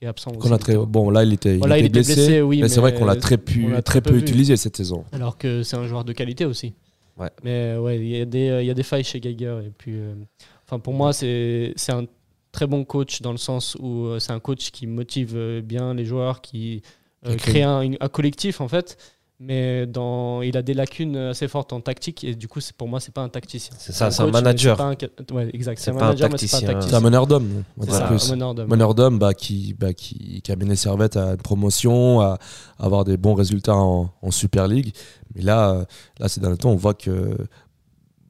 Et 0.00 0.06
absent 0.06 0.32
aussi. 0.36 0.52
a 0.52 0.58
très, 0.58 0.76
bon, 0.76 1.10
là, 1.10 1.24
il 1.24 1.32
était, 1.32 1.54
il 1.54 1.58
Voilà, 1.58 1.78
était 1.78 1.86
il 1.86 1.88
était 1.88 1.98
blessé. 2.00 2.14
blessé, 2.14 2.40
oui, 2.42 2.60
mais 2.60 2.68
c'est 2.68 2.80
vrai 2.80 2.94
qu'on 2.94 3.04
l'a 3.04 3.16
très, 3.16 3.38
pu, 3.38 3.64
on 3.66 3.68
l'a 3.68 3.82
très 3.82 4.00
très 4.00 4.12
peu 4.12 4.18
utilisé 4.18 4.56
cette 4.56 4.76
saison. 4.76 5.04
Alors 5.12 5.38
que 5.38 5.62
c'est 5.62 5.76
un 5.76 5.86
joueur 5.86 6.04
de 6.04 6.12
qualité 6.12 6.44
aussi. 6.44 6.72
Ouais. 7.18 7.30
Mais 7.44 7.76
ouais, 7.76 7.98
il 7.98 8.06
y, 8.08 8.20
a 8.20 8.24
des- 8.24 8.58
il 8.62 8.66
y 8.66 8.70
a 8.70 8.74
des 8.74 8.82
failles 8.82 9.04
chez 9.04 9.20
Geiger. 9.20 9.58
Et 9.66 9.70
puis, 9.70 9.92
euh, 9.94 10.14
enfin, 10.66 10.78
pour 10.80 10.92
moi, 10.94 11.12
c'est 11.12 11.72
c'est 11.76 11.92
un 11.92 12.04
très 12.52 12.66
bon 12.66 12.84
coach 12.84 13.22
dans 13.22 13.32
le 13.32 13.38
sens 13.38 13.76
où 13.80 14.04
euh, 14.06 14.18
c'est 14.18 14.32
un 14.32 14.40
coach 14.40 14.70
qui 14.70 14.86
motive 14.86 15.32
euh, 15.34 15.60
bien 15.62 15.94
les 15.94 16.04
joueurs, 16.04 16.40
qui 16.42 16.82
euh, 17.26 17.34
crée- 17.36 17.62
un, 17.62 17.80
une- 17.80 17.96
un 18.00 18.08
collectif 18.08 18.60
en 18.60 18.68
fait. 18.68 18.96
Mais 19.44 19.86
dans, 19.88 20.40
il 20.42 20.56
a 20.56 20.62
des 20.62 20.72
lacunes 20.72 21.16
assez 21.16 21.48
fortes 21.48 21.72
en 21.72 21.80
tactique 21.80 22.22
et 22.22 22.36
du 22.36 22.46
coup, 22.46 22.60
pour 22.78 22.86
moi, 22.86 23.00
c'est 23.00 23.12
pas 23.12 23.22
un 23.22 23.28
tacticien. 23.28 23.74
C'est 23.76 23.90
ça, 23.92 24.12
c'est 24.12 24.22
un 24.22 24.30
manager. 24.30 24.76
pas 24.76 24.84
un 24.84 24.94
ca- 24.96 25.08
ouais, 25.34 25.50
exact. 25.52 25.78
C'est 25.80 25.86
C'est 25.86 25.90
un 25.90 25.94
manager, 25.94 26.30
mais 26.30 26.38
c'est 26.38 26.48
pas 26.48 26.56
un 26.58 26.60
tacticien. 26.74 26.90
C'est 26.90 26.94
un 26.94 27.00
meneur 27.00 27.26
d'homme. 27.26 27.64
meneur 27.76 28.54
d'homme. 28.54 28.68
meneur 28.68 28.94
d'homme 28.94 29.18
bah, 29.18 29.34
qui, 29.34 29.74
bah, 29.74 29.92
qui, 29.94 30.42
qui 30.42 30.52
a 30.52 30.54
mené 30.54 30.76
Servette 30.76 31.16
à 31.16 31.30
une 31.32 31.36
promotion, 31.38 32.20
à, 32.20 32.38
à 32.78 32.84
avoir 32.84 33.04
des 33.04 33.16
bons 33.16 33.34
résultats 33.34 33.74
en, 33.74 34.10
en 34.22 34.30
Super 34.30 34.68
League. 34.68 34.94
Mais 35.34 35.42
là, 35.42 35.86
là 36.20 36.28
ces 36.28 36.38
derniers 36.40 36.58
temps, 36.58 36.70
on 36.70 36.76
voit 36.76 36.94
que, 36.94 37.36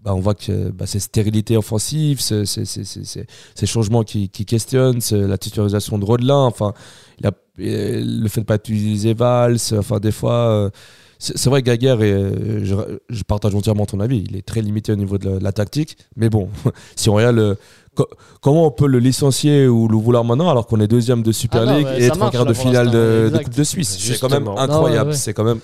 bah, 0.05 0.15
on 0.15 0.21
voit 0.21 0.35
que 0.35 0.71
bah, 0.71 0.87
ces 0.87 0.99
stérilités 1.01 1.57
offensives, 1.57 2.21
ces, 2.21 2.45
ces- 2.47 2.65
ces- 2.65 2.85
ces- 2.85 3.05
ces- 3.05 3.27
ces 3.55 3.67
changements 3.67 4.03
qui, 4.03 4.29
qui 4.29 4.45
questionnent, 4.45 5.01
la 5.12 5.38
titularisation 5.38 5.99
de 5.99 6.05
Rodelin, 6.05 6.45
enfin, 6.45 6.73
il 7.21 7.27
a, 7.27 7.31
euh, 7.61 8.03
le 8.05 8.29
fait 8.29 8.41
de 8.41 8.45
ne 8.45 8.47
pas 8.47 8.57
utiliser 8.57 9.15
Valls, 9.15 9.59
enfin, 9.79 9.99
des 10.01 10.12
fois. 10.12 10.33
euh, 10.35 10.71
c'est 11.19 11.49
vrai 11.49 11.62
que 11.62 11.67
Gaguerre, 11.67 12.03
est, 12.03 12.11
euh, 12.12 12.65
je, 12.65 12.75
je 13.09 13.23
partage 13.23 13.55
entièrement 13.55 13.87
ton 13.87 14.01
avis, 14.01 14.25
il 14.29 14.35
est 14.37 14.43
très 14.45 14.61
limité 14.61 14.91
au 14.91 14.97
niveau 14.97 15.19
de 15.19 15.29
la, 15.31 15.38
de 15.38 15.45
la 15.45 15.53
tactique. 15.53 15.97
Mais 16.17 16.29
bon, 16.29 16.49
si 16.97 17.09
on 17.11 17.15
regarde 17.15 17.37
le, 17.37 17.57
co- 17.95 18.09
comment 18.41 18.67
on 18.67 18.73
peut 18.73 18.88
le 18.88 18.99
licencier 18.99 19.69
ou 19.69 19.87
le 19.87 19.97
vouloir 19.97 20.25
maintenant 20.25 20.51
alors 20.51 20.67
qu'on 20.67 20.81
est 20.81 20.88
deuxième 20.88 21.23
de 21.23 21.31
Super 21.31 21.62
Ah 21.62 21.67
non, 21.67 21.77
League 21.77 21.87
ouais, 21.87 22.01
et 22.03 22.05
être 22.07 22.21
en 22.21 22.29
quart 22.31 22.45
de 22.45 22.55
finale 22.55 22.91
de. 22.91 23.31
Coupe 23.45 23.55
de 23.55 23.62
Suisse 23.62 23.97
C'est 24.01 24.19
quand 24.19 24.31
même 24.31 24.49
incroyable. 24.49 24.73
Non, 24.73 24.83
ouais, 24.83 25.01
ouais. 25.11 25.15
C'est 25.15 25.33
quand 25.33 25.45
même 25.45 25.61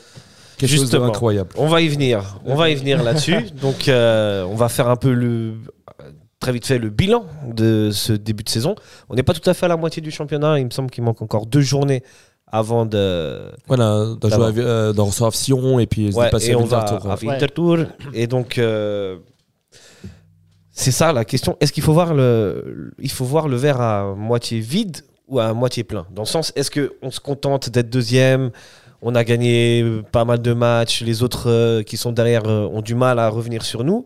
quelque 0.58 0.70
chose 0.70 0.80
Justement. 0.82 1.06
d'incroyable. 1.06 1.50
On 1.56 1.68
va 1.68 1.80
y 1.80 1.88
venir. 1.88 2.40
On 2.44 2.54
va 2.54 2.68
y 2.70 2.74
venir 2.74 3.02
là-dessus. 3.02 3.36
Donc, 3.62 3.88
euh, 3.88 4.44
on 4.44 4.54
va 4.54 4.68
faire 4.68 4.88
un 4.88 4.96
peu 4.96 5.12
le 5.12 5.54
très 6.40 6.52
vite 6.52 6.66
fait 6.66 6.78
le 6.78 6.90
bilan 6.90 7.24
de 7.46 7.90
ce 7.92 8.12
début 8.12 8.44
de 8.44 8.48
saison. 8.48 8.74
On 9.08 9.14
n'est 9.14 9.22
pas 9.22 9.34
tout 9.34 9.48
à 9.50 9.54
fait 9.54 9.66
à 9.66 9.68
la 9.68 9.76
moitié 9.76 10.00
du 10.02 10.10
championnat. 10.10 10.58
Il 10.58 10.66
me 10.66 10.70
semble 10.70 10.90
qu'il 10.90 11.02
manque 11.02 11.20
encore 11.22 11.46
deux 11.46 11.60
journées 11.60 12.02
avant 12.46 12.86
de. 12.86 13.50
Voilà, 13.66 14.06
D'abord. 14.20 14.52
joué 14.52 14.62
à, 14.62 14.66
euh, 14.66 14.92
recevoir 14.96 15.34
Sion 15.34 15.78
et 15.80 15.86
puis 15.86 16.12
Ouais, 16.14 16.26
dépasser 16.26 16.50
et 16.50 16.54
à 16.54 16.58
on 16.58 16.64
va 16.64 16.78
Winterthur. 16.80 17.10
à 17.10 17.14
ouais. 17.16 17.28
Winterthur. 17.28 17.86
Et 18.14 18.26
donc, 18.26 18.58
euh, 18.58 19.18
c'est 20.70 20.92
ça 20.92 21.12
la 21.12 21.24
question. 21.24 21.56
Est-ce 21.60 21.72
qu'il 21.72 21.82
faut 21.82 21.92
voir 21.92 22.14
le, 22.14 22.92
il 23.00 23.10
faut 23.10 23.24
voir 23.24 23.48
le 23.48 23.56
verre 23.56 23.80
à 23.80 24.14
moitié 24.14 24.60
vide 24.60 24.98
ou 25.26 25.40
à 25.40 25.52
moitié 25.52 25.82
plein? 25.84 26.06
Dans 26.14 26.22
le 26.22 26.26
sens, 26.28 26.52
est-ce 26.56 26.70
que 26.70 26.94
on 27.02 27.10
se 27.10 27.20
contente 27.20 27.68
d'être 27.70 27.90
deuxième? 27.90 28.50
On 29.00 29.14
a 29.14 29.24
gagné 29.24 30.02
pas 30.10 30.24
mal 30.24 30.42
de 30.42 30.52
matchs. 30.52 31.02
Les 31.02 31.22
autres 31.22 31.48
euh, 31.48 31.82
qui 31.82 31.96
sont 31.96 32.12
derrière 32.12 32.46
euh, 32.46 32.66
ont 32.66 32.82
du 32.82 32.94
mal 32.94 33.18
à 33.18 33.28
revenir 33.28 33.64
sur 33.64 33.84
nous. 33.84 34.04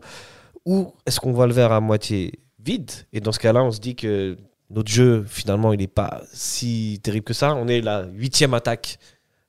Ou 0.65 0.93
est-ce 1.05 1.19
qu'on 1.19 1.31
voit 1.33 1.47
le 1.47 1.53
verre 1.53 1.71
à 1.71 1.81
moitié 1.81 2.39
vide? 2.59 2.91
Et 3.11 3.19
dans 3.19 3.31
ce 3.31 3.39
cas-là, 3.39 3.63
on 3.63 3.71
se 3.71 3.79
dit 3.79 3.95
que 3.95 4.37
notre 4.69 4.91
jeu, 4.91 5.25
finalement, 5.27 5.73
il 5.73 5.79
n'est 5.79 5.87
pas 5.87 6.21
si 6.31 6.99
terrible 7.03 7.25
que 7.25 7.33
ça. 7.33 7.55
On 7.55 7.67
est 7.67 7.81
la 7.81 8.05
huitième 8.05 8.53
attaque 8.53 8.99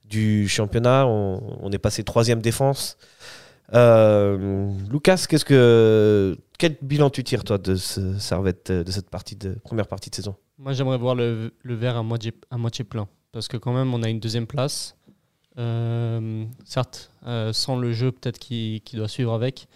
du 0.04 0.48
championnat. 0.48 1.06
On, 1.06 1.70
est 1.70 1.78
passé 1.78 2.04
troisième 2.04 2.40
défense. 2.40 2.96
Euh, 3.74 4.70
Lucas, 4.90 5.26
qu'est-ce 5.28 5.44
que 5.44 6.36
quel 6.58 6.76
bilan 6.82 7.10
tu 7.10 7.22
tires 7.22 7.44
toi 7.44 7.58
de 7.58 7.74
Servette, 7.74 8.72
de 8.72 8.90
cette 8.90 9.10
partie 9.10 9.36
de 9.36 9.56
première 9.62 9.86
partie 9.86 10.10
de 10.10 10.14
saison? 10.14 10.36
Moi, 10.58 10.72
j'aimerais 10.72 10.98
voir 10.98 11.14
le, 11.14 11.52
le 11.62 11.74
verre 11.74 11.96
à 11.96 12.02
moitié, 12.02 12.32
à 12.50 12.56
moitié 12.56 12.84
plein. 12.84 13.08
Parce 13.32 13.48
que 13.48 13.56
quand 13.56 13.72
même, 13.72 13.92
on 13.94 14.02
a 14.02 14.08
une 14.08 14.20
deuxième 14.20 14.46
place. 14.46 14.96
Euh, 15.58 16.44
certes, 16.64 17.12
euh, 17.26 17.52
sans 17.52 17.76
le 17.76 17.92
jeu 17.92 18.10
peut-être 18.10 18.38
qui, 18.38 18.82
doit 18.94 19.08
suivre 19.08 19.32
avec. 19.32 19.68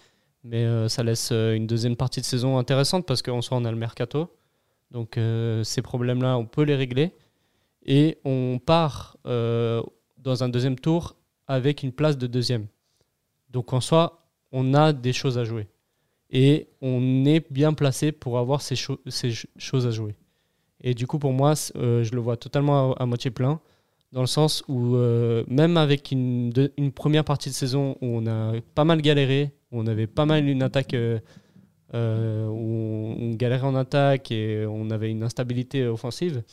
Mais 0.43 0.65
euh, 0.65 0.87
ça 0.87 1.03
laisse 1.03 1.31
une 1.31 1.67
deuxième 1.67 1.95
partie 1.95 2.21
de 2.21 2.25
saison 2.25 2.57
intéressante 2.57 3.05
parce 3.05 3.21
qu'en 3.21 3.41
soi, 3.41 3.57
on 3.57 3.65
a 3.65 3.71
le 3.71 3.77
mercato. 3.77 4.29
Donc 4.91 5.19
ces 5.63 5.81
problèmes-là, 5.83 6.37
on 6.37 6.45
peut 6.45 6.63
les 6.63 6.75
régler. 6.75 7.13
Et 7.85 8.17
on 8.25 8.59
part 8.63 9.17
dans 9.23 10.43
un 10.43 10.49
deuxième 10.49 10.79
tour 10.79 11.15
avec 11.47 11.83
une 11.83 11.91
place 11.91 12.17
de 12.17 12.27
deuxième. 12.27 12.67
Donc 13.51 13.73
en 13.73 13.81
soi, 13.81 14.27
on 14.51 14.73
a 14.73 14.93
des 14.93 15.13
choses 15.13 15.37
à 15.37 15.43
jouer. 15.43 15.67
Et 16.31 16.67
on 16.81 17.25
est 17.25 17.51
bien 17.51 17.73
placé 17.73 18.11
pour 18.11 18.37
avoir 18.39 18.61
ces, 18.61 18.75
cho- 18.75 18.99
ces 19.07 19.29
ch- 19.31 19.47
choses 19.57 19.85
à 19.87 19.91
jouer. 19.91 20.15
Et 20.81 20.93
du 20.93 21.07
coup, 21.07 21.19
pour 21.19 21.33
moi, 21.33 21.53
je 21.55 22.11
le 22.11 22.19
vois 22.21 22.37
totalement 22.37 22.93
à 22.95 23.05
moitié 23.05 23.31
plein, 23.31 23.59
dans 24.11 24.21
le 24.21 24.27
sens 24.27 24.63
où 24.67 24.95
euh, 24.95 25.43
même 25.47 25.77
avec 25.77 26.11
une, 26.11 26.49
de- 26.49 26.71
une 26.77 26.91
première 26.91 27.23
partie 27.23 27.49
de 27.49 27.53
saison 27.55 27.91
où 28.01 28.07
on 28.07 28.25
a 28.27 28.53
pas 28.75 28.83
mal 28.85 29.01
galéré, 29.01 29.53
où 29.71 29.79
on 29.79 29.87
avait 29.87 30.07
pas 30.07 30.25
mal 30.25 30.47
une 30.47 30.63
attaque, 30.63 30.93
euh, 30.95 31.19
euh, 31.93 32.47
où 32.47 32.57
on, 32.57 33.17
on 33.19 33.35
galérait 33.35 33.67
en 33.67 33.75
attaque 33.75 34.31
et 34.31 34.65
on 34.67 34.89
avait 34.91 35.11
une 35.11 35.23
instabilité 35.23 35.85
offensive, 35.87 36.43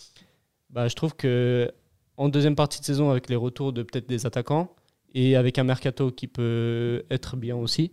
bah, 0.70 0.88
je 0.88 0.94
trouve 0.94 1.14
que 1.16 1.70
en 2.16 2.28
deuxième 2.28 2.56
partie 2.56 2.80
de 2.80 2.84
saison 2.84 3.10
avec 3.10 3.28
les 3.30 3.36
retours 3.36 3.72
de 3.72 3.82
peut-être 3.82 4.08
des 4.08 4.26
attaquants 4.26 4.70
et 5.14 5.36
avec 5.36 5.58
un 5.58 5.64
mercato 5.64 6.10
qui 6.10 6.26
peut 6.28 7.04
être 7.10 7.36
bien 7.36 7.56
aussi, 7.56 7.92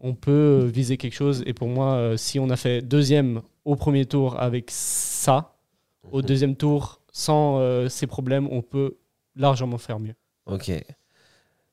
on 0.00 0.14
peut 0.14 0.68
viser 0.72 0.96
quelque 0.96 1.14
chose. 1.14 1.42
Et 1.46 1.52
pour 1.54 1.68
moi, 1.68 2.14
si 2.16 2.38
on 2.40 2.50
a 2.50 2.56
fait 2.56 2.82
deuxième 2.82 3.42
au 3.64 3.76
premier 3.76 4.06
tour 4.06 4.40
avec 4.40 4.70
ça, 4.70 5.54
au 6.10 6.18
Mhm. 6.18 6.22
deuxième 6.26 6.56
tour 6.56 7.01
sans 7.12 7.58
euh, 7.60 7.88
ces 7.88 8.06
problèmes, 8.06 8.48
on 8.50 8.62
peut 8.62 8.96
largement 9.36 9.78
faire 9.78 10.00
mieux. 10.00 10.14
Ok. 10.46 10.68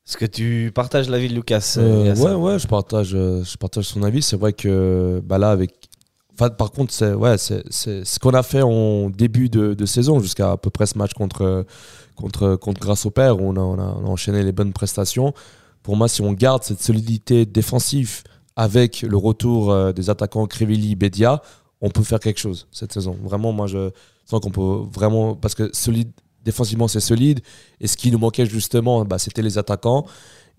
Est-ce 0.10 0.18
que 0.18 0.26
tu 0.26 0.72
partages 0.74 1.10
l'avis 1.10 1.30
de 1.30 1.36
Lucas 1.36 1.76
Euh, 1.78 2.14
euh, 2.14 2.16
ouais, 2.16 2.34
ouais, 2.34 2.60
je 2.60 2.68
partage, 2.68 3.14
euh, 3.14 3.44
je 3.44 3.58
partage 3.58 3.86
son 3.86 4.04
avis. 4.04 4.22
C'est 4.22 4.38
vrai 4.38 4.54
que 4.54 5.22
bah 5.24 5.38
là, 5.38 5.52
avec. 5.52 5.90
Enfin, 6.34 6.50
par 6.50 6.72
contre, 6.72 6.94
c'est 6.94 7.14
ouais, 7.14 7.38
c'est 7.38 7.64
c'est 7.70 8.06
ce 8.06 8.18
qu'on 8.18 8.34
a 8.34 8.44
fait 8.44 8.62
en 8.62 9.10
début 9.10 9.50
de, 9.50 9.74
de 9.74 9.86
saison, 9.86 10.20
jusqu'à 10.20 10.52
à 10.52 10.58
peu 10.58 10.70
près 10.70 10.86
ce 10.86 10.98
match 10.98 11.14
contre, 11.14 11.66
contre, 12.16 12.56
contre 12.56 12.80
Grâce 12.80 13.06
au 13.06 13.12
Père, 13.12 13.40
où 13.40 13.50
on 13.50 13.56
a, 13.56 13.60
on, 13.60 13.78
a, 13.78 13.84
on 14.02 14.06
a 14.06 14.10
enchaîné 14.10 14.42
les 14.44 14.52
bonnes 14.52 14.74
prestations. 14.74 15.34
Pour 15.84 15.96
moi, 15.96 16.08
si 16.08 16.22
on 16.22 16.34
garde 16.34 16.64
cette 16.64 16.82
solidité 16.82 17.46
défensive 17.46 18.24
avec 18.56 19.02
le 19.04 19.16
retour 19.16 19.94
des 19.94 20.10
attaquants 20.10 20.46
Crivelli, 20.48 20.96
Bedia, 20.96 21.42
on 21.82 21.90
peut 21.90 22.04
faire 22.04 22.20
quelque 22.20 22.40
chose 22.40 22.68
cette 22.72 22.94
saison. 22.94 23.16
Vraiment, 23.24 23.52
moi, 23.52 23.68
je 23.68 23.92
peut 24.30 24.84
vraiment. 24.94 25.36
Parce 25.36 25.56
que 25.56 25.70
solide, 25.74 26.12
défensivement, 26.44 26.88
c'est 26.88 27.00
solide. 27.00 27.42
Et 27.82 27.88
ce 27.88 27.98
qui 27.98 28.12
nous 28.12 28.20
manquait 28.20 28.46
justement, 28.46 29.04
bah, 29.06 29.18
c'était 29.20 29.42
les 29.42 29.58
attaquants. 29.58 30.06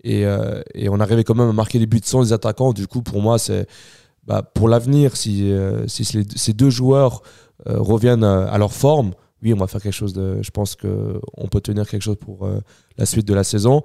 Et, 0.03 0.25
euh, 0.25 0.61
on 0.89 0.99
arrivait 0.99 1.23
quand 1.23 1.35
même 1.35 1.49
à 1.49 1.53
marquer 1.53 1.79
des 1.79 1.85
buts 1.85 2.01
sans 2.03 2.21
les 2.21 2.33
attaquants. 2.33 2.73
Du 2.73 2.87
coup, 2.87 3.01
pour 3.01 3.21
moi, 3.21 3.37
c'est 3.39 3.67
bah, 4.27 4.41
pour 4.43 4.67
l'avenir, 4.69 5.15
si, 5.17 5.51
euh, 5.51 5.87
si 5.87 6.05
ces- 6.05 6.53
deux 6.53 6.69
joueurs 6.69 7.21
euh, 7.67 7.77
reviennent 7.79 8.23
à 8.23 8.57
leur 8.57 8.73
forme, 8.73 9.11
oui, 9.43 9.53
on 9.53 9.57
va 9.57 9.67
faire 9.67 9.81
quelque 9.81 9.93
chose 9.93 10.13
de. 10.13 10.39
Je 10.41 10.51
pense 10.51 10.75
qu'on 10.75 11.47
peut 11.49 11.61
tenir 11.61 11.87
quelque 11.87 12.03
chose 12.03 12.17
pour 12.19 12.47
la 12.97 13.05
suite 13.07 13.27
de 13.27 13.33
la 13.33 13.43
saison. 13.43 13.81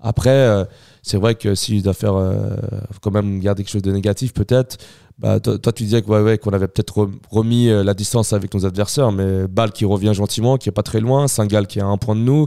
Après, 0.00 0.30
euh, 0.30 0.64
c'est 1.02 1.16
vrai 1.16 1.34
que 1.34 1.54
s'il 1.54 1.82
doit 1.82 1.94
faire 1.94 2.14
euh, 2.14 2.56
quand 3.00 3.10
même 3.10 3.40
garder 3.40 3.64
quelque 3.64 3.72
chose 3.72 3.82
de 3.82 3.92
négatif, 3.92 4.32
peut-être. 4.32 4.76
Bah, 5.18 5.40
toi, 5.40 5.58
toi, 5.58 5.72
tu 5.72 5.82
disais 5.82 6.00
que, 6.00 6.06
ouais, 6.08 6.20
ouais, 6.20 6.38
qu'on 6.38 6.52
avait 6.52 6.68
peut-être 6.68 6.96
re- 6.96 7.12
remis 7.28 7.68
euh, 7.68 7.82
la 7.82 7.94
distance 7.94 8.32
avec 8.32 8.54
nos 8.54 8.64
adversaires, 8.64 9.10
mais 9.10 9.48
Bâle 9.48 9.72
qui 9.72 9.84
revient 9.84 10.14
gentiment, 10.14 10.56
qui 10.56 10.68
est 10.68 10.72
pas 10.72 10.84
très 10.84 11.00
loin, 11.00 11.26
Saint-Gall 11.26 11.66
qui 11.66 11.80
est 11.80 11.82
à 11.82 11.86
un 11.86 11.96
point 11.96 12.14
de 12.14 12.20
nous, 12.20 12.46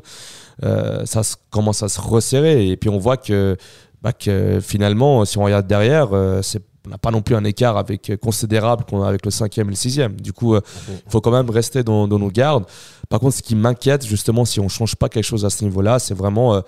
euh, 0.64 1.06
ça 1.06 1.22
commence 1.50 1.84
à 1.84 1.90
se 1.90 2.00
resserrer. 2.00 2.70
Et 2.70 2.78
puis 2.78 2.90
on 2.90 2.98
voit 2.98 3.18
que, 3.18 3.58
bah, 4.02 4.14
que 4.14 4.60
finalement, 4.62 5.26
si 5.26 5.38
on 5.38 5.44
regarde 5.44 5.68
derrière, 5.68 6.14
euh, 6.14 6.42
on 6.88 6.90
n'a 6.90 6.98
pas 6.98 7.12
non 7.12 7.22
plus 7.22 7.36
un 7.36 7.44
écart 7.44 7.76
avec, 7.76 8.14
considérable 8.22 8.86
qu'on 8.90 9.04
a 9.04 9.08
avec 9.10 9.26
le 9.26 9.32
cinquième 9.32 9.68
et 9.68 9.72
le 9.72 9.76
sixième. 9.76 10.14
Du 10.20 10.32
coup, 10.32 10.56
il 10.56 10.62
faut 11.10 11.20
quand 11.20 11.32
même 11.32 11.50
rester 11.50 11.84
dans, 11.84 12.08
dans 12.08 12.18
nos 12.18 12.32
gardes. 12.32 12.64
Par 13.10 13.20
contre, 13.20 13.36
ce 13.36 13.44
qui 13.44 13.56
m'inquiète, 13.56 14.06
justement, 14.06 14.46
si 14.46 14.62
on 14.62 14.64
ne 14.64 14.70
change 14.70 14.96
pas 14.96 15.10
quelque 15.10 15.26
chose 15.26 15.44
à 15.44 15.50
ce 15.50 15.64
niveau-là, 15.66 16.00
c'est 16.00 16.16
vraiment 16.16 16.60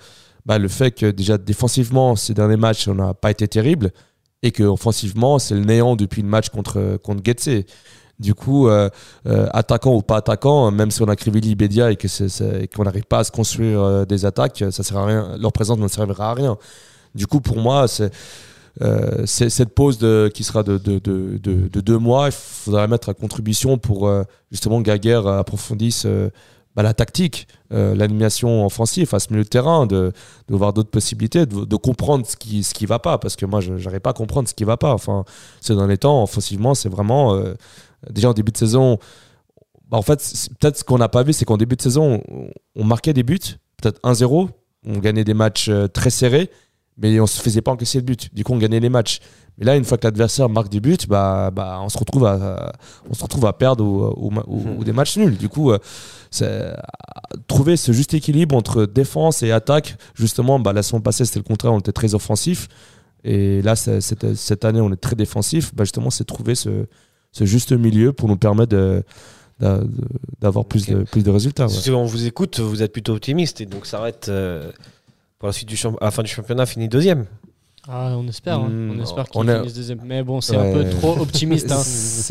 bah, 0.46 0.58
le 0.58 0.68
fait 0.68 0.90
que 0.90 1.10
déjà 1.10 1.38
défensivement, 1.38 2.16
ces 2.16 2.34
derniers 2.34 2.56
matchs, 2.56 2.88
on 2.88 2.94
n'a 2.94 3.14
pas 3.14 3.30
été 3.30 3.48
terrible 3.48 3.92
et 4.42 4.52
que 4.52 4.62
offensivement, 4.62 5.38
c'est 5.38 5.54
le 5.54 5.64
néant 5.64 5.96
depuis 5.96 6.22
le 6.22 6.28
match 6.28 6.50
contre, 6.50 6.98
contre. 7.02 7.22
Du 8.20 8.34
coup, 8.34 8.68
euh, 8.68 8.88
euh, 9.26 9.48
attaquant 9.52 9.96
ou 9.96 10.02
pas 10.02 10.18
attaquant, 10.18 10.70
même 10.70 10.92
si 10.92 11.02
on 11.02 11.08
a 11.08 11.16
Crivelli, 11.16 11.56
Bedia 11.56 11.90
et 11.90 11.96
qu'on 12.68 12.84
n'arrive 12.84 13.06
pas 13.06 13.18
à 13.20 13.24
se 13.24 13.32
construire 13.32 13.80
euh, 13.80 14.04
des 14.04 14.24
attaques, 14.24 14.62
ça 14.70 14.82
sert 14.84 14.98
à 14.98 15.06
rien. 15.06 15.36
Leur 15.36 15.52
présence 15.52 15.78
ne 15.78 15.88
servira 15.88 16.30
à 16.30 16.34
rien. 16.34 16.56
Du 17.16 17.26
coup, 17.26 17.40
pour 17.40 17.56
moi, 17.58 17.88
c'est 17.88 18.12
euh, 18.82 19.26
cette 19.26 19.74
pause 19.74 19.98
de, 19.98 20.30
qui 20.32 20.44
sera 20.44 20.62
de, 20.62 20.78
de, 20.78 20.98
de, 21.00 21.38
de- 21.38 21.68
de 21.68 21.80
deux 21.80 21.98
mois, 21.98 22.28
il 22.28 22.32
faudra 22.32 22.86
mettre 22.86 23.08
à 23.08 23.14
contribution 23.14 23.78
pour 23.78 24.08
justement 24.52 24.78
que 24.80 24.86
Gaguerre 24.86 25.26
approfondisse 25.26 26.06
bah, 26.74 26.82
la 26.82 26.94
tactique, 26.94 27.46
euh, 27.72 27.94
l'animation 27.94 28.66
offensive, 28.66 29.14
à 29.14 29.20
ce 29.20 29.30
milieu 29.30 29.44
de 29.44 29.48
terrain, 29.48 29.86
de, 29.86 30.12
de 30.48 30.54
voir 30.56 30.72
d'autres 30.72 30.90
possibilités, 30.90 31.46
de, 31.46 31.76
comprendre 31.76 32.26
ce 32.26 32.36
qui 32.36 32.64
ce 32.64 32.74
qui 32.74 32.86
va 32.86 32.98
pas, 32.98 33.18
parce 33.18 33.36
que 33.36 33.46
moi, 33.46 33.60
je 33.60 33.72
n'arrive 33.72 34.00
pas 34.00 34.10
à 34.10 34.14
comprendre 34.14 34.48
ce 34.48 34.54
qui 34.54 34.64
va 34.64 34.76
pas. 34.76 34.92
Enfin, 34.92 35.24
dans 35.68 35.86
les 35.86 35.98
temps, 35.98 36.22
offensivement, 36.22 36.74
c'est 36.74 36.88
vraiment 36.88 37.34
euh, 37.34 37.54
déjà 38.10 38.30
en 38.30 38.32
début 38.32 38.52
de 38.52 38.56
saison. 38.56 38.98
bah, 39.88 39.98
en 39.98 40.02
fait, 40.02 40.18
peut-être 40.58 40.78
ce 40.78 40.84
qu'on 40.84 40.98
n'a 40.98 41.08
pas 41.08 41.22
vu, 41.22 41.32
c'est 41.32 41.44
qu'en 41.44 41.56
début 41.56 41.76
de 41.76 41.82
saison, 41.82 42.22
on, 42.74 42.84
marquait 42.84 43.12
des 43.12 43.22
buts, 43.22 43.38
peut-être 43.80 44.00
1-0, 44.02 44.48
on 44.86 44.98
gagnait 44.98 45.24
des 45.24 45.34
matchs 45.34 45.68
euh, 45.68 45.86
très 45.86 46.10
serrés, 46.10 46.50
mais 46.96 47.20
on 47.20 47.26
se 47.26 47.40
faisait 47.40 47.62
pas 47.62 47.72
encaisser 47.72 48.00
de 48.00 48.06
but. 48.06 48.34
Du 48.34 48.42
coup, 48.42 48.52
on 48.52 48.58
gagnait 48.58 48.80
les 48.80 48.88
matchs. 48.88 49.20
Mais 49.58 49.64
là, 49.66 49.76
une 49.76 49.84
fois 49.84 49.98
que 49.98 50.06
l'adversaire 50.06 50.48
marque 50.48 50.68
des 50.68 50.80
buts, 50.80 50.96
bah, 51.08 51.50
bah, 51.52 51.78
on 51.82 51.88
se 51.88 51.96
retrouve 51.98 52.26
à, 52.26 52.72
on 53.08 53.14
se 53.14 53.22
retrouve 53.22 53.46
à 53.46 53.52
perdre 53.52 53.84
ou, 53.84 54.04
ou- 54.28 54.32
ou- 54.48 54.78
ou 54.78 54.84
des 54.84 54.92
matchs 54.92 55.16
nuls. 55.16 55.36
Du 55.36 55.48
coup, 55.48 55.70
euh, 55.70 55.78
c'est 56.30 56.46
euh, 56.48 56.74
trouver 57.46 57.76
ce 57.76 57.92
juste 57.92 58.14
équilibre 58.14 58.56
entre 58.56 58.84
défense 58.84 59.42
et 59.44 59.52
attaque. 59.52 59.96
Justement, 60.14 60.58
bah, 60.58 60.72
la 60.72 60.82
saison 60.82 61.00
passée, 61.00 61.24
c'était 61.24 61.38
le 61.38 61.44
contraire, 61.44 61.72
on 61.72 61.78
était 61.78 61.92
très 61.92 62.14
offensif. 62.14 62.66
Et 63.22 63.62
là, 63.62 63.76
cette, 63.76 64.64
année, 64.64 64.80
on 64.80 64.92
est 64.92 65.00
très 65.00 65.14
défensif. 65.16 65.72
Bah, 65.74 65.84
justement, 65.84 66.10
c'est 66.10 66.24
trouver 66.24 66.56
ce, 66.56 66.86
ce 67.32 67.44
juste 67.44 67.72
milieu 67.72 68.12
pour 68.12 68.28
nous 68.28 68.36
permettre 68.36 68.70
de- 68.72 69.04
d'avoir 70.40 70.64
plus, 70.64 70.86
de, 70.86 71.04
plus 71.04 71.22
de 71.22 71.30
résultats. 71.30 71.66
ouais. 71.66 71.72
Si 71.72 71.90
on 71.90 72.04
vous 72.04 72.26
écoute, 72.26 72.58
vous 72.58 72.82
êtes 72.82 72.92
plutôt 72.92 73.12
optimiste 73.14 73.60
et 73.60 73.66
donc 73.66 73.86
ça 73.86 73.98
arrête 73.98 74.26
euh, 74.28 74.70
pour 75.38 75.46
la 75.46 75.52
suite 75.52 75.68
du 75.68 75.76
à 76.00 76.04
la 76.06 76.10
fin 76.10 76.22
du 76.24 76.28
championnat, 76.28 76.66
fini 76.66 76.88
deuxième. 76.88 77.26
Ah, 77.88 78.14
on 78.16 78.26
espère. 78.28 78.58
hein. 78.60 78.68
Hmm, 78.70 78.94
on 78.98 79.02
espère 79.02 79.26
on 79.34 79.40
qu'ils 79.42 79.50
est- 79.50 79.56
finissent 79.58 79.74
deuxième. 79.74 80.00
Mais 80.04 80.22
bon, 80.22 80.40
c'est 80.40 80.56
Ouais. 80.56 80.70
un 80.70 80.72
peu 80.72 80.88
trop 80.90 81.18
optimiste. 81.18 81.70
hein. 81.70 81.82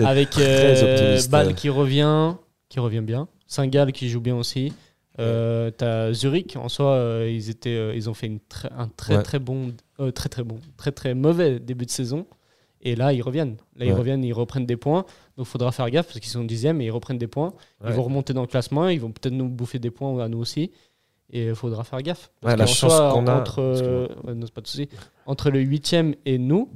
Avec 0.06 0.38
euh, 0.38 1.20
Bâle 1.30 1.54
qui 1.54 1.70
revient, 1.70 2.34
qui 2.70 2.80
revient 2.80 3.02
bien. 3.02 3.28
Saint-Gall 3.48 3.92
qui 3.92 4.10
joue 4.10 4.22
bien 4.22 4.36
aussi. 4.36 4.74
Euh, 5.20 5.70
T'as 5.70 6.12
Zurich 6.12 6.56
en 6.56 6.70
soi, 6.70 6.88
euh, 6.94 7.30
ils 7.32 7.52
étaient, 7.52 7.70
euh, 7.76 7.94
ils 7.96 8.10
ont 8.10 8.16
fait 8.16 8.26
une 8.28 8.40
un 8.76 8.88
très 8.88 9.18
Ouais. 9.18 9.22
très 9.24 9.38
bon, 9.38 9.72
euh, 10.00 10.10
très 10.12 10.28
très 10.28 10.44
bon, 10.44 10.58
très 10.76 10.92
très 10.92 11.14
mauvais 11.14 11.60
début 11.60 11.86
de 11.86 11.92
saison. 11.92 12.26
Et 12.82 12.96
là, 12.96 13.14
ils 13.14 13.22
reviennent. 13.22 13.56
Là, 13.78 13.86
ils 13.86 13.94
reviennent, 13.94 14.24
ils 14.26 14.34
reprennent 14.34 14.66
des 14.66 14.76
points. 14.76 15.06
Donc, 15.38 15.46
il 15.46 15.50
faudra 15.50 15.72
faire 15.72 15.90
gaffe 15.90 16.08
parce 16.08 16.20
qu'ils 16.20 16.32
sont 16.32 16.44
dixième 16.44 16.82
et 16.82 16.86
ils 16.88 16.92
reprennent 16.92 17.18
des 17.20 17.28
points. 17.28 17.54
Ils 17.86 17.92
vont 17.94 18.04
remonter 18.04 18.34
dans 18.34 18.42
le 18.42 18.48
classement. 18.48 18.90
Ils 18.90 19.00
vont 19.00 19.12
peut-être 19.12 19.34
nous 19.34 19.48
bouffer 19.48 19.80
des 19.80 19.92
points 19.92 20.22
à 20.22 20.28
nous 20.28 20.40
aussi. 20.40 20.72
Et 21.36 21.48
il 21.48 21.56
faudra 21.56 21.84
faire 21.84 22.00
gaffe. 22.04 22.30
Parce 22.42 22.54
Ouais, 22.54 22.58
la 22.60 22.66
chance 22.68 22.94
qu'on 22.94 23.26
a- 23.28 23.40
Entre, 23.40 23.60
euh, 23.60 24.08
ouais, 24.24 24.36
non, 24.36 24.46
c'est 24.46 24.54
pas 24.54 24.62
de 24.62 24.68
souci. 24.68 24.88
entre 25.26 25.50
le 25.50 25.60
huitième 25.60 26.14
et 26.26 26.38
nous, 26.38 26.70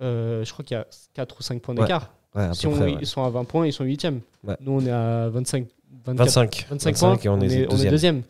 euh, 0.00 0.44
je 0.44 0.52
crois 0.52 0.64
qu'il 0.64 0.76
y 0.76 0.80
a 0.80 0.86
4 1.12 1.36
ou 1.40 1.42
5 1.42 1.60
points 1.60 1.74
d'écart. 1.74 2.12
Ouais, 2.36 2.44
à 2.44 2.54
Si 2.54 2.66
peu 2.66 2.72
on- 2.72 2.76
près, 2.76 2.84
ouais. 2.84 2.98
ils 3.00 3.06
sont 3.06 3.24
à 3.24 3.30
20 3.30 3.44
points, 3.44 3.66
ils 3.66 3.72
sont 3.72 3.82
8e. 3.84 4.20
Ouais. 4.46 4.56
Nous, 4.60 4.70
on 4.72 4.80
est 4.86 4.90
à 4.92 5.28
25, 5.28 5.66
24, 6.04 6.16
25. 6.24 6.66
25 6.70 6.96
points. 6.98 7.16
et 7.16 7.28
on, 7.28 7.40
est, 7.40 7.66
on 7.72 7.76
est 7.76 7.90
deuxième. 7.90 8.22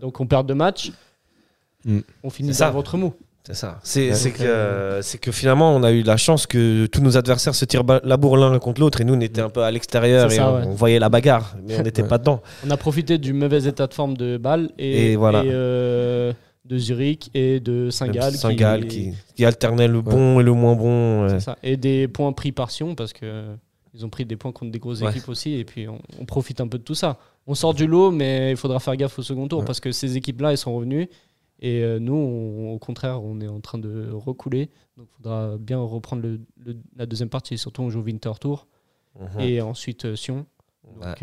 Donc 0.00 0.20
on 0.20 0.26
perd 0.26 0.46
deux 0.46 0.54
matchs. 0.54 0.92
Mm. 1.84 1.98
On 2.22 2.30
finit 2.30 2.52
dans 2.56 2.70
votre 2.70 2.96
mou. 2.96 3.12
C'est 3.50 3.54
ça. 3.54 3.78
C'est 3.82 4.10
Ouais. 4.10 4.30
que, 4.30 4.42
euh, 4.42 5.02
finalement, 5.32 5.74
on 5.74 5.82
a 5.82 5.90
eu 5.90 6.02
la 6.02 6.18
chance 6.18 6.46
que 6.46 6.84
tous 6.84 7.00
nos 7.00 7.16
adversaires 7.16 7.54
se 7.54 7.64
tirent 7.64 7.82
la 8.04 8.16
bourre 8.18 8.36
l'un 8.36 8.58
contre 8.58 8.78
l'autre 8.82 9.00
et 9.00 9.04
nous, 9.04 9.14
on 9.14 9.20
était 9.20 9.40
un 9.40 9.48
peu 9.48 9.62
à 9.62 9.70
l'extérieur 9.70 10.30
et 10.30 10.34
ça, 10.36 10.50
on, 10.52 10.56
ouais. 10.56 10.62
on 10.66 10.74
voyait 10.74 10.98
la 10.98 11.08
bagarre, 11.08 11.56
mais 11.66 11.78
on 11.78 11.82
n'était 11.82 12.02
Ouais. 12.02 12.08
pas 12.08 12.18
dedans. 12.18 12.42
On 12.66 12.70
a 12.70 12.76
profité 12.76 13.16
du 13.16 13.32
mauvais 13.32 13.64
état 13.64 13.86
de 13.86 13.94
forme 13.94 14.18
de 14.18 14.36
Bâle 14.36 14.68
et, 14.78 15.12
Et 15.12 15.16
voilà. 15.16 15.42
et, 15.44 15.48
euh, 15.50 16.34
de 16.66 16.76
Zurich 16.76 17.30
et 17.32 17.58
de 17.60 17.88
Saint-Gall. 17.88 18.32
qui- 18.32 18.38
Saint-Gall 18.38 18.86
qui, 18.86 19.14
qui 19.34 19.46
alternait 19.46 19.88
le 19.88 20.02
bon 20.02 20.40
et 20.40 20.42
le 20.42 20.52
moins 20.52 20.74
bon. 20.76 21.40
ça. 21.40 21.56
Et 21.62 21.78
des 21.78 22.06
points 22.06 22.32
pris 22.34 22.52
par 22.52 22.70
Sion 22.70 22.94
parce 22.94 23.14
que 23.14 23.20
euh, 23.24 23.54
ils 23.94 24.04
ont 24.04 24.10
pris 24.10 24.26
des 24.26 24.36
points 24.36 24.52
contre 24.52 24.72
des 24.72 24.78
grosses 24.78 25.00
Ouais. 25.00 25.08
équipes 25.10 25.30
aussi. 25.30 25.54
Et 25.54 25.64
puis 25.64 25.88
on, 25.88 25.98
on 26.20 26.26
profite 26.26 26.60
un 26.60 26.68
peu 26.68 26.76
de 26.76 26.82
tout 26.84 26.94
ça. 26.94 27.16
On 27.46 27.54
sort 27.54 27.72
du 27.72 27.86
lot, 27.86 28.10
mais 28.10 28.50
il 28.50 28.58
faudra 28.58 28.78
faire 28.78 28.94
gaffe 28.94 29.18
au 29.18 29.22
second 29.22 29.48
tour 29.48 29.60
Ouais. 29.60 29.64
parce 29.64 29.80
que 29.80 29.90
ces 29.90 30.18
équipes-là, 30.18 30.50
elles 30.50 30.58
sont 30.58 30.74
revenues. 30.76 31.08
Et 31.60 31.82
euh, 31.82 31.98
nous, 31.98 32.14
on- 32.14 32.72
au 32.72 32.78
contraire, 32.78 33.22
on 33.22 33.40
est 33.40 33.48
en 33.48 33.60
train 33.60 33.78
de 33.78 34.10
recouler. 34.12 34.70
Donc 34.96 35.06
il 35.12 35.16
faudra 35.22 35.56
bien 35.58 35.78
reprendre 35.80 36.22
le- 36.22 36.40
le- 36.64 36.76
la 36.96 37.06
deuxième 37.06 37.28
partie. 37.28 37.58
Surtout, 37.58 37.82
on 37.82 37.90
joue 37.90 38.00
Winter 38.02 38.32
Tour 38.40 38.66
Mhm. 39.18 39.40
et 39.40 39.60
ensuite 39.60 40.04
euh, 40.04 40.16
Sion. 40.16 40.46
Donc 40.84 41.04
Ouais. 41.04 41.14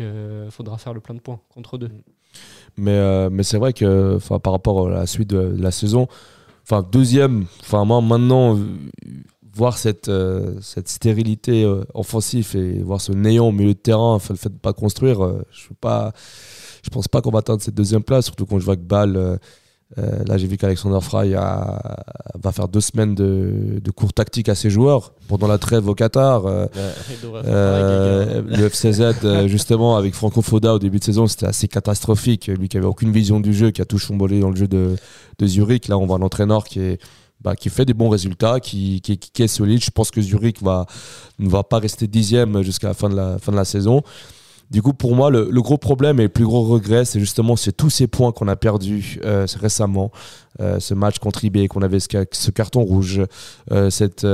il 0.46 0.50
faudra 0.50 0.76
faire 0.78 0.92
le 0.94 1.00
plein 1.00 1.14
de 1.14 1.20
points 1.20 1.40
contre 1.52 1.78
deux. 1.78 1.90
Mais, 2.76 2.90
euh, 2.92 3.30
mais 3.30 3.42
c'est 3.42 3.56
vrai 3.58 3.72
que 3.72 4.18
par 4.42 4.52
rapport 4.52 4.86
à 4.88 4.90
la 4.90 5.06
suite 5.06 5.30
de, 5.30 5.52
de 5.56 5.62
la 5.62 5.70
saison, 5.70 6.06
enfin, 6.64 6.86
deuxième, 6.92 7.46
enfin, 7.60 7.84
moi 7.86 8.00
maintenant, 8.02 8.56
euh, 8.58 8.66
voir 9.54 9.78
cette, 9.78 10.08
euh, 10.10 10.60
cette 10.60 10.88
stérilité 10.88 11.64
euh, 11.64 11.82
offensive 11.94 12.54
et 12.56 12.82
voir 12.82 13.00
ce 13.00 13.12
néant 13.12 13.48
au 13.48 13.52
milieu 13.52 13.72
de 13.72 13.78
terrain, 13.78 14.12
enfin, 14.14 14.34
le 14.34 14.38
fait 14.38 14.50
de 14.50 14.54
ne 14.54 14.58
pas 14.58 14.74
construire, 14.74 15.24
euh, 15.24 15.42
je 15.50 15.68
ne 15.70 15.74
pas, 15.76 16.12
je 16.82 16.90
pense 16.90 17.08
pas 17.08 17.22
qu'on 17.22 17.30
va 17.30 17.38
atteindre 17.38 17.62
cette 17.62 17.74
deuxième 17.74 18.02
place, 18.02 18.26
surtout 18.26 18.44
quand 18.44 18.58
je 18.58 18.64
vois 18.66 18.76
que 18.76 18.82
Bâle, 18.82 19.38
euh, 19.98 20.24
là 20.26 20.36
j'ai 20.36 20.46
vu 20.48 20.56
qu'Alexander 20.56 20.98
Fry 21.00 21.34
a- 21.34 22.04
va 22.42 22.52
faire 22.52 22.66
deux 22.68 22.80
semaines 22.80 23.14
de, 23.14 23.78
de 23.82 23.90
cours 23.92 24.12
tactiques 24.12 24.48
à 24.48 24.54
ses 24.54 24.68
joueurs 24.68 25.12
pendant 25.28 25.46
la 25.46 25.58
trêve 25.58 25.88
au 25.88 25.94
Qatar. 25.94 26.44
euh, 26.46 26.66
euh, 27.46 28.42
Gaga. 28.42 28.56
le 28.58 28.68
FCZ, 28.68 29.46
justement, 29.46 29.96
avec 29.96 30.14
Franco 30.14 30.42
Foda 30.42 30.74
au 30.74 30.78
début 30.78 30.98
de 30.98 31.04
saison, 31.04 31.26
c'était 31.26 31.46
assez 31.46 31.68
catastrophique. 31.68 32.46
Lui 32.48 32.68
qui 32.68 32.76
avait 32.76 32.86
aucune 32.86 33.12
vision 33.12 33.40
du 33.40 33.54
jeu, 33.54 33.70
qui 33.70 33.80
a 33.80 33.84
tout 33.84 33.98
chamboulé 33.98 34.40
dans 34.40 34.50
le 34.50 34.56
jeu 34.56 34.68
de, 34.68 34.96
de 35.38 35.46
Zurich. 35.46 35.88
Là, 35.88 35.98
on 35.98 36.06
voit 36.06 36.16
un 36.16 36.22
entraîneur 36.22 36.64
qui, 36.64 36.80
est, 36.80 37.00
bah, 37.40 37.54
qui 37.54 37.68
fait 37.68 37.84
des 37.84 37.94
bons 37.94 38.08
résultats, 38.08 38.60
qui, 38.60 39.00
qui, 39.00 39.18
qui 39.18 39.42
est 39.42 39.48
solide. 39.48 39.82
Je 39.84 39.90
pense 39.90 40.10
que 40.10 40.20
Zurich 40.20 40.62
va, 40.62 40.86
ne 41.38 41.48
va 41.48 41.62
pas 41.62 41.78
rester 41.78 42.06
dixième 42.08 42.62
jusqu'à 42.62 42.88
la 42.88 42.94
fin 42.94 43.08
de 43.08 43.14
la, 43.16 43.38
fin 43.38 43.52
de 43.52 43.56
la 43.56 43.64
saison. 43.64 44.02
Du 44.70 44.82
coup, 44.82 44.92
pour 44.92 45.14
moi, 45.14 45.30
le, 45.30 45.48
le 45.50 45.62
gros 45.62 45.78
problème 45.78 46.18
et 46.18 46.24
le 46.24 46.28
plus 46.28 46.44
gros 46.44 46.64
regret, 46.64 47.04
c'est 47.04 47.20
justement 47.20 47.54
c'est 47.54 47.70
tous 47.72 47.88
ces 47.90 48.08
points 48.08 48.32
qu'on 48.32 48.48
a 48.48 48.56
perdus 48.56 49.20
euh, 49.24 49.46
récemment. 49.60 50.10
Euh, 50.60 50.80
ce 50.80 50.92
match 50.94 51.18
contre 51.20 51.44
IB, 51.44 51.68
qu'on 51.68 51.82
avait 51.82 52.00
ce, 52.00 52.08
ca- 52.10 52.24
ce 52.32 52.50
carton 52.50 52.82
rouge, 52.82 53.20
euh, 53.70 53.90
cette, 53.90 54.26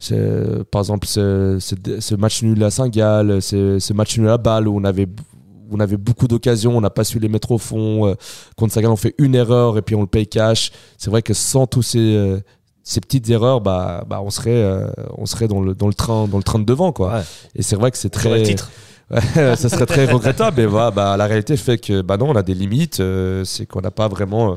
ce- 0.00 0.62
par 0.64 0.80
exemple 0.82 1.06
ce, 1.06 2.14
match 2.16 2.42
nul 2.42 2.62
à 2.62 2.70
Saint-Gall, 2.70 3.40
ce, 3.40 3.92
match 3.92 4.18
nul 4.18 4.28
à 4.28 4.36
balle 4.38 4.68
où 4.68 4.76
on 4.78 4.84
avait, 4.84 5.06
où 5.06 5.76
on 5.76 5.80
avait 5.80 5.96
beaucoup 5.96 6.28
d'occasions, 6.28 6.76
on 6.76 6.80
n'a 6.80 6.90
pas 6.90 7.04
su 7.04 7.18
les 7.18 7.28
mettre 7.28 7.50
au 7.52 7.58
fond. 7.58 8.14
contre 8.56 8.74
Saint-Gall, 8.74 8.90
on 8.90 8.96
fait 8.96 9.14
une 9.18 9.34
erreur 9.34 9.78
et 9.78 9.82
puis 9.82 9.94
on 9.94 10.00
le 10.02 10.06
paye 10.06 10.26
cash. 10.26 10.72
C'est 10.98 11.10
vrai 11.10 11.22
que 11.22 11.34
sans 11.34 11.66
tous 11.66 11.82
ces, 11.82 12.36
ces 12.82 13.00
petites 13.00 13.28
erreurs, 13.30 13.60
bah, 13.60 14.04
bah, 14.08 14.20
on 14.22 14.30
serait, 14.30 14.50
euh, 14.50 14.88
on 15.16 15.26
serait 15.26 15.48
dans, 15.48 15.60
le, 15.60 15.74
dans, 15.74 15.88
le 15.88 15.94
train, 15.94 16.26
dans 16.28 16.38
le 16.38 16.42
train 16.42 16.58
de 16.58 16.64
devant. 16.64 16.92
Quoi. 16.92 17.14
Ouais. 17.14 17.22
Et 17.54 17.62
c'est 17.62 17.76
vrai 17.76 17.90
que 17.90 17.98
c'est 17.98 18.10
très. 18.10 18.28
le 18.38 18.42
titre. 18.44 18.70
Ça 19.34 19.56
serait 19.68 19.86
très 19.86 20.04
regrettable, 20.04 20.58
mais 20.58 20.66
voilà, 20.66 20.90
bah, 20.90 21.16
la 21.16 21.26
réalité 21.26 21.56
fait 21.56 21.78
que 21.78 22.02
bah 22.02 22.16
non, 22.18 22.28
on 22.30 22.36
a 22.36 22.42
des 22.42 22.52
limites, 22.54 23.00
euh, 23.00 23.42
c'est 23.44 23.64
qu'on 23.64 23.80
n'a 23.80 23.90
pas 23.90 24.06
vraiment 24.06 24.52
euh, 24.52 24.56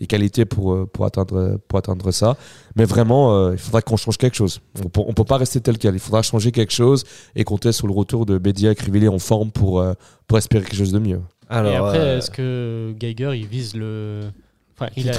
les 0.00 0.06
qualités 0.08 0.44
pour, 0.44 0.72
euh, 0.72 0.86
pour, 0.92 1.04
atteindre, 1.04 1.58
pour 1.68 1.78
atteindre 1.78 2.10
ça. 2.10 2.36
Mais 2.74 2.84
vraiment, 2.84 3.32
euh, 3.36 3.52
il 3.52 3.58
faudra 3.58 3.80
qu'on 3.80 3.96
change 3.96 4.18
quelque 4.18 4.34
chose. 4.34 4.60
On 4.84 4.88
peut, 4.88 5.02
on 5.06 5.12
peut 5.12 5.24
pas 5.24 5.36
rester 5.36 5.60
tel 5.60 5.78
quel, 5.78 5.94
il 5.94 6.00
faudra 6.00 6.22
changer 6.22 6.50
quelque 6.50 6.72
chose 6.72 7.04
et 7.36 7.44
compter 7.44 7.70
sur 7.70 7.86
le 7.86 7.92
retour 7.92 8.26
de 8.26 8.38
Bédia 8.38 8.72
et 8.72 8.74
Crivelli 8.74 9.06
en 9.06 9.20
forme 9.20 9.52
pour, 9.52 9.80
euh, 9.80 9.92
pour 10.26 10.36
espérer 10.36 10.64
quelque 10.64 10.76
chose 10.76 10.92
de 10.92 10.98
mieux. 10.98 11.20
Alors, 11.48 11.72
et 11.72 11.76
après, 11.76 11.98
euh, 11.98 12.18
est-ce 12.18 12.30
que 12.30 12.94
Geiger, 12.98 13.32
il 13.38 13.46
vise 13.46 13.76
le. 13.76 14.22
Enfin, 14.74 14.90
il 14.96 15.10
a... 15.10 15.12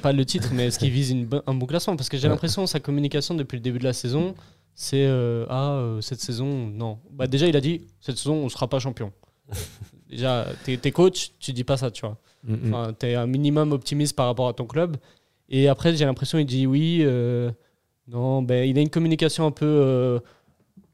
Pas 0.00 0.12
le 0.12 0.24
titre, 0.24 0.50
mais 0.54 0.68
est-ce 0.68 0.78
qu'il 0.78 0.90
vise 0.90 1.10
une 1.10 1.28
un 1.46 1.54
bon 1.54 1.66
classement? 1.66 1.96
Parce 1.96 2.08
que 2.08 2.16
j'ai 2.16 2.28
Ouais. 2.28 2.30
l'impression, 2.30 2.66
sa 2.66 2.80
communication 2.80 3.34
depuis 3.34 3.56
le 3.56 3.62
début 3.62 3.78
de 3.80 3.84
la 3.84 3.92
saison, 3.92 4.34
c'est 4.74 5.04
euh, 5.06 5.46
Ah, 5.48 5.72
euh, 5.72 6.00
cette 6.00 6.20
saison, 6.20 6.46
non. 6.68 6.98
Bah, 7.10 7.26
déjà, 7.26 7.46
il 7.46 7.56
a 7.56 7.60
dit 7.60 7.82
Cette 8.00 8.16
saison, 8.16 8.34
on 8.34 8.44
ne 8.44 8.48
sera 8.48 8.68
pas 8.68 8.78
champion. 8.78 9.12
déjà, 10.10 10.46
t'es 10.64 10.78
es 10.82 10.90
coach, 10.90 11.32
tu 11.38 11.52
dis 11.52 11.64
pas 11.64 11.76
ça, 11.76 11.90
tu 11.90 12.02
vois. 12.06 12.18
Mm. 12.44 12.56
Enfin, 12.74 12.92
t'es 12.92 13.14
un 13.14 13.26
minimum 13.26 13.72
optimiste 13.72 14.16
par 14.16 14.26
rapport 14.26 14.48
à 14.48 14.52
ton 14.52 14.66
club. 14.66 14.96
Et 15.48 15.68
après, 15.68 15.94
j'ai 15.94 16.04
l'impression 16.04 16.38
il 16.38 16.46
dit 16.46 16.66
oui. 16.66 17.00
euh, 17.02 17.50
non, 18.08 18.42
ben, 18.42 18.68
il 18.68 18.78
a 18.78 18.80
une 18.80 18.90
communication 18.90 19.46
un 19.46 19.50
peu. 19.50 19.66
euh, 19.66 20.18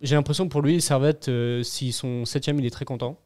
j'ai 0.00 0.14
l'impression 0.14 0.48
pour 0.48 0.62
lui, 0.62 0.80
Servette, 0.80 1.28
euh, 1.28 1.62
s'ils 1.62 1.92
sont 1.92 2.24
septième, 2.24 2.58
il 2.60 2.66
est 2.66 2.70
très 2.70 2.84
content. 2.84 3.18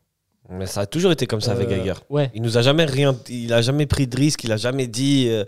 mais 0.48 0.66
ça 0.66 0.82
a 0.82 0.86
toujours 0.86 1.12
été 1.12 1.26
comme 1.26 1.40
ça 1.40 1.52
avec 1.52 1.68
Geiger. 1.68 1.94
Ouais. 2.08 2.30
Il 2.34 2.42
nous 2.42 2.56
a 2.58 2.62
jamais 2.62 2.84
rien, 2.84 3.16
il 3.28 3.52
a 3.52 3.60
jamais 3.60 3.86
pris 3.86 4.06
de 4.06 4.16
risque, 4.16 4.44
il 4.44 4.52
a 4.52 4.56
jamais 4.56 4.86
dit 4.86 5.26
euh, 5.28 5.44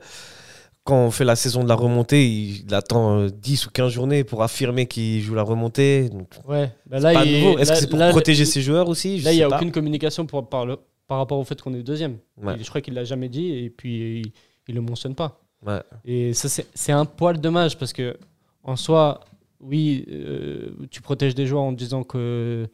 quand 0.85 1.07
on 1.07 1.11
fait 1.11 1.25
la 1.25 1.35
saison 1.37 1.65
de 1.65 1.69
la 1.69 1.75
remontée, 1.75 2.27
il, 2.29 2.75
attend 2.75 3.19
euh, 3.21 3.29
10 3.31 3.67
ou 3.67 3.71
15 3.71 3.91
journées 3.93 4.23
pour 4.23 4.43
affirmer 4.43 4.87
qu'il 4.87 5.21
joue 5.23 5.35
la 5.35 5.43
remontée. 5.43 6.11
Donc, 6.11 6.29
Ouais. 6.47 6.71
C'est 6.93 7.01
là, 7.01 7.13
pas 7.15 7.25
il- 7.25 7.43
nouveau. 7.45 7.59
Est-ce 7.59 7.73
que 7.73 7.79
c'est 7.79 7.89
pour 7.91 7.99
là- 7.99 8.11
protéger 8.11 8.45
ses 8.45 8.61
joueurs 8.61 8.89
aussi 8.89 9.19
Je 9.21 9.25
Là, 9.25 9.33
il 9.33 9.37
n'y 9.37 9.43
a 9.43 9.49
pas. 9.49 9.57
aucune 9.57 9.73
communication 9.73 10.27
pour, 10.27 10.47
par, 10.49 10.67
le- 10.67 10.79
par 11.09 11.19
rapport 11.19 11.39
au 11.39 11.45
fait 11.45 11.61
qu'on 11.61 11.73
est 11.75 11.83
deuxième. 11.83 12.19
Ouais. 12.43 12.55
Je 12.61 12.69
crois 12.69 12.81
qu'il 12.83 12.95
l'a 12.95 13.05
jamais 13.05 13.29
dit 13.31 13.51
et 13.51 13.71
puis 13.71 14.21
il, 14.21 14.33
il 14.69 14.75
le 14.75 14.81
mentionne 14.83 15.15
pas. 15.15 15.41
Ouais. 15.67 15.81
Et 16.05 16.35
ça, 16.35 16.49
c'est 16.51 16.67
c'est 16.75 16.93
un 16.93 17.07
poil 17.07 17.39
dommage 17.41 17.79
parce 17.79 17.95
que, 17.95 18.17
en 18.63 18.77
soi, 18.77 19.21
oui, 19.61 20.05
euh, 20.11 20.69
tu 20.91 21.01
protèges 21.01 21.35
des 21.35 21.47
joueurs 21.47 21.63
en 21.63 21.73
disant 21.73 22.03
que, 22.05 22.69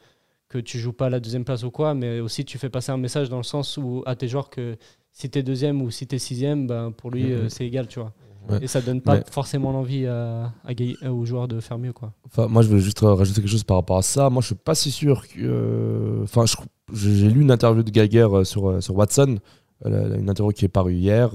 que 0.48 0.58
tu 0.58 0.80
joues 0.80 0.92
pas 0.92 1.06
à 1.06 1.10
la 1.10 1.20
deuxième 1.20 1.44
place 1.44 1.62
ou 1.62 1.70
quoi, 1.70 1.94
mais 1.94 2.18
aussi 2.18 2.44
tu 2.44 2.58
fais 2.58 2.68
passer 2.68 2.90
un 2.90 2.96
message 2.96 3.28
dans 3.28 3.36
le 3.36 3.44
sens 3.44 3.76
où 3.76 4.02
à 4.06 4.16
tes 4.16 4.26
joueurs 4.26 4.50
que 4.50 4.76
si 5.12 5.28
tu 5.30 5.38
es 5.38 5.42
deuxième 5.42 5.82
ou 5.82 5.90
si 5.90 6.06
tu 6.06 6.16
es 6.16 6.18
sixième, 6.18 6.66
ben, 6.66 6.92
pour 6.92 7.10
lui, 7.10 7.24
Mhm. 7.24 7.30
euh, 7.32 7.48
c'est 7.48 7.66
égal, 7.66 7.86
tu 7.86 8.00
vois. 8.00 8.12
Ouais. 8.48 8.58
Et 8.62 8.66
ça 8.66 8.80
donne 8.80 9.00
pas 9.02 9.16
Mais- 9.16 9.24
forcément 9.30 9.70
l'envie 9.70 10.06
à, 10.06 10.52
euh, 10.68 11.08
aux 11.10 11.24
joueurs 11.26 11.46
de 11.46 11.60
faire 11.60 11.78
mieux, 11.78 11.92
quoi. 11.92 12.12
Enfin, 12.26 12.48
moi, 12.48 12.62
je 12.62 12.68
veux 12.68 12.78
juste 12.78 13.00
rajouter 13.00 13.42
quelque 13.42 13.50
chose 13.50 13.64
par 13.64 13.76
rapport 13.76 13.98
à 13.98 14.02
ça. 14.02 14.30
Moi, 14.30 14.40
je 14.40 14.46
suis 14.46 14.54
pas 14.54 14.74
si 14.74 14.90
sûr 14.90 15.28
que. 15.28 15.38
euh, 15.40 16.22
Enfin, 16.24 16.44
j'ai 16.92 17.28
lu 17.28 17.42
une 17.42 17.50
interview 17.50 17.82
de 17.82 17.90
Geiger 17.90 18.26
sur, 18.44 18.82
sur 18.82 18.96
Watson, 18.96 19.38
une 19.84 20.28
interview 20.28 20.52
qui 20.52 20.64
est 20.64 20.68
parue 20.68 20.94
hier, 20.94 21.30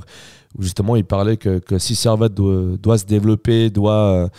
où 0.58 0.62
justement 0.64 0.96
il 0.96 1.06
parlait 1.06 1.38
que, 1.38 1.60
que 1.60 1.78
si 1.80 1.96
Servette 1.96 2.34
doit, 2.34 2.78
doit 2.82 2.98
se 2.98 3.06
développer, 3.06 3.70
doit, 3.70 4.30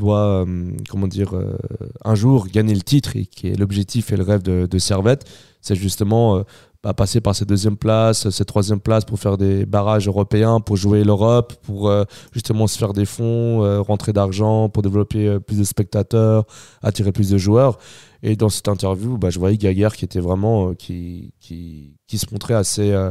doit 0.00 0.26
euh, 0.44 0.46
comment 0.88 1.08
dire, 1.08 1.34
euh, 1.34 1.56
un 2.04 2.16
jour 2.16 2.48
gagner 2.56 2.74
le 2.74 2.82
titre, 2.82 3.10
et 3.16 3.26
qui 3.26 3.48
est 3.48 3.56
l'objectif 3.58 4.12
et 4.12 4.16
le 4.16 4.24
rêve 4.24 4.42
de, 4.42 4.66
de 4.66 4.78
Servette, 4.78 5.24
c'est 5.60 5.76
justement 5.76 6.36
euh, 6.36 6.42
bah, 6.82 6.94
passer 6.94 7.20
par 7.20 7.34
cette 7.34 7.48
deuxième 7.48 7.76
place, 7.76 8.30
cette 8.30 8.48
troisième 8.48 8.80
place 8.80 9.04
pour 9.04 9.18
faire 9.18 9.36
des 9.36 9.66
barrages 9.66 10.08
européens, 10.08 10.60
pour 10.60 10.76
jouer 10.76 11.04
l'Europe, 11.04 11.52
pour 11.62 11.88
euh, 11.88 12.04
justement 12.32 12.66
se 12.66 12.78
faire 12.78 12.94
des 12.94 13.04
fonds, 13.06 13.62
euh, 13.62 13.82
rentrer 13.82 14.12
d'argent, 14.12 14.70
pour 14.70 14.82
développer 14.82 15.26
euh, 15.26 15.40
plus 15.40 15.58
de 15.58 15.64
spectateurs, 15.64 16.44
attirer 16.82 17.12
plus 17.12 17.28
de 17.28 17.38
joueurs. 17.38 17.78
Et 18.22 18.34
dans 18.36 18.48
cette 18.48 18.68
interview, 18.68 19.18
bah, 19.18 19.30
je 19.30 19.38
voyais 19.38 19.58
Gaguerre 19.58 19.94
qui 19.94 20.04
était 20.06 20.20
vraiment, 20.28 20.70
euh, 20.70 20.74
qui, 20.74 21.32
qui, 21.38 21.96
qui 22.08 22.16
se 22.16 22.26
montrait 22.32 22.54
assez 22.54 22.90
euh, 22.92 23.10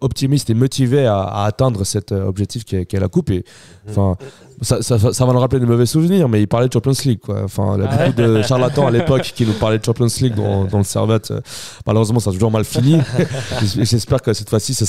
Optimiste. 0.00 0.50
euh, 0.50 0.52
et 0.52 0.54
motivé 0.54 1.06
à, 1.06 1.18
à 1.22 1.44
atteindre 1.46 1.84
cet 1.84 2.12
objectif 2.12 2.64
qu'est 2.64 2.86
qu'est 2.86 3.00
la 3.00 3.08
coupe. 3.08 3.30
Et, 3.30 3.42
enfin, 3.88 4.16
ça, 4.62 4.82
ça, 4.82 4.98
ça 5.12 5.26
va 5.26 5.32
nous 5.32 5.38
rappeler 5.38 5.60
de 5.60 5.66
mauvais 5.66 5.86
souvenirs, 5.86 6.28
mais 6.28 6.40
il 6.42 6.46
parlait 6.48 6.68
de 6.68 6.72
Champions 6.72 6.92
League. 7.04 7.20
Quoi. 7.20 7.42
Enfin, 7.44 7.74
il 7.76 7.82
y 7.82 7.86
a 7.86 7.88
Ah 7.90 8.06
beaucoup 8.06 8.20
de 8.22 8.42
charlatans 8.42 8.86
à 8.86 8.90
l'époque 8.90 9.32
qui 9.34 9.46
nous 9.46 9.52
parlaient 9.54 9.78
de 9.78 9.84
Champions 9.84 10.06
League 10.20 10.34
dans, 10.34 10.64
dans 10.70 10.78
le 10.78 10.84
Servette. 10.84 11.30
Euh, 11.30 11.40
Malheureusement, 11.86 12.20
ça 12.20 12.30
a 12.30 12.32
toujours 12.32 12.50
mal 12.50 12.64
fini. 12.64 12.98
J'espère 13.62 14.22
que 14.22 14.32
cette 14.32 14.50
fois-ci, 14.50 14.74
ça 14.74 14.86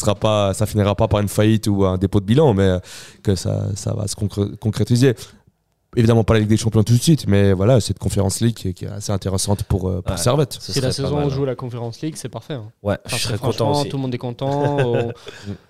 finira 0.66 0.96
pas 0.96 1.08
par 1.08 1.20
une 1.20 1.28
faillite 1.28 1.68
ou 1.68 1.86
un 1.86 1.98
dépôt 1.98 2.20
de 2.20 2.26
bilan, 2.26 2.54
mais 2.54 2.64
euh, 2.64 2.80
que 3.24 3.36
ça, 3.36 3.66
ça 3.76 3.94
va 3.94 4.08
se 4.08 4.16
concré- 4.16 4.56
concrétiser. 4.58 5.16
Évidemment 5.96 6.24
pas 6.24 6.36
la 6.36 6.42
Ligue 6.42 6.50
des 6.50 6.58
Champions 6.58 6.84
tout 6.84 6.94
de 6.94 7.02
suite, 7.02 7.26
mais 7.28 7.52
voilà, 7.52 7.82
cette 7.82 7.98
conférence 7.98 8.42
League 8.42 8.54
qui 8.54 8.68
est, 8.86 8.88
assez 8.88 9.12
intéressante 9.12 9.64
pour, 9.64 9.90
euh, 9.90 10.02
pour 10.04 10.12
Ouais. 10.16 10.22
Servette. 10.22 10.56
Ce 10.60 10.72
Si 10.72 10.80
la 10.82 10.92
saison 10.92 11.16
mal, 11.16 11.24
on 11.24 11.28
hein. 11.28 11.30
joue 11.32 11.46
la 11.46 11.56
Conference 11.56 12.00
League, 12.02 12.14
c'est 12.16 12.30
parfait. 12.30 12.54
hein. 12.54 12.66
Ouais, 12.84 12.98
Enfin, 13.08 13.18
je 13.18 13.24
serais 13.24 13.38
content 13.40 13.72
aussi. 13.72 13.90
Tout 13.90 13.98
le 13.98 14.02
monde 14.04 14.14
est 14.14 14.20
content. 14.20 14.78
on- 14.80 15.12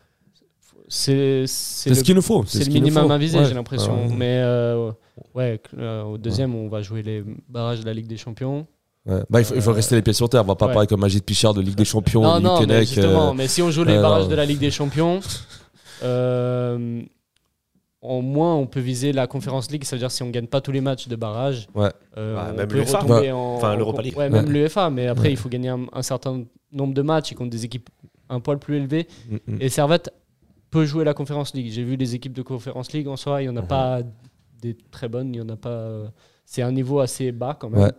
C'est 0.92 1.46
c'est 1.46 1.84
C'est 1.84 1.90
le, 1.90 1.96
ce 1.96 2.04
qu'il 2.04 2.16
nous 2.16 2.22
faut. 2.22 2.44
c'est 2.48 2.64
ce 2.64 2.68
le 2.68 2.74
minimum 2.74 3.06
faut. 3.08 3.12
à 3.12 3.18
viser, 3.18 3.38
Ouais. 3.40 3.46
j'ai 3.46 3.54
l'impression. 3.54 4.08
Mais 4.10 4.40
euh, 4.44 4.92
ouais, 5.36 5.62
euh, 5.78 6.02
au 6.04 6.18
deuxième, 6.18 6.56
on 6.56 6.68
va 6.68 6.82
jouer 6.82 7.04
les 7.04 7.24
barrages 7.48 7.80
de 7.82 7.86
la 7.86 7.94
Ligue 7.94 8.08
des 8.08 8.18
Champions. 8.18 8.66
Ouais. 9.06 9.22
Bah, 9.30 9.40
il, 9.40 9.46
faut, 9.46 9.56
il 9.56 9.62
faut 9.62 9.70
Euh, 9.70 9.74
rester 9.74 9.96
les 9.96 10.02
pieds 10.02 10.14
sur 10.14 10.28
terre. 10.30 10.42
On 10.44 10.48
va 10.48 10.56
pas 10.56 10.66
ouais. 10.68 10.74
parler 10.74 10.88
comme 10.88 11.00
Magid 11.00 11.24
Pichard 11.24 11.54
de 11.54 11.62
Ligue 11.62 11.76
des 11.76 11.86
Champions. 11.86 12.22
non, 12.22 12.40
non, 12.40 12.66
mais 12.68 12.82
justement, 12.86 13.30
euh, 13.30 13.34
mais 13.34 13.48
si 13.48 13.62
on 13.62 13.70
joue 13.72 13.84
les 13.84 13.94
euh, 13.98 14.02
barrages 14.02 14.24
non. 14.24 14.30
de 14.30 14.36
la 14.36 14.46
Ligue 14.46 14.60
des 14.60 14.72
Champions, 14.72 15.20
euh, 16.04 17.02
au 18.02 18.22
moins 18.22 18.56
on 18.56 18.66
peut 18.66 18.80
viser 18.80 19.12
la 19.14 19.28
Conference 19.28 19.70
League. 19.72 19.84
Ça 19.84 19.96
veut 19.96 20.00
dire 20.00 20.12
si 20.12 20.24
on 20.24 20.30
gagne 20.30 20.48
pas 20.48 20.62
tous 20.62 20.72
les 20.72 20.82
matchs 20.82 21.08
de 21.08 21.16
barrage, 21.16 21.68
Ouais. 21.76 21.92
euh, 22.18 22.36
on 22.52 22.56
même 22.58 22.68
peut 22.68 22.76
l'UEFA. 22.78 23.00
retomber 23.00 23.32
en, 23.32 23.56
Enfin, 23.56 23.74
en- 23.74 23.76
l'Europa 23.76 24.02
League. 24.02 24.18
Ouais, 24.18 24.30
même 24.30 24.46
Ouais. 24.46 24.52
l'UEFA. 24.52 24.90
Mais 24.90 25.08
après, 25.08 25.26
Ouais. 25.28 25.32
il 25.34 25.38
faut 25.38 25.50
gagner 25.50 25.70
un, 25.70 25.86
un 25.94 26.02
certain 26.02 26.44
nombre 26.72 26.94
de 26.94 27.02
matchs 27.02 27.32
et 27.32 27.36
contre 27.36 27.50
des 27.52 27.66
équipes 27.66 27.90
un 28.30 28.40
poil 28.40 28.60
plus 28.60 28.78
élevées. 28.78 29.08
Mm, 29.30 29.36
mm. 29.48 29.58
Et 29.62 29.70
Servette 29.70 30.12
peut 30.72 30.86
jouer 30.86 31.04
la 31.04 31.14
Conference 31.14 31.54
League. 31.54 31.70
J'ai 31.72 31.84
vu 31.84 31.96
les 31.96 32.16
équipes 32.16 32.34
de 32.34 32.42
Conference 32.42 32.92
League 32.94 33.08
en 33.08 33.16
soi, 33.18 33.42
il 33.42 33.46
n'y 33.46 33.54
en 33.54 33.58
a 33.58 33.62
Mhm. 33.62 33.68
pas 33.68 34.00
des 34.62 34.76
très 34.92 35.08
bonnes, 35.08 35.34
il 35.34 35.38
y 35.38 35.42
en 35.42 35.50
a 35.50 35.56
pas. 35.56 35.70
euh, 35.70 36.08
C'est 36.46 36.62
un 36.64 36.72
niveau 36.72 37.00
assez 37.00 37.32
bas 37.32 37.56
quand 37.60 37.70
même. 37.70 37.82
Ouais. 37.82 37.92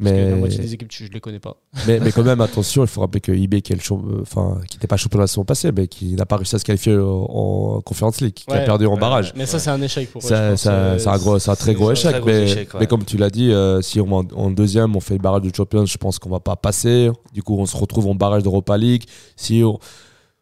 Parce 0.00 0.12
que 0.12 0.30
la 0.30 0.36
moitié 0.36 0.58
des 0.60 0.74
équipes, 0.74 0.92
je 0.92 1.04
ne 1.04 1.08
les 1.10 1.18
connais 1.20 1.40
pas. 1.40 1.56
mais, 1.88 1.98
mais 1.98 2.12
quand 2.12 2.22
même, 2.22 2.40
attention, 2.40 2.82
il 2.84 2.86
faut 2.86 3.00
rappeler 3.00 3.20
que 3.20 3.32
IB, 3.32 3.60
qui 3.62 3.72
euh, 3.72 3.76
qui 3.76 4.76
n'était 4.76 4.86
pas 4.86 4.96
champion 4.96 5.18
la 5.18 5.26
saison 5.26 5.44
passée, 5.44 5.72
mais 5.72 5.88
qui 5.88 6.14
n'a 6.14 6.24
pas 6.24 6.36
réussi 6.36 6.54
à 6.54 6.58
se 6.60 6.64
qualifier 6.64 6.96
en, 6.96 7.02
en 7.08 7.80
Conference 7.80 8.20
League, 8.20 8.32
qui 8.34 8.44
a 8.52 8.60
perdu 8.60 8.86
en 8.86 8.94
Ouais. 8.94 9.00
barrage. 9.00 9.32
Mais 9.36 9.44
ça, 9.44 9.58
c'est 9.58 9.70
un 9.70 9.82
échec 9.82 10.10
pour 10.12 10.22
eux. 10.24 10.32
Euh, 10.32 10.56
C'est 10.56 10.68
un, 11.08 11.18
gros- 11.18 11.38
c'est 11.40 11.50
un 11.50 11.56
très 11.56 11.74
gros 11.74 11.90
échec. 11.90 12.12
très 12.12 12.20
mais, 12.24 12.44
échec, 12.44 12.72
ouais. 12.74 12.80
mais 12.80 12.86
comme 12.86 13.04
tu 13.04 13.16
l'as 13.16 13.28
dit, 13.30 13.50
euh, 13.52 13.82
si 13.82 14.00
on, 14.00 14.10
en, 14.12 14.24
en 14.36 14.50
deuxième, 14.50 14.94
on 14.94 15.00
fait 15.00 15.14
le 15.14 15.20
barrage 15.20 15.42
de 15.42 15.50
Champions, 15.54 15.84
je 15.84 15.98
pense 15.98 16.20
qu'on 16.20 16.30
va 16.30 16.40
pas 16.40 16.54
passer. 16.56 17.10
Du 17.34 17.42
coup, 17.42 17.56
on 17.58 17.66
se 17.66 17.76
retrouve 17.76 18.06
en 18.06 18.14
barrage 18.14 18.44
d'Europa 18.44 18.78
League. 18.78 19.02
Si 19.34 19.62
on- 19.64 19.78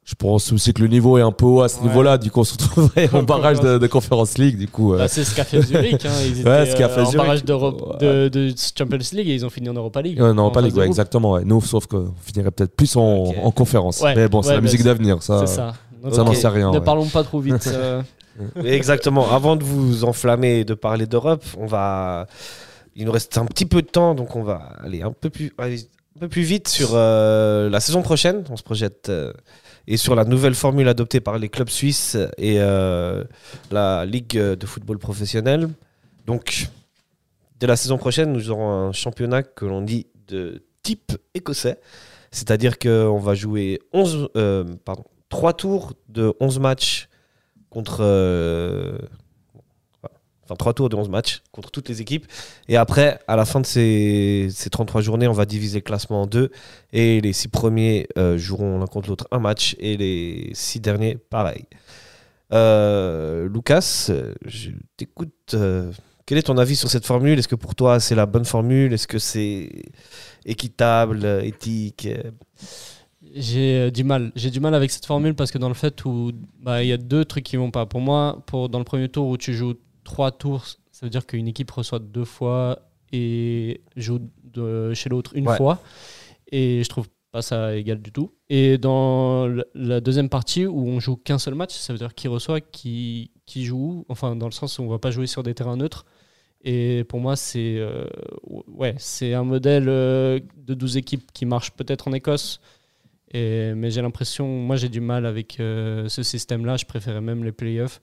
je 0.07 0.15
pense 0.15 0.53
aussi 0.53 0.73
que 0.73 0.81
le 0.81 0.89
niveau 0.89 1.19
est 1.19 1.23
un 1.23 1.33
peu 1.33 1.45
haut 1.47 1.63
à 1.63 1.69
ce 1.69 1.79
Ouais. 1.81 1.89
niveau-là. 1.89 2.17
Du 2.17 2.31
coup, 2.31 2.41
on 2.41 2.45
se 2.45 2.53
retrouverait 2.55 3.11
en 3.13 3.25
barrage 3.25 3.59
de, 3.61 3.77
de 3.77 3.87
Conference 3.89 4.39
League. 4.39 4.57
Du 4.57 4.69
coup, 4.69 4.95
euh, 4.95 4.99
Bah, 4.99 5.09
c'est 5.09 5.25
ce 5.25 5.35
qu'a 5.35 5.43
fait 5.45 5.61
Zurich. 5.61 6.05
Hein. 6.07 6.11
Ils 6.25 6.41
étaient 6.41 6.49
Ouais, 6.49 6.65
ce 6.67 6.77
qu'a 6.77 6.87
euh, 6.87 6.89
fait 6.95 7.01
en 7.01 7.05
Zurich. 7.11 7.17
barrage 7.27 7.45
d'Europe- 7.45 7.99
de, 8.01 8.29
de 8.29 8.55
Champions 8.79 8.99
League 9.13 9.29
et 9.29 9.35
ils 9.35 9.45
ont 9.45 9.51
fini 9.51 9.69
en 9.69 9.75
Europa 9.75 10.01
League. 10.03 10.21
Ouais, 10.21 10.33
non, 10.33 10.45
En 10.45 10.55
ouais, 10.55 10.71
groupe. 10.71 10.83
exactement. 10.85 11.33
Ouais. 11.33 11.45
Nous, 11.45 11.61
sauf 11.61 11.87
qu'on 11.87 12.15
finirait 12.25 12.53
peut-être 12.53 12.75
plus 12.77 12.95
en, 12.97 13.25
Ok. 13.25 13.37
en 13.43 13.51
conférence. 13.51 14.01
Ouais, 14.01 14.15
mais 14.15 14.29
bon, 14.29 14.43
c'est 14.43 14.49
ouais, 14.51 14.55
la 14.55 14.61
bah, 14.61 14.65
musique 14.65 14.85
d'avenir. 14.85 15.23
Ça, 15.23 15.45
C'est 15.45 15.55
ça. 15.57 15.75
Donc, 16.03 16.15
ça 16.15 16.23
n'en 16.23 16.31
ok, 16.31 16.37
sait 16.37 16.49
rien. 16.49 16.71
Ne 16.71 16.79
ouais. 16.79 16.85
parlons 16.85 17.07
pas 17.07 17.25
trop 17.25 17.41
vite. 17.41 17.67
euh. 17.75 18.01
Exactement. 18.65 19.31
Avant 19.33 19.57
de 19.57 19.65
vous 19.65 20.05
enflammer 20.05 20.61
et 20.61 20.65
de 20.65 20.75
parler 20.75 21.07
d'Europe, 21.07 21.45
on 21.59 21.67
va. 21.67 22.27
Il 22.95 23.05
nous 23.07 23.13
reste 23.13 23.37
un 23.39 23.45
petit 23.47 23.67
peu 23.67 23.83
de 23.83 23.87
temps, 23.89 24.15
donc 24.15 24.37
on 24.37 24.43
va 24.43 24.71
aller 24.83 25.03
un 25.03 25.13
peu 25.13 25.29
plus, 25.31 25.53
un 25.59 26.21
peu 26.21 26.29
plus 26.29 26.43
vite 26.43 26.69
sur 26.69 26.91
euh, 26.93 27.69
la 27.69 27.81
saison 27.81 28.03
prochaine. 28.03 28.45
On 28.51 28.57
se 28.57 28.63
projette 28.63 29.09
euh, 29.11 29.33
et 29.87 29.97
sur 29.97 30.15
la 30.15 30.25
nouvelle 30.25 30.55
formule 30.55 30.89
adoptée 30.89 31.21
par 31.21 31.39
les 31.39 31.49
clubs 31.49 31.69
suisses 31.69 32.17
et 32.39 32.57
euh, 32.59 33.25
la 33.71 34.05
Ligue 34.05 34.37
de 34.37 34.67
football 34.67 34.99
professionnel. 34.99 35.69
Donc, 36.27 36.69
dès 37.61 37.67
la 37.67 37.77
saison 37.77 37.97
prochaine, 37.97 38.33
nous 38.33 38.51
aurons 38.51 38.89
un 38.89 38.93
championnat 38.93 39.43
que 39.43 39.65
l'on 39.65 39.83
dit 39.83 40.07
de 40.29 40.65
type 40.83 41.13
écossais. 41.35 41.79
C'est-à-dire 42.31 42.79
qu'on 42.79 43.19
va 43.19 43.35
jouer 43.35 43.81
11, 43.93 44.29
euh, 44.37 44.65
pardon, 44.85 45.05
3 45.29 45.53
tours 45.55 45.93
de 46.09 46.35
11 46.41 46.59
matchs 46.59 47.09
contre. 47.71 48.03
Enfin, 50.47 50.55
3 50.57 50.75
tours 50.75 50.89
de 50.89 50.97
11 50.97 51.09
matchs 51.09 51.43
contre 51.53 51.71
toutes 51.71 51.89
les 51.89 52.01
équipes. 52.01 52.27
Et 52.69 52.77
après, 52.77 53.19
à 53.27 53.35
la 53.37 53.45
fin 53.45 53.61
de 53.61 53.67
ces, 53.67 54.49
ces 54.51 54.71
33 54.71 55.01
journées, 55.03 55.27
on 55.27 55.33
va 55.33 55.45
diviser 55.45 55.79
le 55.79 55.83
classement 55.83 56.23
en 56.23 56.27
deux. 56.27 56.51
Et 56.93 57.21
les 57.21 57.33
6 57.33 57.49
premiers 57.49 58.07
euh, 58.17 58.39
joueront 58.39 58.79
l'un 58.79 58.87
contre 58.87 59.09
l'autre 59.09 59.27
un 59.33 59.41
match. 59.41 59.75
Et 59.81 59.97
les 59.97 60.51
6 60.55 60.81
derniers, 60.81 61.17
pareil. 61.17 61.65
Euh, 62.53 63.49
Lucas, 63.49 64.11
je 64.45 64.71
t'écoute. 64.97 65.33
euh, 65.55 65.91
quel 66.27 66.39
est 66.39 66.43
ton 66.43 66.59
avis 66.59 66.77
sur 66.77 66.91
cette 66.91 67.07
formule? 67.07 67.39
Est-ce 67.39 67.49
que 67.49 67.55
pour 67.55 67.75
toi, 67.75 68.01
c'est 68.01 68.15
la 68.15 68.27
bonne 68.27 68.45
formule? 68.45 68.93
Est-ce 68.93 69.07
que 69.07 69.19
c'est 69.19 69.71
équitable, 70.45 71.25
éthique 71.45 72.09
J'ai 73.35 73.91
du 73.93 74.03
mal. 74.03 74.33
J'ai 74.35 74.51
du 74.51 74.59
mal 74.59 74.75
avec 74.75 74.91
cette 74.91 75.07
formule 75.07 75.35
parce 75.35 75.53
que 75.53 75.59
dans 75.59 75.69
le 75.69 75.75
fait 75.75 76.05
où 76.05 76.33
bah, 76.61 76.83
il 76.83 76.89
y 76.89 76.93
a 76.93 76.97
deux 76.97 77.25
trucs 77.25 77.45
qui 77.45 77.57
vont 77.57 77.71
pas. 77.71 77.87
Pour 77.87 78.01
moi, 78.01 78.45
dans 78.53 78.79
le 78.79 78.85
premier 78.85 79.09
tour 79.09 79.29
où 79.29 79.37
tu 79.37 79.55
joues 79.55 79.75
trois 80.07 80.31
tours, 80.31 80.65
ça 80.93 81.05
veut 81.05 81.11
dire 81.11 81.27
qu'une 81.27 81.49
équipe 81.49 81.71
reçoit 81.71 81.99
deux 81.99 82.25
fois 82.25 82.79
et 83.13 83.83
joue 83.97 84.21
de, 84.45 84.95
chez 84.95 85.09
l'autre 85.11 85.33
une 85.35 85.47
Ouais. 85.49 85.57
fois. 85.57 85.81
Et 86.51 86.83
je 86.85 86.89
trouve 86.89 87.09
pas 87.33 87.43
ça 87.43 87.75
égal 87.77 88.01
du 88.01 88.13
tout. 88.13 88.33
Et 88.49 88.79
dans 88.79 89.49
la 89.75 90.01
deuxième 90.01 90.29
partie 90.29 90.65
où 90.65 90.87
on 90.87 91.01
joue 91.01 91.17
qu'un 91.17 91.39
seul 91.39 91.55
match, 91.55 91.75
ça 91.75 91.93
veut 91.93 91.99
dire 91.99 92.15
qui 92.15 92.29
reçoit, 92.29 92.61
qui, 92.61 93.31
qui 93.47 93.65
joue, 93.65 94.07
enfin 94.09 94.37
dans 94.37 94.47
le 94.47 94.53
sens 94.53 94.79
où 94.79 94.83
on 94.83 94.89
va 94.89 94.99
pas 94.99 95.11
jouer 95.11 95.27
sur 95.27 95.43
des 95.43 95.55
terrains 95.55 95.77
neutres. 95.77 96.07
Et 96.63 97.05
pour 97.09 97.21
moi, 97.21 97.37
c'est 97.37 97.77
euh, 97.79 98.07
ouais, 98.69 98.95
c'est 98.99 99.35
un 99.35 99.45
modèle 99.45 99.89
euh, 99.89 100.41
de 100.57 100.75
12 100.75 100.97
équipes 100.97 101.31
qui 101.33 101.47
marche 101.47 101.73
peut-être 101.73 102.09
en 102.09 102.13
Écosse, 102.13 102.61
et, 103.33 103.73
mais 103.75 103.91
j'ai 103.91 104.03
l'impression, 104.03 104.47
moi 104.47 104.77
j'ai 104.77 104.89
du 104.89 105.01
mal 105.01 105.27
avec 105.27 105.61
euh, 105.61 106.09
ce 106.09 106.23
système-là, 106.23 106.77
je 106.77 106.85
préférais 106.87 107.21
même 107.21 107.45
les 107.45 107.53
playoffs. 107.53 108.01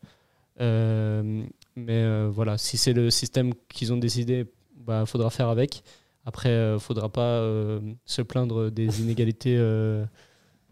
Mais 1.76 2.04
euh, 2.04 2.30
voilà, 2.32 2.58
si 2.58 2.78
c'est 2.78 2.94
le 2.94 3.10
système 3.10 3.54
qu'ils 3.70 3.92
ont 3.94 3.98
décidé, 3.98 4.46
bah 4.86 5.06
faudra 5.06 5.30
faire 5.30 5.50
avec. 5.50 5.84
Après, 6.26 6.50
euh, 6.50 6.80
faudra 6.80 7.10
pas 7.10 7.22
euh, 7.42 7.80
se 8.06 8.22
plaindre 8.22 8.70
des 8.70 9.02
inégalités 9.02 9.56
euh, 9.58 10.06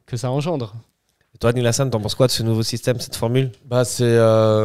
que 0.06 0.16
ça 0.18 0.32
engendre. 0.32 0.76
Et 1.34 1.38
Toi, 1.38 1.54
Nilassan, 1.54 1.90
t'en 1.90 2.00
penses 2.02 2.14
quoi 2.16 2.28
de 2.28 2.32
ce 2.32 2.44
nouveau 2.44 2.62
système, 2.62 3.00
cette 3.00 3.16
formule? 3.16 3.52
Bah, 3.66 3.84
c'est. 3.86 4.20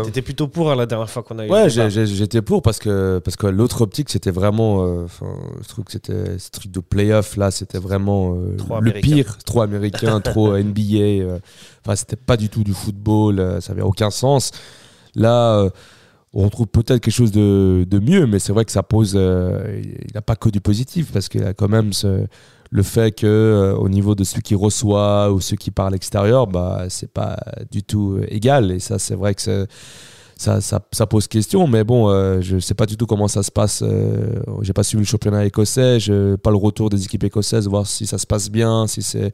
T'étais 0.05 0.21
plutôt 0.21 0.47
pour 0.49 0.71
hein, 0.71 0.75
la 0.77 0.85
dernière 0.87 1.09
fois 1.09 1.23
qu'on 1.23 1.39
a 1.39 1.47
eu. 1.47 1.51
Ouais, 1.51 1.69
le 1.69 2.05
j'étais 2.05 2.43
pour 2.43 2.61
parce 2.61 2.79
que, 2.81 3.21
parce 3.25 3.37
que 3.37 3.47
l'autre 3.47 3.81
optique, 3.83 4.11
c'était 4.11 4.33
vraiment. 4.33 4.85
euh, 4.85 5.05
enfin, 5.05 5.33
je 5.63 5.69
trouve 5.69 5.85
que 5.85 5.93
c'était 5.93 6.39
ce 6.39 6.51
truc 6.51 6.71
de 6.73 6.81
playoff 6.81 7.37
là, 7.37 7.51
c'était 7.53 7.79
vraiment 7.79 8.35
euh, 8.37 8.57
Trop 8.57 8.75
le 8.81 8.91
américain. 8.91 9.01
pire. 9.09 9.39
Trop 9.39 9.63
américain, 9.63 10.21
trop 10.25 10.57
NBA. 10.59 10.95
euh, 11.23 11.39
Enfin, 11.85 11.95
c'était 11.97 12.17
pas 12.17 12.37
du 12.37 12.49
tout 12.49 12.65
du 12.65 12.75
football, 12.75 13.39
euh, 13.39 13.61
ça 13.61 13.73
avait 13.73 13.83
aucun 13.83 14.11
sens. 14.11 14.51
Là, 15.15 15.59
euh, 15.61 15.71
on 16.45 16.49
trouve 16.51 16.67
peut-être 16.67 17.01
quelque 17.01 17.11
chose 17.11 17.33
de, 17.33 17.87
de 17.89 17.99
mieux, 17.99 18.27
mais 18.27 18.39
c'est 18.39 18.53
vrai 18.53 18.65
que 18.65 18.73
ça 18.73 18.83
pose. 18.83 19.15
euh, 19.17 19.81
il 19.85 20.15
n'a 20.15 20.23
pas 20.23 20.37
que 20.37 20.49
du 20.51 20.61
positif 20.61 21.11
parce 21.13 21.29
qu'il 21.29 21.43
a 21.45 21.55
quand 21.55 21.69
même 21.69 21.91
le 22.71 22.83
fait 22.83 23.13
que 23.13 23.27
euh, 23.27 23.75
au 23.77 23.89
niveau 23.89 24.15
de 24.15 24.23
celui 24.25 24.43
qui 24.43 24.55
reçoit 24.55 25.33
ou 25.33 25.41
ceux 25.41 25.57
qui 25.57 25.71
parlent 25.71 25.89
à 25.89 25.91
l'extérieur, 25.93 26.47
bah, 26.47 26.85
c'est 26.89 27.11
pas 27.11 27.39
du 27.71 27.83
tout 27.83 28.17
euh, 28.19 28.27
égal. 28.29 28.71
Et 28.73 28.81
ça, 28.81 28.99
c'est 28.99 29.15
vrai 29.15 29.35
que 29.35 29.41
ça, 30.37 30.61
ça, 30.61 30.81
ça 30.93 31.07
pose 31.07 31.27
question, 31.29 31.67
mais 31.67 31.85
bon, 31.85 32.11
je 32.43 32.59
sais 32.59 32.75
pas 32.75 32.85
du 32.87 32.97
tout 32.99 33.07
comment 33.07 33.29
ça 33.29 33.43
se 33.43 33.51
passe. 33.51 33.83
Euh, 33.83 34.35
J'ai 34.61 34.75
pas 34.75 34.83
suivi 34.83 35.03
le 35.05 35.07
championnat 35.09 35.47
écossais, 35.47 35.99
j'ai 36.01 36.37
pas 36.37 36.51
le 36.51 36.57
retour 36.59 36.91
des 36.91 37.03
équipes 37.05 37.25
écossaises, 37.25 37.67
voir 37.67 37.87
si 37.87 38.07
ça 38.07 38.19
se 38.19 38.27
passe 38.27 38.51
bien, 38.51 38.87
si 38.87 39.01
c'est. 39.01 39.33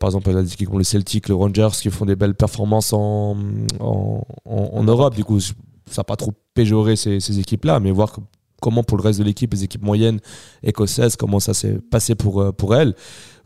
par 0.00 0.08
exemple, 0.08 0.30
les 0.32 0.52
équipes 0.52 0.68
comme 0.70 0.78
le 0.78 0.84
Celtic, 0.84 1.28
le 1.28 1.36
Rangers 1.36 1.68
qui 1.80 1.90
font 1.90 2.06
des 2.06 2.16
belles 2.16 2.34
performances 2.34 2.92
en, 2.92 3.36
en, 3.80 4.22
en- 4.44 4.70
en 4.74 4.82
Europe. 4.82 5.14
Du 5.14 5.22
coup, 5.24 5.38
je- 5.38 5.52
ça 5.90 6.04
pas 6.04 6.16
trop 6.16 6.32
péjoré 6.54 6.96
ces, 6.96 7.38
équipes-là, 7.38 7.80
mais 7.80 7.90
voir 7.90 8.16
comment 8.60 8.82
pour 8.82 8.96
le 8.96 9.02
reste 9.02 9.18
de 9.18 9.24
l'équipe, 9.24 9.52
les 9.52 9.64
équipes 9.64 9.82
moyennes 9.82 10.20
écossaises, 10.62 11.16
comment 11.16 11.40
ça 11.40 11.54
s'est 11.54 11.78
passé 11.90 12.14
pour, 12.14 12.40
euh, 12.40 12.52
pour 12.52 12.74
elles. 12.74 12.94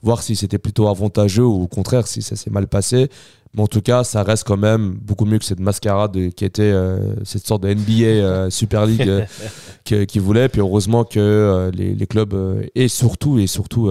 Voir 0.03 0.22
si 0.22 0.36
c'était 0.36 0.59
plutôt 0.59 0.86
avantageux 0.86 1.45
ou 1.45 1.62
au 1.62 1.66
contraire 1.66 2.07
si 2.07 2.22
ça 2.22 2.36
s'est 2.36 2.51
mal 2.51 2.68
passé. 2.68 3.09
Mais 3.55 3.62
en 3.62 3.66
tout 3.66 3.80
cas, 3.80 4.05
ça 4.05 4.22
reste 4.22 4.44
quand 4.46 4.59
même 4.59 4.99
beaucoup 5.01 5.24
mieux 5.24 5.38
que 5.38 5.44
cette 5.44 5.59
mascarade 5.61 6.12
qui 6.36 6.44
était 6.44 6.62
euh, 6.62 7.14
cette 7.24 7.46
sorte 7.46 7.62
de 7.62 7.72
NBA 7.72 8.05
euh, 8.05 8.51
Super 8.51 8.84
League 8.86 9.09
euh, 9.09 9.24
que- 9.86 10.05
qui 10.05 10.18
voulait. 10.18 10.49
Puis 10.51 10.61
heureusement 10.61 11.05
que 11.05 11.70
les, 11.74 11.94
les 11.94 12.07
clubs 12.07 12.34
et 12.74 12.88
surtout 12.88 13.38
et 13.38 13.46
surtout 13.46 13.90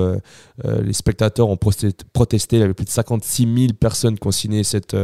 les 0.64 0.93
spectateurs 0.93 1.49
ont 1.49 1.58
protesté. 1.58 2.58
Il 2.58 2.60
y 2.60 2.64
avait 2.64 2.74
plus 2.74 2.86
de 2.86 2.89
56 2.91 3.43
000 3.43 3.74
personnes 3.80 4.18
qui 4.18 4.28
ont 4.28 4.32
signé 4.32 4.64
cette, 4.64 4.95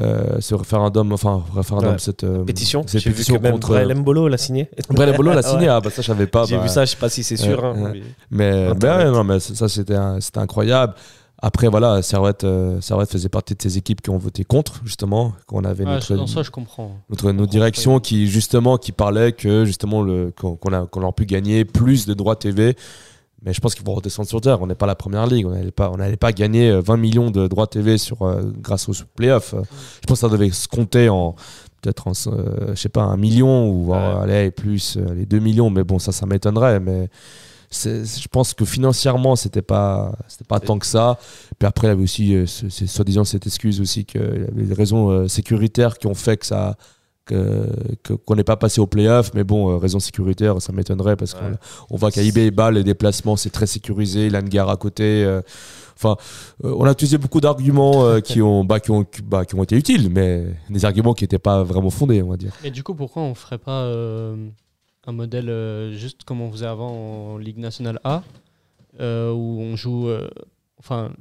ce 0.00 0.54
référendum, 0.54 1.12
enfin 1.12 1.42
référendum, 1.54 1.92
Ouais. 1.92 1.98
cette 1.98 2.26
Pétition. 2.44 2.82
cette 2.86 3.00
J'ai 3.00 3.10
vu 3.10 3.16
pétition 3.16 3.38
que 3.38 3.48
contre. 3.50 3.68
Brian 3.68 3.94
Mbolo 3.96 4.28
l'a 4.28 4.38
signé. 4.38 4.68
Brian 4.90 5.14
Bolo 5.16 5.30
l'a 5.30 5.36
Ouais. 5.42 5.42
signé. 5.42 5.68
Ah 5.68 5.80
bah 5.80 5.90
ça 5.90 6.02
je 6.02 6.06
savais 6.06 6.26
pas. 6.26 6.44
J'ai 6.46 6.56
bah, 6.56 6.62
vu 6.62 6.68
ça, 6.68 6.84
je 6.84 6.90
sais 6.90 6.96
pas 6.96 7.08
si 7.08 7.22
c'est 7.24 7.36
sûr. 7.36 7.64
Hein, 7.64 7.74
mais- 7.76 7.90
mais, 7.92 8.02
mais 8.30 8.66
Internet. 8.68 9.06
ouais, 9.06 9.12
non, 9.12 9.24
mais 9.24 9.40
ça, 9.40 9.68
c'était 9.68 9.96
incroyable. 10.36 10.94
Après, 11.44 11.66
voilà, 11.68 12.02
Servette, 12.02 12.44
euh, 12.44 12.80
Servette 12.80 13.10
faisait 13.10 13.28
partie 13.28 13.54
de 13.56 13.60
ces 13.62 13.76
équipes 13.76 14.00
qui 14.00 14.10
ont 14.10 14.16
voté 14.18 14.44
contre, 14.44 14.80
justement, 14.84 15.32
qu'on 15.46 15.64
avait 15.64 15.84
Ouais, 15.84 15.94
notre, 15.94 16.28
ça, 16.28 16.42
je 16.44 16.50
comprends. 16.52 16.92
notre, 17.10 17.32
nos 17.32 17.46
directions 17.46 17.98
qui, 17.98 18.28
justement, 18.28 18.78
qui 18.78 18.92
parlaient 18.92 19.32
que, 19.32 19.64
justement, 19.64 20.02
le, 20.02 20.30
qu'on 20.30 20.72
a, 20.72 20.86
qu'on 20.86 21.02
aurait 21.02 21.12
pu 21.12 21.26
gagner 21.26 21.64
plus 21.64 22.06
de 22.06 22.14
droits 22.14 22.36
TV. 22.36 22.76
Mais 23.44 23.52
je 23.52 23.60
pense 23.60 23.74
qu'il 23.74 23.84
faut 23.84 23.92
redescendre 23.92 24.28
sur 24.28 24.40
terre. 24.40 24.62
On 24.62 24.68
n'est 24.68 24.76
pas 24.76 24.86
la 24.86 24.94
première 24.94 25.26
ligue. 25.26 25.46
On 25.46 25.50
n'allait 25.50 25.72
pas, 25.72 25.90
on 25.90 25.96
n'allait 25.96 26.16
pas 26.16 26.30
gagner 26.30 26.70
euh, 26.70 26.80
20 26.80 26.96
millions 26.96 27.30
de 27.32 27.48
droits 27.48 27.66
TV 27.66 27.98
sur, 27.98 28.22
euh, 28.22 28.42
grâce 28.60 28.88
aux 28.88 28.92
playoffs. 29.16 29.54
Euh, 29.54 29.62
Je 30.00 30.06
pense 30.06 30.20
que 30.20 30.28
ça 30.28 30.32
devait 30.32 30.50
se 30.50 30.68
compter 30.68 31.08
en 31.08 31.34
peut-être 31.80 32.06
en, 32.06 32.12
euh, 32.28 32.68
je 32.68 32.74
sais 32.80 32.88
pas, 32.88 33.02
un 33.02 33.16
million 33.16 33.68
ou 33.68 33.92
euh, 33.92 34.22
allez, 34.22 34.52
plus 34.52 34.96
euh, 34.96 35.12
les 35.14 35.26
2 35.26 35.40
millions. 35.40 35.70
Mais 35.70 35.82
bon, 35.82 35.98
ça, 35.98 36.12
ça 36.12 36.24
m'étonnerait. 36.24 36.78
Mais 36.78 37.08
je 37.72 38.28
pense 38.28 38.54
que 38.54 38.64
financièrement, 38.64 39.34
c'était 39.36 39.62
pas, 39.62 40.12
c'était 40.28 40.44
pas 40.44 40.60
tant 40.60 40.78
que 40.78 40.86
ça. 40.86 41.18
Puis 41.58 41.66
après, 41.66 41.86
il 41.88 41.90
y 41.90 41.92
avait 41.92 42.02
aussi, 42.02 42.34
euh, 42.34 42.46
soi-disant, 42.46 43.24
cette 43.24 43.46
excuse 43.46 43.80
aussi 43.80 44.04
qu'il 44.04 44.20
y 44.20 44.24
avait 44.24 44.64
des 44.64 44.74
raisons 44.74 45.10
euh, 45.10 45.28
sécuritaires 45.28 45.98
qui 45.98 46.06
ont 46.06 46.14
fait 46.14 46.36
que 46.36 46.46
ça 46.46 46.76
que- 47.24 48.14
qu'on 48.26 48.34
n'est 48.34 48.42
pas 48.42 48.56
passé 48.56 48.80
au 48.80 48.86
playoff. 48.88 49.30
Mais 49.34 49.44
bon 49.44 49.70
euh, 49.70 49.76
raison 49.76 50.00
sécuritaire 50.00 50.60
ça 50.60 50.72
m'étonnerait 50.72 51.14
parce 51.14 51.34
qu'on 51.34 51.56
on 51.90 51.96
voit 51.96 52.10
qu'à 52.10 52.20
eBay 52.22 52.50
Ball 52.50 52.74
les 52.74 52.82
déplacements 52.82 53.36
c'est 53.36 53.50
très 53.50 53.66
sécurisé. 53.68 54.26
Il 54.26 54.32
y 54.32 54.36
a 54.36 54.40
une 54.40 54.48
gare 54.48 54.68
à 54.68 54.76
côté 54.76 55.22
euh, 55.24 55.40
enfin 55.96 56.16
euh, 56.64 56.74
on 56.76 56.84
a 56.84 56.90
utilisé 56.90 57.18
beaucoup 57.18 57.40
d'arguments 57.40 58.04
euh, 58.04 58.18
qui 58.20 58.42
ont 58.42 58.64
bah, 58.64 58.80
qui 58.80 58.90
ont 58.90 59.04
qui- 59.04 59.22
bah, 59.22 59.44
qui 59.44 59.54
ont 59.54 59.62
été 59.62 59.76
utiles 59.76 60.10
mais 60.10 60.46
des 60.68 60.84
arguments 60.84 61.14
qui 61.14 61.22
n'étaient 61.22 61.38
pas 61.38 61.62
vraiment 61.62 61.90
fondés 61.90 62.22
on 62.24 62.30
va 62.30 62.36
dire. 62.36 62.52
Et 62.64 62.72
du 62.72 62.82
coup, 62.82 62.94
pourquoi 62.96 63.22
on 63.22 63.34
ferait 63.36 63.58
pas 63.58 63.82
euh, 63.82 64.34
un 65.06 65.12
modèle 65.12 65.48
euh, 65.48 65.92
juste 65.92 66.24
comme 66.24 66.40
on 66.40 66.50
faisait 66.50 66.66
avant 66.66 66.90
en 67.34 67.38
Ligue 67.38 67.58
nationale 67.58 67.98
A, 68.04 68.22
euh, 69.00 69.32
où 69.32 69.60
on 69.60 69.76
joue 69.76 70.08
euh, 70.08 70.28
enfin 70.78 71.12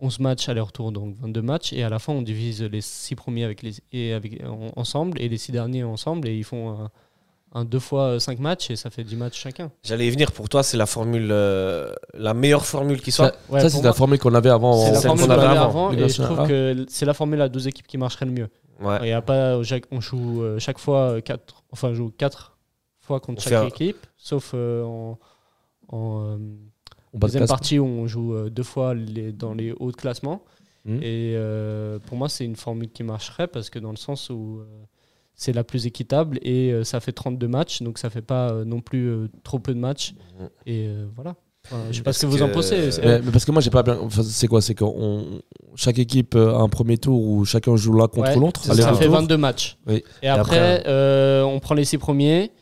11 0.00 0.20
matchs 0.20 0.48
aller-retour, 0.48 0.92
donc 0.92 1.14
22 1.20 1.42
matchs, 1.42 1.72
et 1.72 1.82
à 1.82 1.88
la 1.88 1.98
fin 1.98 2.12
on 2.12 2.22
divise 2.22 2.62
les 2.62 2.80
6 2.80 3.14
premiers 3.14 3.44
avec 3.44 3.62
les, 3.62 3.74
et 3.92 4.12
avec, 4.12 4.42
en- 4.44 4.70
ensemble 4.78 5.20
et 5.20 5.28
les 5.28 5.38
6 5.38 5.52
derniers 5.52 5.84
ensemble, 5.84 6.28
et 6.28 6.36
ils 6.36 6.44
font 6.44 6.70
un, 6.70 6.90
un 7.54 7.64
2 7.64 7.78
fois 7.78 8.20
5 8.20 8.38
matchs 8.38 8.70
et 8.70 8.76
ça 8.76 8.90
fait 8.90 9.04
10 9.04 9.16
matchs 9.16 9.38
chacun. 9.40 9.70
J'allais 9.82 10.06
y 10.06 10.10
venir. 10.10 10.32
Pour 10.32 10.48
toi, 10.50 10.62
c'est 10.62 10.76
la 10.76 10.84
formule, 10.86 11.28
euh, 11.30 11.92
la 12.14 12.34
meilleure 12.34 12.66
formule 12.66 13.00
qui 13.00 13.10
soit. 13.12 13.28
ça, 13.30 13.34
Ouais, 13.48 13.60
ça, 13.60 13.70
c'est 13.70 13.82
la 13.82 13.92
formule 13.94 14.18
qu'on 14.18 14.34
avait 14.34 14.50
avant 14.50 14.84
C'est 14.84 14.92
la 14.92 14.98
celle 15.00 15.06
formule 15.08 15.26
qu'on 15.26 15.32
avait 15.32 15.56
avant, 15.58 15.92
et 15.92 16.08
je 16.08 16.22
trouve 16.22 16.46
que 16.46 16.84
c'est 16.88 17.06
la 17.06 17.14
formule 17.14 17.40
à 17.40 17.48
12 17.48 17.66
équipes 17.68 17.86
qui 17.86 17.96
marcherait 17.98 18.26
le 18.26 18.32
mieux. 18.32 18.48
Ouais. 18.82 18.98
Il 19.00 19.04
n'y 19.04 19.12
a 19.12 19.22
pas, 19.22 19.54
euh, 19.56 19.64
on 19.90 20.00
joue 20.02 20.42
euh, 20.42 20.58
chaque 20.58 20.78
fois 20.78 21.20
4, 21.22 21.64
enfin 21.72 21.88
on 21.88 21.94
joue 21.94 22.12
4 22.18 22.55
fois 23.06 23.20
contre 23.20 23.38
On 23.40 23.48
chaque 23.48 23.52
fait 23.52 23.64
un- 23.64 23.68
équipe, 23.68 24.06
sauf 24.16 24.52
euh, 24.54 24.82
en, 24.84 25.18
en 25.88 26.20
euh, 26.32 26.36
on 27.14 27.18
deuxième 27.18 27.46
partie 27.46 27.78
où 27.78 27.86
on 27.86 28.06
joue 28.06 28.34
euh, 28.34 28.50
deux 28.50 28.62
fois 28.62 28.94
les, 28.94 29.32
dans 29.32 29.54
les 29.54 29.72
hauts 29.72 29.90
de 29.92 29.96
classement. 29.96 30.42
Mhm. 30.84 30.98
Et 31.02 31.32
euh, 31.34 31.98
pour 32.06 32.16
moi, 32.16 32.28
c'est 32.28 32.44
une 32.44 32.56
formule 32.56 32.90
qui 32.90 33.02
marcherait 33.02 33.46
parce 33.48 33.70
que 33.70 33.78
dans 33.78 33.90
le 33.90 33.96
sens 33.96 34.28
où 34.30 34.58
euh, 34.60 34.64
c'est 35.34 35.52
la 35.52 35.64
plus 35.64 35.86
équitable 35.86 36.38
et 36.42 36.72
euh, 36.72 36.84
ça 36.84 37.00
fait 37.00 37.12
32 37.12 37.48
matchs, 37.48 37.82
donc 37.82 37.98
ça 37.98 38.10
fait 38.10 38.22
pas 38.22 38.52
non 38.64 38.80
plus 38.80 39.28
trop 39.44 39.58
peu 39.58 39.72
de 39.74 39.78
matchs. 39.80 40.14
Mhm. 40.40 40.48
Et 40.66 40.88
voilà. 41.14 41.34
Enfin, 41.68 41.78
je 41.90 41.96
sais 41.96 42.02
pas 42.04 42.12
ce 42.12 42.20
que 42.22 42.26
vous 42.30 42.42
en 42.42 42.48
pensez. 42.48 42.90
Mais, 43.02 43.20
mais 43.22 43.32
parce 43.32 43.44
que 43.44 43.50
moi 43.50 43.60
j'ai 43.60 43.70
pas 43.70 43.82
bien 43.82 43.98
enfin, 44.00 44.22
c'est 44.22 44.46
quoi 44.46 44.60
c'est 44.62 44.76
que 44.76 44.84
chaque 45.74 45.98
équipe 45.98 46.36
a 46.36 46.58
un 46.58 46.68
premier 46.68 46.96
tour 46.96 47.20
où 47.20 47.44
chacun 47.44 47.74
joue 47.74 47.92
l'un 47.94 48.06
contre 48.06 48.28
Ouais, 48.30 48.36
l'autre 48.36 48.62
ça 48.62 48.72
fait 48.74 48.82
aller-retour 48.84 49.10
22 49.16 49.36
matchs. 49.36 49.76
Oui. 49.88 50.04
Et, 50.22 50.26
Et 50.26 50.28
après, 50.28 50.78
après, 50.78 51.42
on 51.42 51.58
prend 51.58 51.74
les 51.74 51.84
6 51.84 51.98
premiers. 51.98 52.52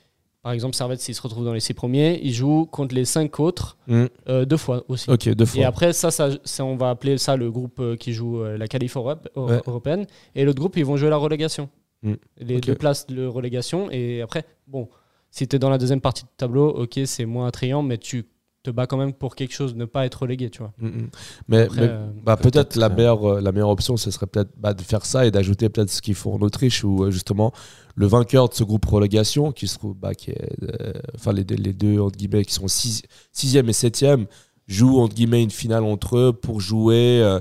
Par 0.45 0.53
exemple, 0.53 0.77
Servette, 0.77 1.01
s'il 1.01 1.15
se 1.15 1.23
retrouve 1.23 1.47
dans 1.47 1.55
les 1.55 1.61
6 1.61 1.73
premiers, 1.73 2.21
il 2.23 2.33
joue 2.35 2.67
contre 2.67 2.95
les 2.95 3.07
5 3.07 3.41
autres 3.41 3.79
Mhm. 3.89 4.09
euh, 4.29 4.45
deux 4.45 4.59
fois 4.59 4.85
aussi. 4.89 5.11
ok 5.11 5.31
deux 5.31 5.47
fois 5.47 5.61
Et 5.63 5.65
après, 5.65 5.95
ça, 5.95 6.11
ça, 6.11 6.29
ça, 6.45 6.65
on 6.67 6.77
va 6.77 6.91
appeler 6.91 7.17
ça 7.17 7.35
le 7.37 7.51
groupe 7.51 7.81
euh, 7.81 7.97
qui 7.97 8.13
joue 8.13 8.43
euh, 8.43 8.59
la 8.59 8.69
qualif 8.69 8.95
Europe, 8.97 9.27
Ouais. 9.37 9.61
européenne. 9.67 10.07
Et 10.35 10.45
l'autre 10.45 10.59
groupe, 10.61 10.77
ils 10.77 10.85
vont 10.85 10.99
jouer 10.99 11.09
la 11.09 11.17
relégation. 11.17 11.71
Mm. 12.03 12.13
Les 12.43 12.61
deux 12.61 12.75
places 12.75 13.07
de 13.07 13.25
relégation. 13.27 13.91
Et 13.91 14.21
après, 14.21 14.45
bon, 14.67 14.87
si 15.31 15.49
tu 15.49 15.57
es 15.57 15.59
dans 15.59 15.71
la 15.71 15.79
deuxième 15.79 16.03
partie 16.03 16.25
de 16.25 16.29
tableau, 16.37 16.69
ok, 16.69 17.01
c'est 17.07 17.25
moins 17.25 17.47
attrayant, 17.47 17.83
mais 17.83 17.97
tu 17.97 18.27
te 18.65 18.71
bats 18.71 18.87
quand 18.87 18.97
même 18.97 19.13
pour 19.13 19.37
quelque 19.37 19.55
chose, 19.55 19.75
ne 19.77 19.85
pas 19.85 20.07
être 20.07 20.23
relégué, 20.23 20.51
tu 20.51 20.59
vois. 20.59 20.73
Mm, 20.79 20.87
mm. 20.89 21.09
Mais, 21.49 21.61
Après, 21.63 21.81
mais, 21.83 21.87
euh, 21.89 22.07
bah, 22.25 22.37
peut-être 22.37 22.77
la 22.77 22.87
euh, 22.87 22.97
meilleure, 22.97 23.25
euh, 23.35 23.41
la 23.41 23.53
meilleure 23.53 23.69
option, 23.69 23.97
ce 23.97 24.11
serait 24.11 24.27
peut-être 24.27 24.51
bah, 24.57 24.75
de 24.75 24.83
faire 24.83 25.05
ça 25.07 25.27
et 25.27 25.31
d'ajouter 25.31 25.69
peut-être 25.69 25.91
ce 25.91 26.01
qu'ils 26.03 26.15
font 26.15 26.35
en 26.35 26.41
Autriche 26.41 26.83
où 26.83 27.05
euh, 27.05 27.11
justement 27.11 27.53
le 27.95 28.07
vainqueur 28.07 28.49
de 28.49 28.55
ce 28.55 28.65
groupe 28.65 28.85
relégation, 28.87 29.53
qui 29.53 29.69
se 29.69 29.79
trouve, 29.79 29.95
bah, 29.95 30.15
qui 30.15 30.31
est, 30.33 30.49
euh, 30.63 30.93
enfin 31.15 31.33
les, 31.33 31.45
deux- 31.45 31.55
les 31.57 31.73
deux 31.73 32.01
entre 32.01 32.17
guillemets 32.17 32.45
qui 32.45 32.55
sont 32.55 32.67
6 32.67 33.03
sixième 33.33 33.69
et 33.69 33.73
septième, 33.73 34.27
jouent 34.67 34.99
entre 35.01 35.15
guillemets 35.15 35.43
une 35.43 35.51
finale 35.51 35.85
entre 35.85 36.17
eux 36.17 36.33
pour 36.33 36.61
jouer. 36.61 37.21
euh, 37.23 37.39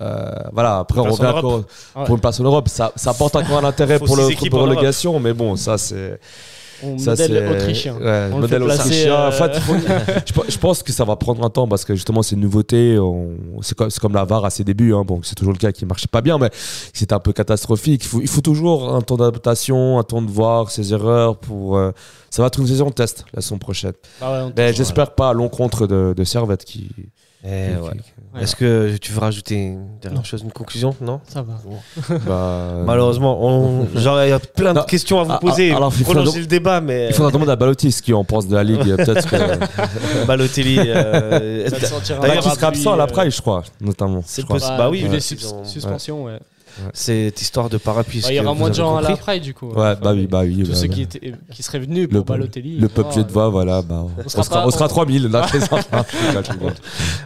euh, 0.00 0.30
voilà, 0.52 0.78
après 0.78 1.00
on 1.00 1.10
revient 1.10 1.26
encore 1.26 1.64
pour 2.04 2.14
une 2.14 2.20
place 2.20 2.38
en 2.38 2.44
Europe. 2.44 2.68
Ça, 2.68 2.92
ça 2.94 3.10
apporte 3.10 3.34
encore 3.34 3.58
un 3.58 3.64
intérêt 3.68 3.98
pour 3.98 4.08
six 4.08 4.14
le 4.44 4.50
pour 4.50 4.60
Europe. 4.60 4.70
relégation, 4.76 5.18
mais 5.18 5.32
bon, 5.32 5.56
ça 5.56 5.76
c'est. 5.78 6.20
On 6.82 6.96
Ça, 6.98 7.10
modèle 7.12 7.48
autrichien. 7.50 7.94
Ouais, 7.96 8.28
On 8.32 8.36
le 8.36 8.40
modèle 8.42 8.62
autrichien. 8.62 9.12
euh, 9.14 9.28
En 9.28 9.32
fait, 9.32 9.50
il 9.54 9.60
faut- 9.60 9.74
je, 10.26 10.32
pe- 10.32 10.50
je 10.50 10.58
pense 10.58 10.82
que 10.82 10.92
ça 10.92 11.04
va 11.04 11.16
prendre 11.16 11.44
un 11.44 11.50
temps 11.50 11.66
parce 11.66 11.84
que 11.84 11.94
justement, 11.94 12.22
c'est 12.22 12.36
une 12.36 12.42
nouveauté. 12.42 12.98
on- 12.98 13.36
C'est 13.62 13.76
comme, 13.76 13.88
comme 14.00 14.14
la 14.14 14.24
VAR 14.24 14.44
à 14.44 14.50
ses 14.50 14.62
débuts. 14.64 14.94
hein. 14.94 15.02
Bon, 15.04 15.20
c'est 15.22 15.34
toujours 15.34 15.52
le 15.52 15.58
cas 15.58 15.72
qui 15.72 15.84
marchait 15.86 16.06
pas 16.10 16.20
bien, 16.20 16.38
mais 16.38 16.50
c'était 16.92 17.14
un 17.14 17.20
peu 17.20 17.32
catastrophique. 17.32 18.04
Il 18.04 18.08
faut, 18.08 18.20
il 18.20 18.28
faut 18.28 18.40
toujours 18.40 18.94
un 18.94 19.00
temps 19.00 19.16
d'adaptation, 19.16 19.98
un 19.98 20.04
temps 20.04 20.22
de 20.22 20.30
voir 20.30 20.70
ses 20.70 20.92
erreurs 20.92 21.36
pour. 21.38 21.76
euh, 21.76 21.90
ça 22.30 22.42
va 22.42 22.46
être 22.48 22.60
une 22.60 22.66
saison 22.66 22.86
de 22.88 22.92
test 22.92 23.24
la 23.34 23.40
saison 23.42 23.58
prochaine. 23.58 23.94
Ah 24.20 24.30
ouais, 24.32 24.38
on 24.44 24.52
Mais 24.56 24.70
te- 24.72 24.76
j'espère 24.76 25.14
pas 25.14 25.30
à 25.30 25.32
l'encontre 25.32 25.86
de, 25.86 26.14
de 26.16 26.24
Servette 26.24 26.64
qui. 26.64 26.88
Eh 27.44 27.48
qui- 27.74 27.80
ouais. 27.82 27.90
Ouais. 28.34 28.42
Est-ce 28.42 28.56
que 28.56 28.96
tu 28.98 29.12
veux 29.12 29.20
rajouter 29.20 29.54
une 29.54 29.98
dernière 30.02 30.24
chose, 30.24 30.42
une 30.42 30.52
conclusion? 30.52 30.94
Non? 31.00 31.20
Ça 31.26 31.40
va. 31.42 31.54
bah, 32.26 32.82
Malheureusement, 32.84 33.42
on... 33.42 33.86
genre, 33.98 34.22
il 34.22 34.28
y 34.28 34.32
a 34.32 34.38
plein 34.38 34.74
de 34.74 34.80
questions 34.82 35.20
à 35.20 35.24
vous 35.24 35.32
Ah, 35.32 35.38
poser. 35.38 35.72
ah, 35.72 35.76
alors, 35.76 35.92
il 35.98 36.04
donc- 36.04 36.36
le 36.36 36.46
débat, 36.46 36.80
mais 36.80 37.06
Il 37.08 37.14
faudra 37.14 37.30
demander 37.30 37.52
à 37.52 37.56
Balotti 37.56 37.90
ce 37.90 38.02
qu'il 38.02 38.14
en 38.14 38.24
pense 38.24 38.46
de 38.48 38.54
la 38.54 38.64
ligue. 38.64 38.96
Peut-être 38.96 39.26
que. 39.28 40.26
Balotelli. 40.26 40.78
euh, 40.78 41.68
D'ailleurs, 42.20 42.46
un 42.46 42.50
qui 42.50 42.56
sera 42.56 42.66
absent 42.68 42.92
à 42.92 42.96
la 42.96 43.04
euh, 43.04 43.06
Price, 43.06 43.36
je 43.36 43.40
crois, 43.40 43.62
notamment. 43.80 44.22
C'est 44.26 44.44
possible. 44.46 44.76
Bah 44.76 44.90
oui, 44.90 45.06
les 45.08 45.46
ont- 45.46 45.64
suspensions, 45.64 46.24
ouais. 46.24 46.38
Cette 46.92 47.40
histoire 47.40 47.68
de 47.68 47.78
parapluie. 47.78 48.20
Bah, 48.20 48.28
il 48.30 48.36
y 48.36 48.40
aura 48.40 48.54
moins 48.54 48.70
de 48.70 48.74
gens 48.74 48.96
à 48.96 49.02
la 49.02 49.16
Pride, 49.16 49.42
du 49.42 49.54
coup. 49.54 49.68
Ouais, 49.68 49.94
bah 49.96 50.12
oui, 50.14 50.26
bah 50.26 50.42
oui. 50.44 50.62
Tous 50.62 50.70
bah, 50.70 50.74
ceux 50.76 50.88
bah. 50.88 50.94
qui, 50.94 51.02
étaient, 51.02 51.32
qui 51.52 51.62
seraient 51.62 51.78
venus 51.80 52.08
Le 52.10 52.22
pour 52.22 52.24
Balotelli. 52.26 52.78
Le 52.78 52.88
peuple 52.88 53.14
oh, 53.16 53.22
de 53.22 53.32
voix, 53.32 53.48
voilà. 53.48 53.82
Bah, 53.82 54.06
on, 54.24 54.28
sera 54.28 54.44
pas- 54.44 54.66
on 54.66 54.70
sera 54.70 54.86
on- 54.86 54.88
3000. 54.88 55.28
Là. 55.28 55.46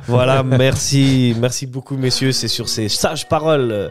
Voilà, 0.06 0.42
merci, 0.42 1.34
merci 1.38 1.66
beaucoup 1.66 1.96
messieurs. 1.96 2.32
C'est 2.32 2.48
sur 2.48 2.68
ces 2.68 2.88
sages 2.88 3.28
paroles 3.28 3.90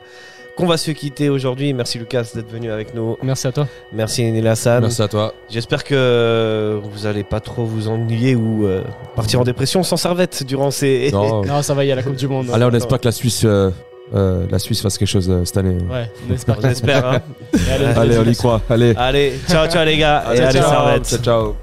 qu'on 0.57 0.65
va 0.65 0.77
se 0.77 0.91
quitter 0.91 1.29
aujourd'hui. 1.29 1.73
Merci 1.73 1.97
Lucas 1.97 2.25
d'être 2.35 2.51
venu 2.51 2.71
avec 2.71 2.93
nous. 2.93 3.17
Merci 3.23 3.47
à 3.47 3.51
toi. 3.51 3.67
Merci 3.93 4.23
Enel 4.23 4.47
Hassan. 4.47 4.81
Merci 4.81 5.01
à 5.01 5.07
toi. 5.07 5.33
J'espère 5.49 5.83
que 5.83 6.79
vous 6.83 7.05
allez 7.05 7.23
pas 7.23 7.39
trop 7.39 7.65
vous 7.65 7.87
ennuyer 7.87 8.35
ou 8.35 8.65
euh, 8.65 8.83
partir 9.15 9.41
en 9.41 9.43
dépression 9.43 9.83
sans 9.83 9.97
servette 9.97 10.43
durant 10.43 10.71
ces. 10.71 11.09
Non. 11.11 11.41
Non, 11.51 11.61
ça 11.61 11.73
va, 11.73 11.83
il 11.83 11.87
y 11.87 11.91
a 11.91 11.95
la 11.95 12.03
Coupe 12.03 12.15
du 12.15 12.27
Monde. 12.27 12.49
Allez, 12.53 12.65
on 12.65 12.71
espère 12.71 12.99
que 12.99 13.05
la 13.05 13.11
Suisse, 13.11 13.41
euh, 13.45 13.71
euh, 14.13 14.45
la 14.49 14.59
Suisse 14.59 14.81
fasse 14.81 14.97
quelque 14.97 15.07
chose 15.07 15.29
euh, 15.29 15.45
cette 15.45 15.57
année. 15.57 15.77
Ouais, 15.89 16.11
on 16.29 16.33
espère. 16.33 16.61
J'espère. 16.61 17.05
Hein. 17.05 17.21
Et 17.53 17.71
allez, 17.71 17.85
Allez, 17.85 18.17
on 18.17 18.25
y 18.29 18.35
croit. 18.35 18.61
Allez. 18.69 18.93
Allez, 18.97 19.33
ciao 19.47 19.67
ciao 19.67 19.85
les 19.85 19.97
gars. 19.97 20.23
Et 20.33 20.39
allez. 20.39 20.59
Ciao, 20.59 21.19
ciao. 21.21 21.55